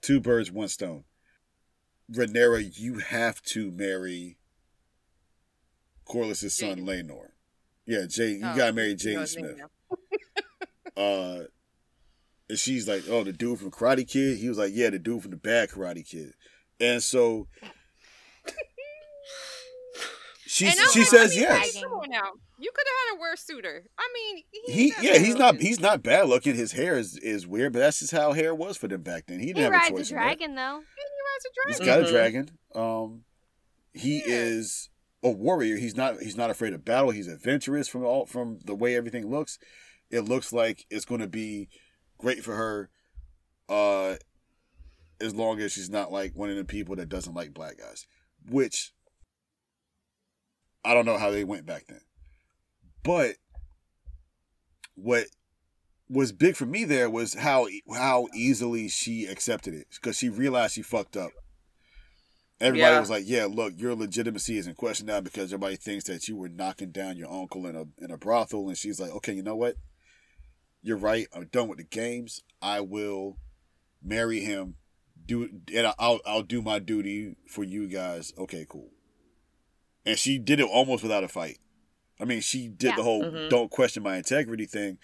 two 0.00 0.20
birds, 0.20 0.50
one 0.50 0.68
stone. 0.68 1.04
Rhaenyra, 2.10 2.78
you 2.78 2.98
have 2.98 3.42
to 3.42 3.70
marry 3.70 4.38
Corlys' 6.06 6.50
son, 6.50 6.78
Jaden. 6.80 6.84
Laenor. 6.84 7.28
Yeah, 7.86 8.06
Jay, 8.08 8.30
you 8.32 8.40
Oh, 8.44 8.56
gotta 8.56 8.72
marry 8.72 8.90
you 8.90 8.96
Jaden 8.96 9.28
Smith. 9.28 9.60
Uh, 10.96 11.44
and 12.48 12.56
she's 12.56 12.86
like, 12.86 13.02
oh, 13.08 13.24
the 13.24 13.32
dude 13.32 13.58
from 13.58 13.72
Karate 13.72 14.06
Kid. 14.08 14.38
He 14.38 14.48
was 14.48 14.58
like, 14.58 14.70
yeah, 14.72 14.90
the 14.90 14.98
dude 15.00 15.22
from 15.22 15.32
the 15.32 15.36
bad 15.36 15.70
Karate 15.70 16.08
Kid. 16.08 16.34
And 16.78 17.02
so 17.02 17.48
she 20.54 20.66
And 20.66 20.76
she 20.92 21.02
says 21.04 21.32
I 21.32 21.34
mean, 21.34 21.40
yes. 21.40 21.82
Come 21.82 21.92
on 21.92 22.10
now, 22.10 22.30
you 22.58 22.70
could 22.74 22.84
have 22.86 23.08
had 23.08 23.16
a 23.16 23.20
worse 23.20 23.40
suitor. 23.40 23.84
I 23.98 24.08
mean, 24.14 24.44
He 24.66 24.92
yeah, 25.00 25.18
he's 25.18 25.34
not 25.34 25.56
he's 25.60 25.80
not 25.80 26.02
bad 26.02 26.28
looking. 26.28 26.54
His 26.54 26.72
hair 26.72 26.96
is, 26.96 27.16
is 27.18 27.46
weird, 27.46 27.72
but 27.72 27.80
that's 27.80 27.98
just 28.00 28.12
how 28.12 28.32
hair 28.32 28.54
was 28.54 28.76
for 28.76 28.86
them 28.88 29.02
back 29.02 29.24
then. 29.26 29.40
He 29.40 29.46
didn't 29.46 29.56
He 29.58 29.62
have 29.64 29.72
rides 29.72 29.90
a 29.90 29.94
a 29.94 29.96
choice. 29.98 30.10
in 30.10 30.16
that. 30.16 30.22
dragon 30.22 30.54
though. 30.54 30.80
He 30.96 31.02
rides 31.26 31.44
a 31.44 31.68
He's 31.68 31.78
dragon. 31.78 31.86
got 31.86 32.04
Mhm. 32.04 32.08
a 32.08 32.12
dragon. 32.12 32.50
Um, 32.74 33.24
he 33.92 34.18
Yeah. 34.18 34.24
is 34.28 34.90
a 35.22 35.30
warrior. 35.30 35.76
He's 35.76 35.96
not. 35.96 36.20
He's 36.20 36.36
not 36.36 36.50
afraid 36.50 36.72
of 36.72 36.84
battle. 36.84 37.10
He's 37.10 37.28
adventurous 37.28 37.88
from 37.88 38.04
all 38.04 38.26
from 38.26 38.58
the 38.64 38.74
way 38.74 38.94
everything 38.96 39.28
looks. 39.28 39.58
It 40.10 40.20
looks 40.20 40.52
like 40.52 40.86
it's 40.90 41.04
going 41.04 41.20
to 41.20 41.26
be 41.26 41.68
great 42.18 42.44
for 42.44 42.54
her. 42.54 42.90
Uh, 43.68 44.16
as 45.20 45.34
long 45.34 45.60
as 45.60 45.72
she's 45.72 45.90
not 45.90 46.12
like 46.12 46.32
one 46.34 46.50
of 46.50 46.56
the 46.56 46.64
people 46.64 46.94
that 46.96 47.08
doesn't 47.08 47.34
like 47.34 47.54
black 47.54 47.78
guys, 47.78 48.06
which 48.48 48.92
I 50.84 50.94
don't 50.94 51.06
know 51.06 51.18
how 51.18 51.30
they 51.30 51.44
went 51.44 51.66
back 51.66 51.86
then. 51.88 52.00
But 53.02 53.36
what 54.94 55.26
was 56.08 56.32
big 56.32 56.54
for 56.56 56.66
me 56.66 56.84
there 56.84 57.08
was 57.10 57.34
how 57.34 57.66
how 57.94 58.28
easily 58.34 58.88
she 58.88 59.26
accepted 59.26 59.74
it 59.74 59.86
because 59.94 60.16
she 60.16 60.28
realized 60.28 60.74
she 60.74 60.82
fucked 60.82 61.16
up. 61.16 61.32
Everybody 62.60 62.92
Yeah. 62.92 63.00
was 63.00 63.10
like, 63.10 63.24
"Yeah, 63.26 63.46
look, 63.46 63.74
your 63.76 63.94
legitimacy 63.94 64.58
is 64.58 64.66
in 64.66 64.74
question 64.74 65.06
now 65.06 65.20
because 65.20 65.52
everybody 65.52 65.76
thinks 65.76 66.04
that 66.04 66.28
you 66.28 66.36
were 66.36 66.48
knocking 66.48 66.92
down 66.92 67.16
your 67.16 67.30
uncle 67.30 67.66
in 67.66 67.74
a 67.74 67.84
in 68.02 68.10
a 68.10 68.16
brothel." 68.16 68.68
And 68.68 68.78
she's 68.78 69.00
like, 69.00 69.10
"Okay, 69.10 69.32
you 69.34 69.42
know 69.42 69.56
what? 69.56 69.76
You're 70.82 70.96
right. 70.96 71.26
I'm 71.34 71.46
done 71.46 71.68
with 71.68 71.78
the 71.78 71.84
games. 71.84 72.42
I 72.62 72.80
will 72.80 73.38
marry 74.02 74.40
him. 74.40 74.76
Do 75.26 75.48
and 75.74 75.92
I'll 75.98 76.20
I'll 76.24 76.42
do 76.42 76.62
my 76.62 76.78
duty 76.78 77.34
for 77.48 77.64
you 77.64 77.88
guys. 77.88 78.32
Okay, 78.38 78.66
cool." 78.68 78.90
And 80.06 80.18
she 80.18 80.38
did 80.38 80.60
it 80.60 80.64
almost 80.68 81.02
without 81.02 81.24
a 81.24 81.28
fight. 81.28 81.58
I 82.20 82.24
mean, 82.24 82.40
she 82.40 82.68
did 82.68 82.90
Yeah. 82.90 82.96
the 82.96 83.02
whole 83.02 83.22
Mhm. 83.24 83.48
"don't 83.50 83.70
question 83.70 84.02
my 84.02 84.16
integrity" 84.16 84.66
thing, 84.66 84.98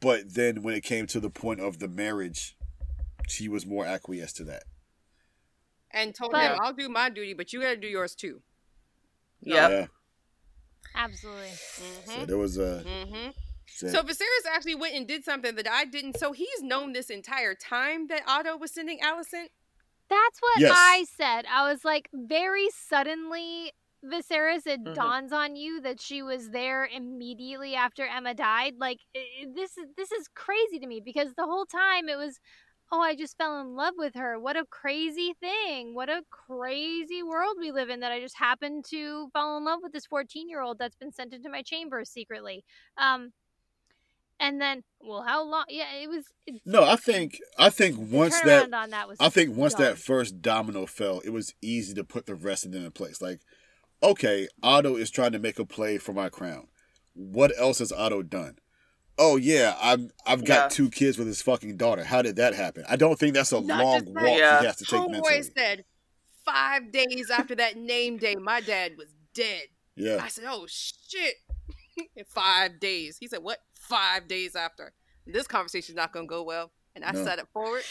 but 0.00 0.34
then 0.34 0.62
when 0.62 0.74
it 0.74 0.82
came 0.82 1.06
to 1.08 1.20
the 1.20 1.30
point 1.30 1.60
of 1.60 1.78
the 1.78 1.88
marriage, 1.88 2.56
she 3.28 3.48
was 3.48 3.64
more 3.64 3.86
acquiesced 3.86 4.36
to 4.38 4.44
that. 4.44 4.64
And 5.90 6.14
told 6.14 6.32
But- 6.32 6.52
him, 6.52 6.58
"I'll 6.60 6.72
do 6.72 6.88
my 6.88 7.08
duty, 7.10 7.34
but 7.34 7.52
you 7.52 7.60
got 7.60 7.70
to 7.70 7.76
do 7.76 7.86
yours 7.86 8.14
too." 8.14 8.42
Yep. 9.42 9.70
Yeah. 9.70 9.86
Absolutely. 10.94 11.50
So 11.50 11.82
Mm-hmm. 11.82 12.24
there 12.26 12.38
was 12.38 12.58
a. 12.58 12.82
Mm-hmm. 12.86 13.30
so- 13.68 13.88
So 13.88 14.02
Viserys 14.02 14.46
actually 14.50 14.74
went 14.74 14.94
and 14.94 15.06
did 15.08 15.24
something 15.24 15.54
that 15.54 15.66
I 15.70 15.84
didn't. 15.86 16.18
So 16.18 16.32
he's 16.32 16.62
known 16.62 16.92
this 16.92 17.08
entire 17.10 17.54
time 17.54 18.08
that 18.08 18.22
Otto 18.26 18.56
was 18.56 18.72
sending 18.72 19.00
Alicent. 19.00 19.48
That's 20.08 20.40
what 20.42 20.60
Yes. 20.60 20.72
I 20.74 21.04
said. 21.04 21.46
I 21.46 21.70
was 21.70 21.84
like, 21.84 22.10
very 22.12 22.68
suddenly, 22.70 23.72
Viserys, 24.04 24.66
it 24.66 24.80
Mhm. 24.82 24.94
dawns 24.94 25.32
on 25.32 25.54
you 25.56 25.80
that 25.82 26.00
she 26.00 26.22
was 26.22 26.50
there 26.50 26.86
immediately 26.86 27.74
after 27.74 28.06
Aemma 28.06 28.34
died. 28.34 28.74
Like 28.78 29.00
this 29.46 29.76
is 29.78 29.86
this 29.96 30.10
is 30.12 30.28
crazy 30.28 30.78
to 30.80 30.86
me 30.86 31.00
because 31.00 31.34
the 31.34 31.46
whole 31.46 31.66
time 31.66 32.08
it 32.08 32.16
was, 32.16 32.40
oh, 32.90 33.00
I 33.00 33.14
just 33.14 33.36
fell 33.38 33.60
in 33.60 33.74
love 33.76 33.94
with 33.96 34.14
her. 34.14 34.38
What 34.40 34.56
a 34.56 34.66
crazy 34.66 35.34
thing! 35.40 35.94
What 35.94 36.08
a 36.08 36.24
crazy 36.30 37.22
world 37.22 37.56
we 37.60 37.70
live 37.70 37.90
in 37.90 38.00
that 38.00 38.12
I 38.12 38.20
just 38.20 38.36
happened 38.36 38.84
to 38.90 39.28
fall 39.32 39.56
in 39.56 39.64
love 39.64 39.80
with 39.82 39.92
this 39.92 40.06
fourteen 40.06 40.48
year 40.48 40.60
old 40.62 40.78
that's 40.78 40.96
been 40.96 41.12
sent 41.12 41.32
into 41.32 41.48
my 41.48 41.62
chamber 41.62 42.04
secretly. 42.04 42.64
Um, 42.96 43.32
and 44.40 44.60
then, 44.60 44.82
well, 45.00 45.22
how 45.22 45.44
long? 45.44 45.66
Yeah, 45.68 45.94
it 45.94 46.08
was. 46.08 46.24
No, 46.64 46.82
I 46.82 46.96
think 46.96 47.38
I 47.58 47.70
think 47.70 47.96
once 47.98 48.40
that 48.40 48.68
that 48.70 49.08
was. 49.08 49.16
I 49.20 49.28
think 49.28 49.56
once 49.56 49.74
dumb. 49.74 49.84
that 49.84 49.98
first 49.98 50.42
domino 50.42 50.86
fell, 50.86 51.20
it 51.20 51.30
was 51.30 51.54
easy 51.62 51.94
to 51.94 52.02
put 52.02 52.26
the 52.26 52.34
rest 52.34 52.66
of 52.66 52.72
them 52.72 52.84
in 52.84 52.90
place. 52.90 53.22
Like, 53.22 53.40
okay, 54.02 54.48
Otto 54.62 54.96
is 54.96 55.10
trying 55.10 55.32
to 55.32 55.38
make 55.38 55.58
a 55.58 55.64
play 55.64 55.98
for 55.98 56.12
my 56.12 56.28
crown. 56.28 56.68
What 57.14 57.52
else 57.58 57.78
has 57.80 57.92
Otto 57.92 58.22
done? 58.22 58.58
Oh 59.18 59.36
yeah, 59.36 59.76
I'm 59.80 60.10
I've 60.26 60.44
got 60.44 60.64
Yeah. 60.64 60.68
two 60.68 60.90
kids 60.90 61.18
with 61.18 61.26
his 61.26 61.42
fucking 61.42 61.76
daughter. 61.76 62.04
How 62.04 62.22
did 62.22 62.36
that 62.36 62.54
happen? 62.54 62.84
I 62.88 62.96
don't 62.96 63.18
think 63.18 63.34
that's 63.34 63.52
a 63.52 63.60
Not 63.60 63.78
long 63.78 64.00
just 64.00 64.10
walk 64.10 64.38
that. 64.38 64.60
he 64.60 64.66
has 64.66 64.76
to 64.76 64.84
take 64.86 65.10
mentally. 65.10 65.40
Homeboy 65.40 65.50
said, 65.56 65.84
five 66.44 66.90
days 66.90 67.30
after 67.30 67.54
that 67.56 67.76
name 67.76 68.18
day, 68.18 68.34
my 68.36 68.60
dad 68.60 68.92
was 68.96 69.08
dead. 69.34 69.64
Yeah. 69.96 70.18
I 70.22 70.28
said, 70.28 70.44
"Oh 70.46 70.66
shit!" 70.68 71.34
In 72.16 72.24
five 72.24 72.80
days, 72.80 73.18
he 73.18 73.28
said, 73.28 73.42
"What? 73.42 73.58
Five 73.74 74.28
days 74.28 74.56
after 74.56 74.92
this 75.26 75.46
conversation's 75.46 75.96
not 75.96 76.12
gonna 76.12 76.26
go 76.26 76.42
well." 76.42 76.72
And 76.94 77.04
I 77.04 77.12
No. 77.12 77.24
sat 77.24 77.38
it 77.38 77.46
forward 77.52 77.84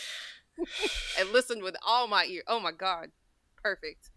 and 1.19 1.29
listened 1.31 1.63
with 1.63 1.75
all 1.85 2.07
my 2.07 2.25
ear. 2.25 2.41
Oh 2.47 2.59
my 2.59 2.71
god, 2.71 3.11
perfect. 3.63 4.09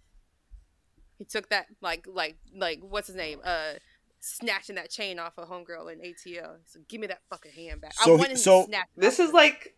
He 1.24 1.30
took 1.30 1.48
that 1.48 1.66
like 1.80 2.06
like 2.06 2.36
like 2.54 2.80
what's 2.82 3.06
his 3.06 3.16
name? 3.16 3.40
Uh, 3.42 3.74
snatching 4.20 4.76
that 4.76 4.90
chain 4.90 5.18
off 5.18 5.38
a 5.38 5.46
homegirl 5.46 5.90
in 5.90 6.00
ATL. 6.00 6.56
So 6.66 6.80
"Give 6.88 7.00
me 7.00 7.06
that 7.06 7.22
fucking 7.30 7.52
hand 7.52 7.80
back." 7.80 7.94
So 7.94 8.02
I 8.02 8.04
he- 8.04 8.10
wanted 8.18 8.30
him 8.32 8.36
to 8.36 8.42
so- 8.42 8.66
snatch 8.66 8.86
This 8.96 9.18
is 9.18 9.32
like 9.32 9.74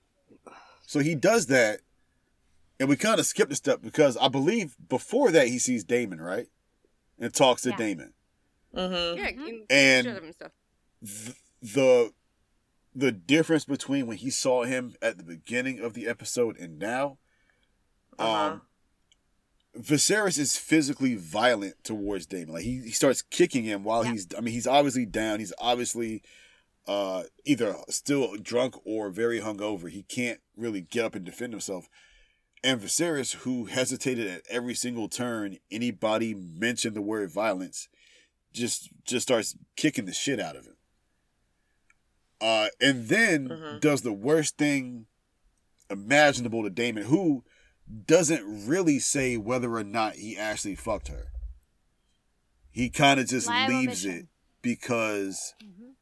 So 0.86 0.98
he 1.00 1.14
does 1.14 1.46
that, 1.46 1.80
and 2.80 2.88
we 2.88 2.96
kind 2.96 3.20
of 3.20 3.26
skipped 3.26 3.52
a 3.52 3.56
step 3.56 3.80
because 3.80 4.16
I 4.16 4.26
believe 4.28 4.76
before 4.88 5.30
that 5.30 5.46
he 5.48 5.58
sees 5.60 5.84
Daemon, 5.84 6.20
right? 6.20 6.48
And 7.18 7.32
talks 7.32 7.62
to 7.62 7.70
Yeah. 7.70 7.76
Daemon. 7.76 8.12
mhm. 8.74 9.16
yeah, 9.16 9.30
Mhm. 9.32 9.48
and, 9.48 9.66
And- 9.70 10.04
shut 10.06 10.16
up 10.16 10.22
and 10.24 10.34
stuff. 10.34 10.52
th- 11.04 11.36
the 11.62 12.12
the 12.94 13.12
difference 13.12 13.64
between 13.66 14.06
when 14.06 14.16
he 14.16 14.30
saw 14.30 14.64
him 14.64 14.96
at 15.02 15.18
the 15.18 15.22
beginning 15.24 15.78
of 15.80 15.92
the 15.94 16.06
episode 16.08 16.56
and 16.56 16.78
now, 16.78 17.18
Uh-huh. 18.18 18.52
um, 18.52 18.65
Viserys 19.78 20.38
is 20.38 20.56
physically 20.56 21.14
violent 21.14 21.82
towards 21.84 22.26
Daemon. 22.26 22.54
Like 22.54 22.64
he, 22.64 22.80
he 22.82 22.90
starts 22.90 23.22
kicking 23.22 23.64
him 23.64 23.84
while 23.84 24.04
Yeah. 24.04 24.12
he's. 24.12 24.26
I 24.36 24.40
mean, 24.40 24.54
he's 24.54 24.66
obviously 24.66 25.06
down. 25.06 25.38
He's 25.38 25.52
obviously 25.58 26.22
uh, 26.86 27.24
either 27.44 27.74
still 27.88 28.36
drunk 28.36 28.74
or 28.84 29.10
very 29.10 29.40
hungover. 29.40 29.90
He 29.90 30.02
can't 30.04 30.40
really 30.56 30.80
get 30.82 31.04
up 31.04 31.14
and 31.14 31.24
defend 31.24 31.52
himself. 31.52 31.88
And 32.64 32.80
Viserys, 32.80 33.34
who 33.36 33.66
hesitated 33.66 34.26
at 34.26 34.42
every 34.48 34.74
single 34.74 35.08
turn, 35.08 35.58
anybody 35.70 36.34
mentioned 36.34 36.96
the 36.96 37.02
word 37.02 37.30
violence, 37.30 37.88
just 38.52 38.88
just 39.04 39.26
starts 39.26 39.56
kicking 39.76 40.06
the 40.06 40.12
shit 40.14 40.40
out 40.40 40.56
of 40.56 40.64
him. 40.64 40.76
Uh, 42.40 42.68
and 42.80 43.08
then 43.08 43.48
Mhm. 43.48 43.80
does 43.80 44.02
the 44.02 44.12
worst 44.12 44.56
thing 44.56 45.06
imaginable 45.90 46.62
to 46.62 46.70
Daemon, 46.70 47.04
who 47.04 47.44
doesn't 48.06 48.66
really 48.66 48.98
say 48.98 49.36
whether 49.36 49.74
or 49.74 49.84
not 49.84 50.14
he 50.16 50.36
actually 50.36 50.74
fucked 50.74 51.08
her. 51.08 51.28
He 52.70 52.90
kind 52.90 53.20
of 53.20 53.26
just 53.28 53.48
leaves 53.48 54.04
it 54.04 54.26
because 54.60 55.54
Mhm. 55.62 55.94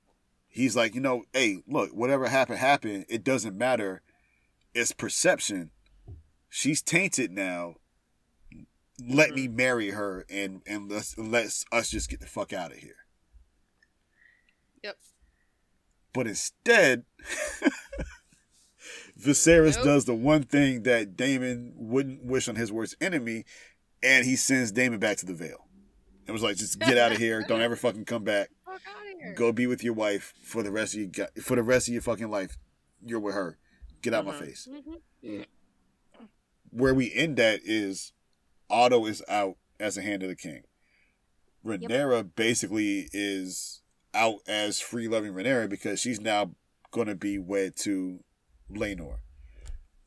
he's 0.49 0.75
like, 0.75 0.95
you 0.95 1.01
know, 1.01 1.25
hey, 1.33 1.63
look, 1.67 1.91
whatever 1.93 2.29
happened, 2.29 2.59
happened. 2.59 3.07
It 3.09 3.23
doesn't 3.23 3.57
matter. 3.57 4.03
It's 4.75 4.93
perception. 4.93 5.71
She's 6.49 6.83
tainted 6.83 7.31
now. 7.31 7.77
Let 9.01 9.35
me 9.35 9.49
marry 9.49 9.91
her 9.91 10.25
and 10.31 10.63
and 10.67 10.89
let's 10.91 11.19
let's 11.19 11.65
us 11.73 11.91
just 11.91 12.09
get 12.09 12.21
the 12.21 12.27
fuck 12.27 12.53
out 12.53 12.71
of 12.73 12.79
here. 12.79 13.07
Yep. 14.83 14.97
But 16.13 16.29
instead, 16.29 17.05
Viserys 19.25 19.77
Nope. 19.77 19.85
does 19.85 20.05
the 20.05 20.15
one 20.15 20.43
thing 20.43 20.83
that 20.83 21.17
Daemon 21.17 21.73
wouldn't 21.77 22.25
wish 22.25 22.49
on 22.49 22.57
his 22.57 22.71
worst 22.73 22.97
enemy, 23.01 23.45
and 24.03 24.25
he 24.27 24.37
sends 24.37 24.71
Daemon 24.73 24.99
back 24.99 25.17
to 25.19 25.27
the 25.27 25.35
Vale. 25.35 25.67
It 26.27 26.33
was 26.33 26.43
like, 26.43 26.57
just 26.57 26.79
get 26.79 26.97
out 26.99 27.13
of 27.13 27.19
here. 27.19 27.45
Don't 27.47 27.61
ever 27.61 27.77
fucking 27.77 28.05
come 28.05 28.25
back. 28.25 28.49
Fuck 28.65 28.81
outta 28.89 29.15
here. 29.23 29.35
Go 29.35 29.53
be 29.53 29.67
with 29.67 29.83
your 29.85 29.95
wife 29.95 30.33
for 30.43 30.63
the 30.63 30.71
rest 30.71 30.95
of 30.95 31.01
your 31.17 31.29
for 31.43 31.57
the 31.57 31.63
rest 31.63 31.89
of 31.89 31.93
your 31.93 32.03
fucking 32.03 32.31
life. 32.31 32.57
You're 33.05 33.21
with 33.21 33.35
her. 33.35 33.59
Get 34.03 34.15
out 34.15 34.21
of 34.21 34.27
my 34.27 34.39
face. 34.41 34.67
Mhm. 35.23 35.45
Where 36.71 36.95
we 36.95 37.13
end 37.13 37.39
at 37.39 37.61
is 37.65 38.13
Otto 38.69 39.07
is 39.07 39.23
out 39.29 39.57
as 39.79 39.97
a 39.97 40.03
hand 40.03 40.23
of 40.23 40.29
the 40.29 40.37
king. 40.37 40.63
Rhaenyra 41.65 42.31
basically 42.35 43.09
is 43.13 43.83
out 44.13 44.41
as 44.49 44.81
free 44.81 45.09
loving 45.09 45.33
Rhaenyra 45.33 45.69
because 45.69 46.01
she's 46.01 46.21
now 46.21 46.55
going 46.91 47.07
to 47.07 47.15
be 47.15 47.39
wed 47.39 47.77
to 47.77 48.24
Laenor. 48.71 49.19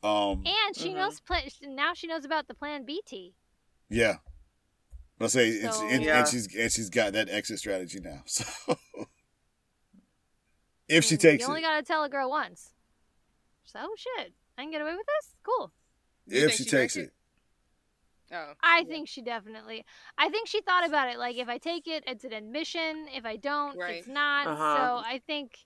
Um, 0.02 0.44
And 0.46 0.76
she 0.76 0.90
Mhm. 0.90 0.94
knows 0.96 1.20
pla- 1.20 1.40
now. 1.62 1.92
She 1.94 2.06
knows 2.06 2.24
about 2.24 2.46
the 2.48 2.54
Plan 2.54 2.84
BT. 2.84 3.34
yeah. 3.88 4.18
Let's 5.20 5.32
say, 5.32 5.60
and, 5.62 5.74
So- 5.74 5.88
and, 5.88 6.04
Yeah. 6.04 6.18
and 6.20 6.28
she's 6.28 6.54
and 6.54 6.70
she's 6.70 6.88
got 6.90 7.12
that 7.14 7.28
exit 7.28 7.58
strategy 7.58 7.98
now. 8.00 8.22
So 8.28 8.44
if 10.88 11.04
she 11.04 11.14
And 11.14 11.20
takes 11.20 11.42
you 11.42 11.48
only 11.48 11.60
it, 11.60 11.64
gotta 11.64 11.82
tell 11.82 12.04
a 12.04 12.08
girl 12.08 12.30
once. 12.30 12.72
She's 13.64 13.74
like, 13.74 13.84
oh 13.84 13.94
shit, 13.96 14.32
I 14.56 14.62
can 14.62 14.70
get 14.70 14.80
away 14.80 14.94
with 14.94 15.06
this. 15.06 15.34
Cool. 15.42 15.72
You 16.26 16.46
if 16.46 16.52
she 16.52 16.64
she 16.64 16.70
takes 16.70 16.94
drank 16.94 17.08
it, 17.08 17.14
Oh. 18.30 18.52
I 18.62 18.80
Yeah. 18.80 18.84
think 18.84 19.08
she 19.08 19.22
definitely. 19.22 19.84
I 20.18 20.28
think 20.28 20.48
she 20.48 20.60
thought 20.60 20.86
about 20.86 21.08
it. 21.08 21.18
Like, 21.18 21.36
if 21.36 21.48
I 21.48 21.56
take 21.58 21.86
it, 21.88 22.04
it's 22.06 22.24
an 22.24 22.32
admission. 22.34 23.08
If 23.08 23.24
I 23.24 23.36
don't, 23.36 23.76
Right. 23.78 23.96
it's 23.96 24.06
not. 24.06 24.46
Uh-huh. 24.46 24.76
So 24.76 24.96
I 25.06 25.18
think, 25.26 25.56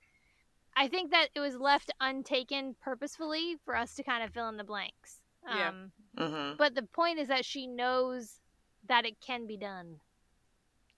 I 0.76 0.88
think 0.88 1.10
that 1.10 1.28
it 1.34 1.40
was 1.40 1.56
left 1.56 1.90
untaken 2.00 2.76
purposefully 2.82 3.56
for 3.64 3.76
us 3.76 3.94
to 3.96 4.02
kind 4.02 4.22
of 4.24 4.32
fill 4.32 4.48
in 4.48 4.56
the 4.56 4.64
blanks. 4.64 5.20
Yeah. 5.46 5.68
Um, 5.68 5.92
Mm-hmm. 6.18 6.56
But 6.58 6.74
the 6.74 6.82
point 6.82 7.18
is 7.18 7.28
that 7.28 7.42
she 7.46 7.66
knows 7.66 8.40
that 8.86 9.06
it 9.06 9.18
can 9.22 9.46
be 9.46 9.56
done, 9.56 9.96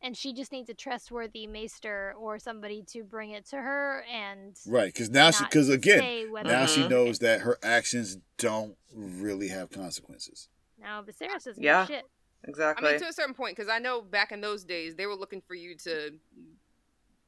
and 0.03 0.16
she 0.16 0.33
just 0.35 0.51
needs 0.51 0.68
a 0.68 0.75
trustworthy 0.75 1.47
maester 1.47 2.14
or 2.18 2.41
somebody 2.41 2.83
to 2.89 3.05
bring 3.05 3.31
it 3.31 3.47
to 3.51 3.57
her 3.57 4.05
and. 4.12 4.57
right? 4.66 4.93
Because 4.93 5.09
now 5.09 5.31
she, 5.31 5.45
because 5.45 5.68
again, 5.68 6.33
now 6.45 6.64
or 6.64 6.66
she 6.66 6.81
not- 6.81 6.91
knows 6.91 7.20
that 7.20 7.43
her 7.43 7.59
actions 7.62 8.18
don't 8.39 8.77
really 8.93 9.49
have 9.49 9.70
consequences. 9.70 10.49
Now 10.81 11.01
Viserys 11.03 11.45
doesn't 11.45 11.62
Yeah. 11.62 11.87
give 11.87 11.91
a 11.91 11.99
shit. 11.99 12.61
I 12.61 12.81
mean, 12.83 12.99
to 12.99 13.07
a 13.07 13.12
certain 13.12 13.35
point, 13.35 13.57
because 13.57 13.70
I 13.70 13.79
know 13.79 14.03
back 14.03 14.33
in 14.33 14.41
those 14.41 14.64
days 14.64 14.97
they 14.97 15.07
were 15.07 15.14
looking 15.14 15.43
for 15.47 15.55
you 15.55 15.77
to, 15.85 16.11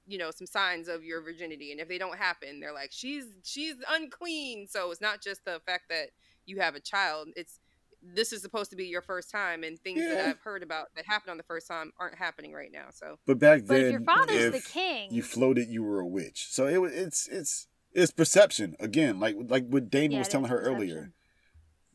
you 0.07 0.19
know, 0.19 0.31
some 0.31 0.47
signs 0.47 0.89
of 0.89 1.05
your 1.05 1.21
virginity, 1.23 1.73
and 1.73 1.81
if 1.81 1.89
they 1.89 1.99
don't 1.99 2.17
happen, 2.17 2.61
they're 2.61 2.73
like, 2.73 2.91
she's 2.93 3.25
she's 3.43 3.75
unclean. 3.91 4.67
So 4.69 4.91
it's 4.91 5.01
not 5.01 5.23
just 5.23 5.45
the 5.45 5.61
fact 5.67 5.85
that 5.91 6.11
you 6.45 6.61
have 6.61 6.75
a 6.75 6.81
child; 6.81 7.29
it's 7.37 7.59
this 8.03 8.33
is 8.33 8.43
supposed 8.43 8.71
to 8.71 8.77
be 8.77 8.85
your 8.85 9.03
first 9.03 9.31
time, 9.31 9.65
and 9.65 9.79
things 9.79 10.01
that 10.01 10.27
I've 10.27 10.41
heard 10.41 10.63
about 10.63 10.89
that 10.95 11.07
happened 11.07 11.33
on 11.33 11.37
the 11.37 11.43
first 11.43 11.67
time 11.67 11.93
aren't 11.99 12.17
happening 12.17 12.53
right 12.53 12.71
now. 12.73 12.87
So 12.93 13.19
But 13.27 13.39
back 13.39 13.63
But 13.67 13.69
then, 13.69 13.85
if 13.87 13.93
your 13.93 14.01
father's 14.01 14.53
the 14.53 14.61
king, 14.61 15.13
you 15.13 15.23
floated, 15.23 15.69
you 15.69 15.83
were 15.83 16.01
a 16.01 16.07
witch. 16.07 16.47
So 16.51 16.67
it 16.67 16.79
was 16.79 16.93
it's 16.93 17.29
it's 17.29 17.67
it's 17.93 18.13
perception 18.13 18.77
again, 18.79 19.19
like 19.19 19.37
like 19.39 19.67
what 19.69 19.91
Daemon 19.91 20.13
Yeah, 20.13 20.19
was 20.19 20.29
telling 20.29 20.51
her 20.51 20.59
perception. 20.59 20.77
earlier. 20.77 21.13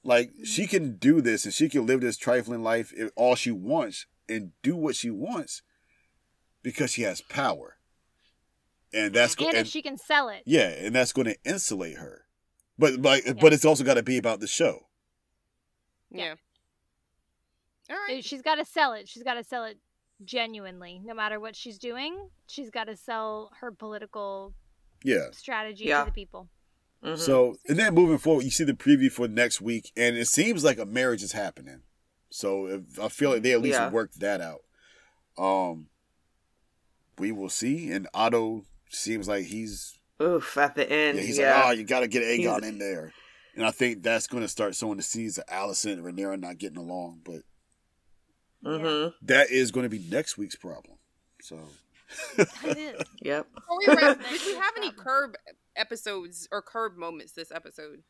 Like 0.03 0.31
she 0.43 0.63
mm-hmm. 0.63 0.69
can 0.69 0.97
do 0.97 1.21
this 1.21 1.45
and 1.45 1.53
she 1.53 1.69
can 1.69 1.85
live 1.85 2.01
this 2.01 2.17
trifling 2.17 2.63
life 2.63 2.91
if 2.95 3.11
all 3.15 3.35
she 3.35 3.51
wants 3.51 4.07
and 4.27 4.51
do 4.63 4.75
what 4.75 4.95
she 4.95 5.11
wants 5.11 5.61
because 6.63 6.91
she 6.91 7.03
has 7.03 7.21
power, 7.21 7.77
and 8.93 9.13
that's 9.13 9.35
go- 9.35 9.47
and 9.47 9.57
and, 9.57 9.65
if 9.67 9.71
she 9.71 9.81
can 9.81 9.97
sell 9.97 10.29
it. 10.29 10.43
yeah, 10.45 10.67
and 10.69 10.93
that's 10.95 11.13
going 11.13 11.27
to 11.27 11.35
insulate 11.45 11.97
her. 11.97 12.25
But 12.77 13.01
but 13.01 13.21
but 13.39 13.53
it's 13.53 13.65
also 13.65 13.83
got 13.83 13.95
to 13.95 14.03
be 14.03 14.17
about 14.17 14.39
the 14.39 14.47
show. 14.47 14.87
yeah. 16.09 16.23
Yeah. 16.23 16.35
All 17.89 17.95
Uh, 17.97 18.13
right. 18.15 18.23
She's 18.25 18.41
got 18.41 18.55
to 18.55 18.65
sell 18.65 18.93
it. 18.93 19.07
She's 19.09 19.23
got 19.23 19.33
to 19.35 19.43
sell 19.43 19.65
it 19.65 19.77
genuinely, 20.23 21.01
no 21.03 21.13
matter 21.13 21.39
what 21.39 21.55
she's 21.55 21.77
doing. 21.77 22.29
She's 22.47 22.69
got 22.69 22.85
to 22.85 22.95
sell 22.95 23.51
her 23.59 23.71
political 23.71 24.53
Yeah. 25.03 25.31
strategy 25.31 25.85
Yeah. 25.85 25.99
to 26.01 26.05
the 26.05 26.11
people. 26.13 26.49
Mhm. 27.03 27.17
So 27.17 27.57
and 27.67 27.77
then 27.79 27.93
moving 27.93 28.17
forward, 28.19 28.43
you 28.45 28.51
see 28.51 28.63
the 28.63 28.73
preview 28.73 29.11
for 29.11 29.27
next 29.27 29.59
week, 29.61 29.91
and 29.97 30.15
it 30.17 30.27
seems 30.27 30.63
like 30.63 30.77
a 30.77 30.85
marriage 30.85 31.23
is 31.23 31.31
happening. 31.33 31.81
So 32.29 32.67
if, 32.67 32.99
I 32.99 33.09
feel 33.09 33.31
like 33.31 33.41
they 33.41 33.51
at 33.53 33.61
least 33.61 33.79
Yeah. 33.79 33.89
worked 33.89 34.19
that 34.19 34.39
out. 34.41 34.63
Um, 35.37 35.89
we 37.17 37.31
will 37.31 37.49
see. 37.49 37.91
And 37.91 38.07
Otto 38.13 38.65
seems 38.93 39.27
like 39.27 39.45
he's 39.45 39.97
Oof, 40.21 40.57
at 40.57 40.75
the 40.75 40.89
end. 40.89 41.17
yeah, 41.17 41.23
he's 41.23 41.37
yeah. 41.37 41.55
like, 41.55 41.65
oh, 41.65 41.71
you 41.71 41.83
got 41.83 42.01
to 42.01 42.07
get 42.07 42.23
Aegon 42.23 42.37
He's- 42.37 42.63
in 42.63 42.79
there. 42.79 43.13
And 43.53 43.65
I 43.65 43.71
think 43.71 44.01
that's 44.01 44.27
going 44.27 44.43
to 44.43 44.47
start 44.47 44.75
sowing 44.75 44.95
the 44.95 45.03
seeds 45.03 45.37
of 45.37 45.45
Alicent 45.47 45.93
and 45.93 46.03
Rhaenyra 46.03 46.39
not 46.39 46.57
getting 46.57 46.77
along. 46.77 47.19
But 47.25 47.41
mm-hmm. 48.63 49.09
that 49.25 49.51
is 49.51 49.71
going 49.71 49.83
to 49.83 49.89
be 49.89 49.99
next 50.09 50.37
week's 50.37 50.55
problem. 50.55 50.97
So 51.41 51.59
It 52.37 52.77
is. 52.77 53.01
Yep. 53.21 53.47
We 53.79 53.93
wrap, 53.93 54.19
did 54.29 54.41
we 54.45 54.55
have 54.55 54.73
any 54.77 54.91
curb 54.91 55.35
episodes 55.75 56.47
or 56.51 56.61
curb 56.61 56.97
moments 56.97 57.33
this 57.33 57.51
episode? 57.51 58.03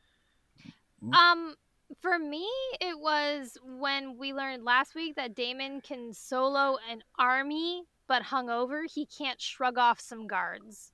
Um, 1.14 1.56
for 2.00 2.18
me, 2.18 2.48
it 2.80 3.00
was 3.00 3.58
when 3.64 4.18
we 4.18 4.34
learned 4.34 4.64
last 4.64 4.96
week 4.96 5.16
that 5.16 5.36
Daemon 5.36 5.82
can 5.82 6.14
solo 6.14 6.78
an 6.90 7.04
army, 7.18 7.84
but 8.12 8.24
hungover, 8.24 8.82
he 8.93 9.05
can't 9.05 9.39
shrug 9.39 9.78
off 9.78 10.01
some 10.01 10.28
guards. 10.28 10.91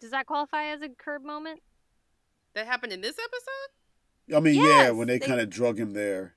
Does 0.00 0.10
that 0.10 0.24
qualify 0.24 0.68
as 0.68 0.80
a 0.80 0.88
curb 0.88 1.22
moment? 1.22 1.60
That 2.54 2.64
happened 2.66 2.94
in 2.94 3.02
this 3.02 3.16
episode? 3.22 4.34
I 4.38 4.40
mean, 4.40 4.54
yeah, 4.54 4.88
when 4.88 5.06
they, 5.06 5.18
they- 5.18 5.26
kind 5.26 5.38
of 5.38 5.50
drug 5.50 5.78
him 5.78 5.92
there. 5.92 6.32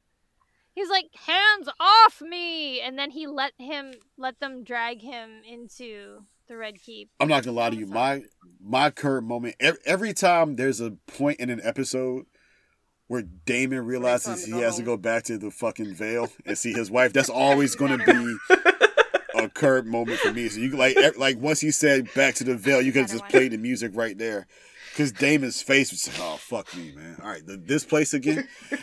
He's 0.76 0.90
like, 0.90 1.06
"Hands 1.26 1.70
off 1.80 2.22
me!" 2.22 2.82
and 2.82 3.00
then 3.00 3.12
he 3.12 3.28
let 3.28 3.54
him 3.58 3.94
let 4.18 4.40
them 4.42 4.64
drag 4.66 5.02
him 5.02 5.42
into 5.50 6.26
the 6.50 6.58
Red 6.58 6.82
Keep. 6.82 7.10
I'm 7.22 7.30
not 7.30 7.44
gonna 7.44 7.56
lie 7.56 7.70
to 7.70 7.76
you. 7.78 7.88
My 7.88 8.24
my 8.62 8.90
current 8.90 9.26
moment 9.26 9.56
every, 9.62 9.80
every 9.86 10.14
time 10.14 10.58
there's 10.58 10.80
a 10.82 10.92
point 11.08 11.40
in 11.40 11.50
an 11.50 11.60
episode 11.64 12.26
where 13.08 13.24
Daemon 13.24 13.86
realizes 13.86 14.46
he 14.46 14.52
go 14.52 14.60
has 14.62 14.76
to 14.78 14.84
go 14.84 14.96
back 14.98 15.24
to 15.24 15.38
the 15.38 15.50
fucking 15.52 15.96
Vale 15.96 16.30
and 16.46 16.58
see 16.58 16.74
his 16.74 16.92
wife. 16.92 17.14
That's 17.14 17.30
always 17.30 17.76
gonna 17.76 17.98
be 18.06 18.38
a 18.50 18.56
curb 19.60 19.86
moment 19.86 20.20
for 20.20 20.34
me. 20.34 20.48
So 20.50 20.60
you 20.60 20.70
like 20.72 20.98
like 21.18 21.38
once 21.38 21.60
he 21.60 21.72
said 21.72 22.12
back 22.14 22.36
to 22.36 22.44
the 22.44 22.56
Vale, 22.56 22.82
you 22.82 22.92
could 22.92 23.08
just 23.08 23.28
play 23.28 23.48
the 23.48 23.58
music 23.58 23.92
right 23.94 24.18
there. 24.18 24.48
Cause 24.96 25.12
Daemon's 25.12 25.62
face 25.62 25.92
was 25.92 26.08
like, 26.08 26.18
oh 26.20 26.38
fuck 26.38 26.76
me, 26.76 26.92
man. 26.96 27.18
All 27.22 27.30
right, 27.30 27.46
th- 27.46 27.60
this 27.64 27.86
place 27.86 28.14
again. 28.14 28.48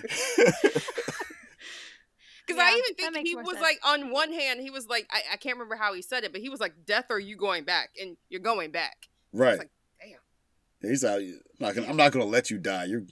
Because 2.46 2.60
Yeah, 2.60 2.68
I 2.68 2.82
even 2.96 3.12
think 3.12 3.26
he 3.26 3.34
was 3.34 3.48
sense. 3.48 3.60
like, 3.60 3.80
on 3.84 4.10
one 4.12 4.32
hand, 4.32 4.60
he 4.60 4.70
was 4.70 4.86
like, 4.86 5.08
I, 5.10 5.22
I 5.32 5.36
can't 5.36 5.56
remember 5.56 5.74
how 5.74 5.94
he 5.94 6.00
said 6.02 6.22
it, 6.22 6.30
but 6.30 6.40
he 6.40 6.48
was 6.48 6.60
like, 6.60 6.74
"Death 6.86 7.06
or 7.10 7.18
you 7.18 7.36
going 7.36 7.64
back?" 7.64 7.90
And 8.00 8.16
you're 8.28 8.40
going 8.40 8.70
back. 8.70 9.08
right. 9.32 9.58
like, 9.58 9.70
damn. 10.00 10.88
He's 10.88 11.04
out. 11.04 11.18
I'm 11.20 11.40
not 11.58 11.74
gonna. 11.74 11.88
I'm 11.88 11.96
not 11.96 12.12
gonna 12.12 12.24
let 12.24 12.50
you 12.50 12.58
die. 12.58 12.84
You're. 12.84 13.02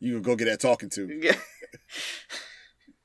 You 0.00 0.20
gonna 0.20 0.22
go 0.22 0.36
get 0.36 0.44
that 0.46 0.60
talking 0.60 0.90
to? 0.90 1.08
Yeah. 1.22 1.36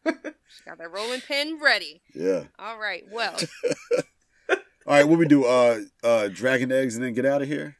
She 0.55 0.63
got 0.69 0.77
that 0.79 0.91
rolling 0.91 1.21
pin 1.21 1.59
ready. 1.61 2.01
Yeah. 2.13 2.43
All 2.59 2.77
right. 2.77 3.03
Well, 3.11 3.35
All 4.49 4.57
right. 4.87 5.07
What 5.07 5.19
we 5.19 5.27
do? 5.27 5.45
Uh, 5.45 5.81
uh, 6.03 6.27
dragon 6.27 6.71
eggs 6.71 6.95
and 6.95 7.03
then 7.03 7.13
get 7.13 7.25
out 7.25 7.41
of 7.41 7.47
here. 7.47 7.77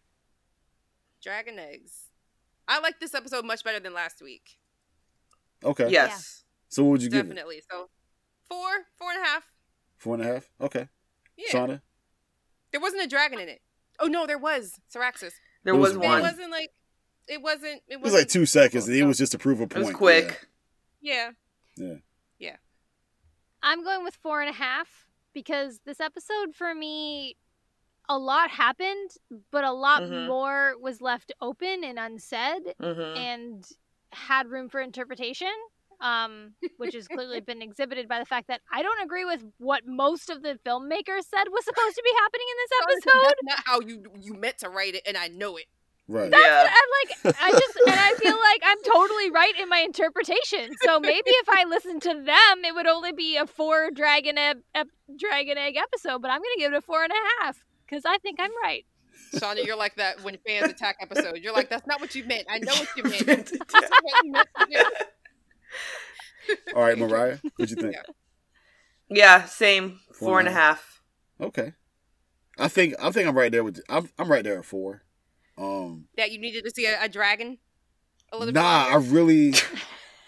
dragon 1.22 1.59
eggs. 1.59 1.93
I 2.67 2.80
like 2.80 2.99
this 2.99 3.13
episode 3.13 3.43
much 3.45 3.63
better 3.63 3.80
than 3.80 3.93
last 3.93 4.22
week. 4.22 4.57
Okay. 5.63 5.89
Yes. 5.89 6.43
So 6.69 6.84
what 6.84 6.91
would 6.91 7.03
you 7.03 7.09
give 7.09 7.26
it? 7.26 7.30
Definitely. 7.30 7.61
So, 7.69 7.89
four, 8.47 8.69
four 8.97 9.11
and 9.11 9.22
a 9.22 9.26
half. 9.26 9.43
Four 9.97 10.15
and 10.15 10.24
a 10.24 10.28
half. 10.28 10.49
Okay. 10.61 10.88
Yeah. 11.38 11.51
Shauna. 11.51 11.82
There 12.72 12.80
wasn't 12.80 13.03
a 13.03 13.07
dragon 13.07 13.39
in 13.39 13.49
it. 13.49 13.61
Oh 13.99 14.07
no, 14.07 14.26
there 14.26 14.38
was 14.38 14.80
Syraxis. 14.93 15.34
There 15.63 15.74
It 15.74 15.78
was, 15.78 15.91
was 15.95 15.97
one. 15.97 16.19
It 16.19 16.22
wasn't 16.22 16.51
like. 16.51 16.69
It 17.28 17.41
wasn't. 17.41 17.82
It, 17.88 17.93
It 17.95 18.01
was 18.01 18.11
was 18.13 18.22
like 18.22 18.30
two 18.30 18.45
seconds. 18.45 18.88
and 18.88 18.95
It 18.95 19.03
was 19.03 19.17
just 19.17 19.34
to 19.34 19.38
prove 19.38 19.59
a 19.59 19.67
point. 19.67 19.84
It 19.84 19.88
was 19.88 19.95
quick. 19.95 20.47
Yeah. 21.01 21.32
Yeah. 21.76 21.95
I'm 23.64 23.84
going 23.84 24.03
with 24.03 24.16
four 24.16 24.41
and 24.41 24.49
a 24.49 24.53
half 24.53 25.07
because 25.34 25.80
this 25.86 25.99
episode 25.99 26.53
for 26.55 26.74
me, 26.76 27.36
a 28.09 28.18
lot 28.18 28.49
happened, 28.49 29.12
but 29.51 29.64
a 29.64 29.72
lot 29.72 30.01
Mhm. 30.03 30.28
more 30.28 30.74
was 30.80 31.01
left 31.01 31.32
open 31.39 31.84
and 31.84 31.97
unsaid 31.99 32.76
Mm-hmm. 32.82 33.18
and 33.18 33.70
had 34.12 34.47
room 34.49 34.68
for 34.70 34.82
interpretation. 34.82 35.51
Um, 35.99 36.55
which 36.78 36.95
has 36.95 37.07
clearly 37.07 37.41
been 37.45 37.62
exhibited 37.62 38.07
by 38.07 38.18
the 38.18 38.26
fact 38.26 38.47
that 38.47 38.62
I 38.74 38.82
don't 38.82 39.03
agree 39.03 39.24
with 39.24 39.43
what 39.59 39.86
most 39.86 40.32
of 40.32 40.41
the 40.41 40.57
filmmakers 40.66 41.26
said 41.30 41.43
was 41.51 41.64
supposed 41.64 41.95
to 41.95 42.01
be 42.03 42.12
happening 42.18 42.47
in 42.49 42.57
this 42.57 42.72
episode. 42.82 43.24
That's 43.28 43.43
not 43.43 43.64
how 43.68 43.80
you 43.82 44.03
you 44.20 44.34
meant 44.34 44.57
to 44.59 44.70
write 44.70 44.95
it, 44.95 45.03
and 45.05 45.16
I 45.16 45.28
know 45.28 45.57
it. 45.57 45.66
Right. 46.12 46.30
Yeah. 46.30 46.68
I'm 46.68 47.26
like, 47.26 47.36
I 47.41 47.51
just, 47.51 47.78
and 47.88 47.97
I 47.97 48.14
feel 48.16 48.38
like 48.38 48.62
I'm 48.66 48.84
totally 48.84 49.32
right 49.32 49.57
in 49.57 49.70
my 49.70 49.80
interpretation. 49.80 50.76
So 50.84 50.99
maybe 50.99 51.30
if 51.30 51.47
I 51.47 51.64
listened 51.64 52.01
to 52.01 52.14
them, 52.14 52.66
it 52.66 52.76
would 52.76 52.86
only 52.86 53.14
be 53.14 53.38
a 53.38 53.47
four 53.47 53.91
dragon 53.91 54.38
egg, 54.38 54.57
ep, 54.76 54.89
dragon 55.18 55.57
egg 55.57 55.78
episode. 55.78 56.22
But 56.22 56.32
I'm 56.32 56.39
gonna 56.39 56.57
give 56.57 56.74
it 56.74 56.76
a 56.76 56.82
four 56.82 57.01
and 57.01 57.14
a 57.14 57.45
half 57.45 57.64
because 57.86 58.03
I 58.05 58.18
think 58.18 58.41
I'm 58.41 58.51
right. 58.62 58.86
Shauna, 59.36 59.66
you're 59.66 59.78
like 59.78 59.95
that 59.95 60.22
when 60.22 60.38
fans 60.45 60.70
attack 60.70 60.97
episode. 60.99 61.38
You're 61.38 61.53
like, 61.53 61.70
that's 61.70 61.88
not 61.88 62.01
what 62.01 62.14
you 62.14 62.26
meant. 62.26 62.45
I 62.49 62.59
know 62.59 62.74
what 62.74 62.89
you 62.97 63.03
meant. 63.03 63.53
That's 63.72 63.89
what 63.89 64.26
you 64.26 64.32
meant. 64.34 64.49
All 66.76 66.82
right, 66.82 66.97
Mariah, 66.97 67.38
what 67.55 67.70
you 67.70 67.78
think? 67.78 67.95
Yeah, 69.09 69.45
same. 69.45 70.01
Four 70.07 70.28
Four 70.28 70.39
and 70.39 70.49
and 70.49 70.57
a 70.57 70.59
a 70.59 70.62
half. 70.62 71.01
Okay, 71.39 71.72
I 72.59 72.68
think 72.68 72.95
I 72.99 73.12
think 73.12 73.30
I'm 73.30 73.38
right 73.38 73.51
there 73.51 73.64
with 73.64 73.80
I'm 73.88 74.09
I'm 74.20 74.30
right 74.30 74.43
there 74.43 74.59
at 74.59 74.66
four. 74.66 75.03
Um, 75.62 76.05
That 76.18 76.32
you 76.32 76.39
needed 76.39 76.64
to 76.66 76.72
see 76.72 76.86
a, 76.86 77.03
a 77.03 77.09
dragon. 77.09 77.59
A 78.34 78.51
nah, 78.51 78.62
I 78.86 78.86
bit. 78.86 78.93
longer? 78.93 79.09
really, 79.14 79.53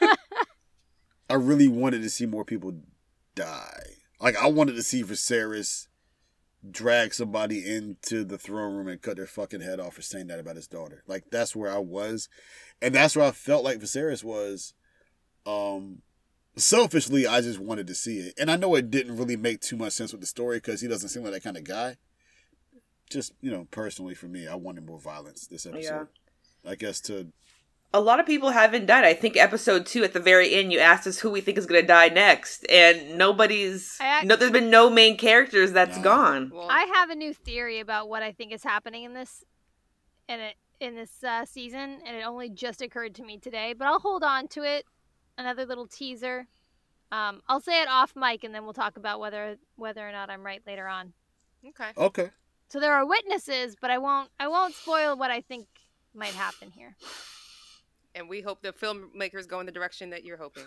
I 1.29 1.35
really 1.35 1.67
wanted 1.67 2.01
to 2.01 2.09
see 2.09 2.25
more 2.25 2.45
people 2.45 2.73
die. 3.33 3.83
Like 4.19 4.35
I 4.41 4.47
wanted 4.47 4.75
to 4.75 4.83
see 4.83 5.03
Viserys 5.03 5.87
drag 6.69 7.13
somebody 7.13 7.65
into 7.65 8.23
the 8.23 8.37
throne 8.37 8.75
room 8.75 8.87
and 8.87 9.01
cut 9.01 9.17
their 9.17 9.25
fucking 9.25 9.61
head 9.61 9.79
off 9.79 9.95
for 9.95 10.01
saying 10.01 10.27
that 10.27 10.39
about 10.39 10.55
his 10.55 10.67
daughter. 10.67 11.03
Like 11.07 11.25
that's 11.31 11.55
where 11.55 11.71
I 11.71 11.79
was, 11.79 12.29
and 12.81 12.93
that's 12.93 13.15
where 13.15 13.25
I 13.25 13.31
felt 13.31 13.63
like 13.63 13.79
Viserys 13.79 14.23
was. 14.23 14.73
Um, 15.45 16.01
selfishly, 16.55 17.25
I 17.27 17.41
just 17.41 17.59
wanted 17.59 17.87
to 17.87 17.95
see 17.95 18.19
it, 18.19 18.33
and 18.37 18.51
I 18.51 18.55
know 18.55 18.75
it 18.75 18.91
didn't 18.91 19.17
really 19.17 19.35
make 19.35 19.61
too 19.61 19.77
much 19.77 19.93
sense 19.93 20.11
with 20.11 20.21
the 20.21 20.27
story 20.27 20.57
because 20.57 20.81
he 20.81 20.87
doesn't 20.87 21.09
seem 21.09 21.23
like 21.23 21.33
that 21.33 21.43
kind 21.43 21.57
of 21.57 21.63
guy. 21.63 21.97
Just 23.13 23.33
you 23.41 23.51
know, 23.51 23.67
personally 23.71 24.15
for 24.15 24.27
me, 24.27 24.47
I 24.47 24.55
wanted 24.55 24.85
more 24.85 24.99
violence 24.99 25.47
this 25.47 25.65
episode. 25.65 26.07
I 26.67 26.75
guess 26.75 26.99
to 27.01 27.27
A 27.93 27.99
lot 28.01 28.19
of 28.19 28.25
people 28.25 28.49
haven't 28.49 28.85
died. 28.87 29.05
I 29.05 29.13
think 29.13 29.37
episode 29.37 29.85
two 29.85 30.03
at 30.03 30.13
the 30.13 30.19
very 30.19 30.55
end, 30.55 30.71
you 30.73 30.79
asked 30.79 31.05
us 31.05 31.19
who 31.19 31.29
we 31.29 31.41
think 31.41 31.57
is 31.57 31.65
going 31.65 31.81
to 31.81 31.87
die 31.87 32.09
next, 32.09 32.65
and 32.71 33.17
nobody's. 33.17 33.97
I 34.01 34.23
no, 34.23 34.35
there's 34.35 34.51
been 34.51 34.69
no 34.69 34.89
main 34.89 35.17
characters 35.17 35.71
that's 35.73 35.97
No. 35.97 36.03
gone. 36.03 36.51
Well, 36.53 36.67
I 36.69 36.83
have 36.95 37.09
a 37.09 37.15
new 37.15 37.33
theory 37.33 37.79
about 37.79 38.09
what 38.09 38.23
I 38.23 38.31
think 38.31 38.51
is 38.51 38.63
happening 38.63 39.03
in 39.03 39.13
this 39.13 39.43
in 40.27 40.39
it 40.39 40.55
in 40.79 40.95
this 40.95 41.23
uh, 41.23 41.45
season, 41.45 41.99
and 42.05 42.15
it 42.17 42.25
only 42.25 42.49
just 42.49 42.81
occurred 42.81 43.13
to 43.15 43.23
me 43.23 43.37
today. 43.37 43.73
But 43.77 43.87
I'll 43.87 43.99
hold 43.99 44.23
on 44.23 44.47
to 44.49 44.63
it. 44.63 44.85
Another 45.37 45.65
little 45.65 45.87
teaser. 45.87 46.47
Um, 47.11 47.41
I'll 47.47 47.61
say 47.61 47.81
it 47.81 47.87
off 47.87 48.15
mic, 48.15 48.43
and 48.43 48.55
then 48.55 48.63
we'll 48.63 48.73
talk 48.73 48.97
about 48.97 49.19
whether 49.19 49.57
whether 49.75 50.07
or 50.07 50.11
not 50.11 50.29
I'm 50.29 50.43
right 50.43 50.61
later 50.65 50.87
on. 50.87 51.13
okay. 51.67 51.91
okay. 51.95 52.29
So 52.73 52.79
there 52.79 52.95
are 52.95 53.05
witnesses, 53.05 53.75
but 53.79 53.91
I 53.91 53.99
won't 53.99 54.31
I 54.39 54.47
won't 54.47 54.73
spoil 54.73 55.15
what 55.15 55.29
I 55.29 55.41
think 55.41 55.67
might 56.15 56.33
happen 56.33 56.71
here. 56.71 56.95
And 58.15 58.27
we 58.27 58.41
hope 58.41 58.63
the 58.63 58.73
filmmakers 58.73 59.47
go 59.47 59.59
in 59.59 59.67
the 59.67 59.71
direction 59.71 60.09
that 60.09 60.25
you're 60.25 60.37
hoping. 60.37 60.63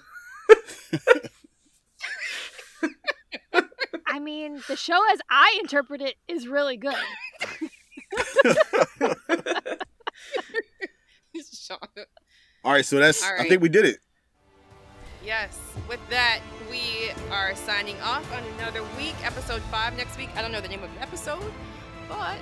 I 4.07 4.21
mean, 4.21 4.63
the 4.69 4.77
show 4.77 5.01
as 5.13 5.19
I 5.29 5.59
interpret 5.61 6.01
it 6.01 6.15
is 6.29 6.47
really 6.47 6.77
good. 6.77 6.95
All 12.63 12.73
right, 12.73 12.87
so 12.87 13.01
that's 13.01 13.21
All 13.25 13.33
I 13.37 13.49
think 13.49 13.61
we 13.61 13.69
did 13.69 13.85
it. 13.85 13.99
Yes. 15.25 15.59
With 15.89 15.99
that, 16.11 16.39
we 16.71 17.11
are 17.33 17.57
signing 17.57 18.01
off 18.01 18.33
on 18.33 18.45
another 18.59 18.85
week, 18.97 19.17
episode 19.25 19.61
five 19.63 19.97
next 19.97 20.17
week. 20.17 20.31
I 20.37 20.43
don't 20.43 20.53
know 20.53 20.61
the 20.61 20.69
name 20.69 20.85
of 20.85 20.95
the 20.95 21.03
episode, 21.03 21.53
but 22.09 22.39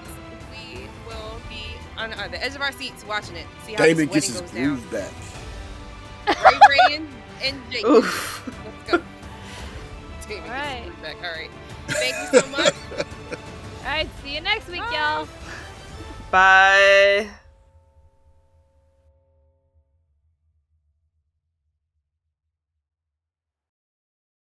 we 0.51 0.83
will 1.07 1.41
be 1.49 1.65
on 1.97 2.13
uh, 2.13 2.29
the 2.29 2.43
edge 2.43 2.55
of 2.55 2.63
our 2.63 2.73
seats 2.73 3.05
watching 3.07 3.37
it. 3.37 3.47
See 3.65 3.75
how 3.75 3.85
David 3.85 4.09
this 4.11 4.27
gets 4.27 4.27
his 4.29 4.41
goes 4.41 4.51
down. 4.51 4.65
groove 4.65 4.91
back. 4.91 5.13
Ray 6.45 6.59
Ray 6.71 6.97
and, 6.97 7.09
and 7.43 7.61
Jake. 7.71 7.85
Oof. 7.87 8.47
Let's 8.47 8.91
go. 8.91 9.03
David 10.29 10.43
All 10.43 10.49
gets 10.49 10.49
right. 10.51 10.77
his 10.77 10.85
groove 10.85 11.03
back. 11.03 11.17
All 11.17 11.31
right. 11.31 11.51
Thank 11.89 12.33
you 12.33 12.41
so 12.41 12.47
much. 12.49 12.75
All 13.85 13.91
right, 13.91 14.09
see 14.23 14.35
you 14.35 14.41
next 14.41 14.69
week, 14.69 14.83
y'all. 14.91 15.29
Bye. 16.31 17.29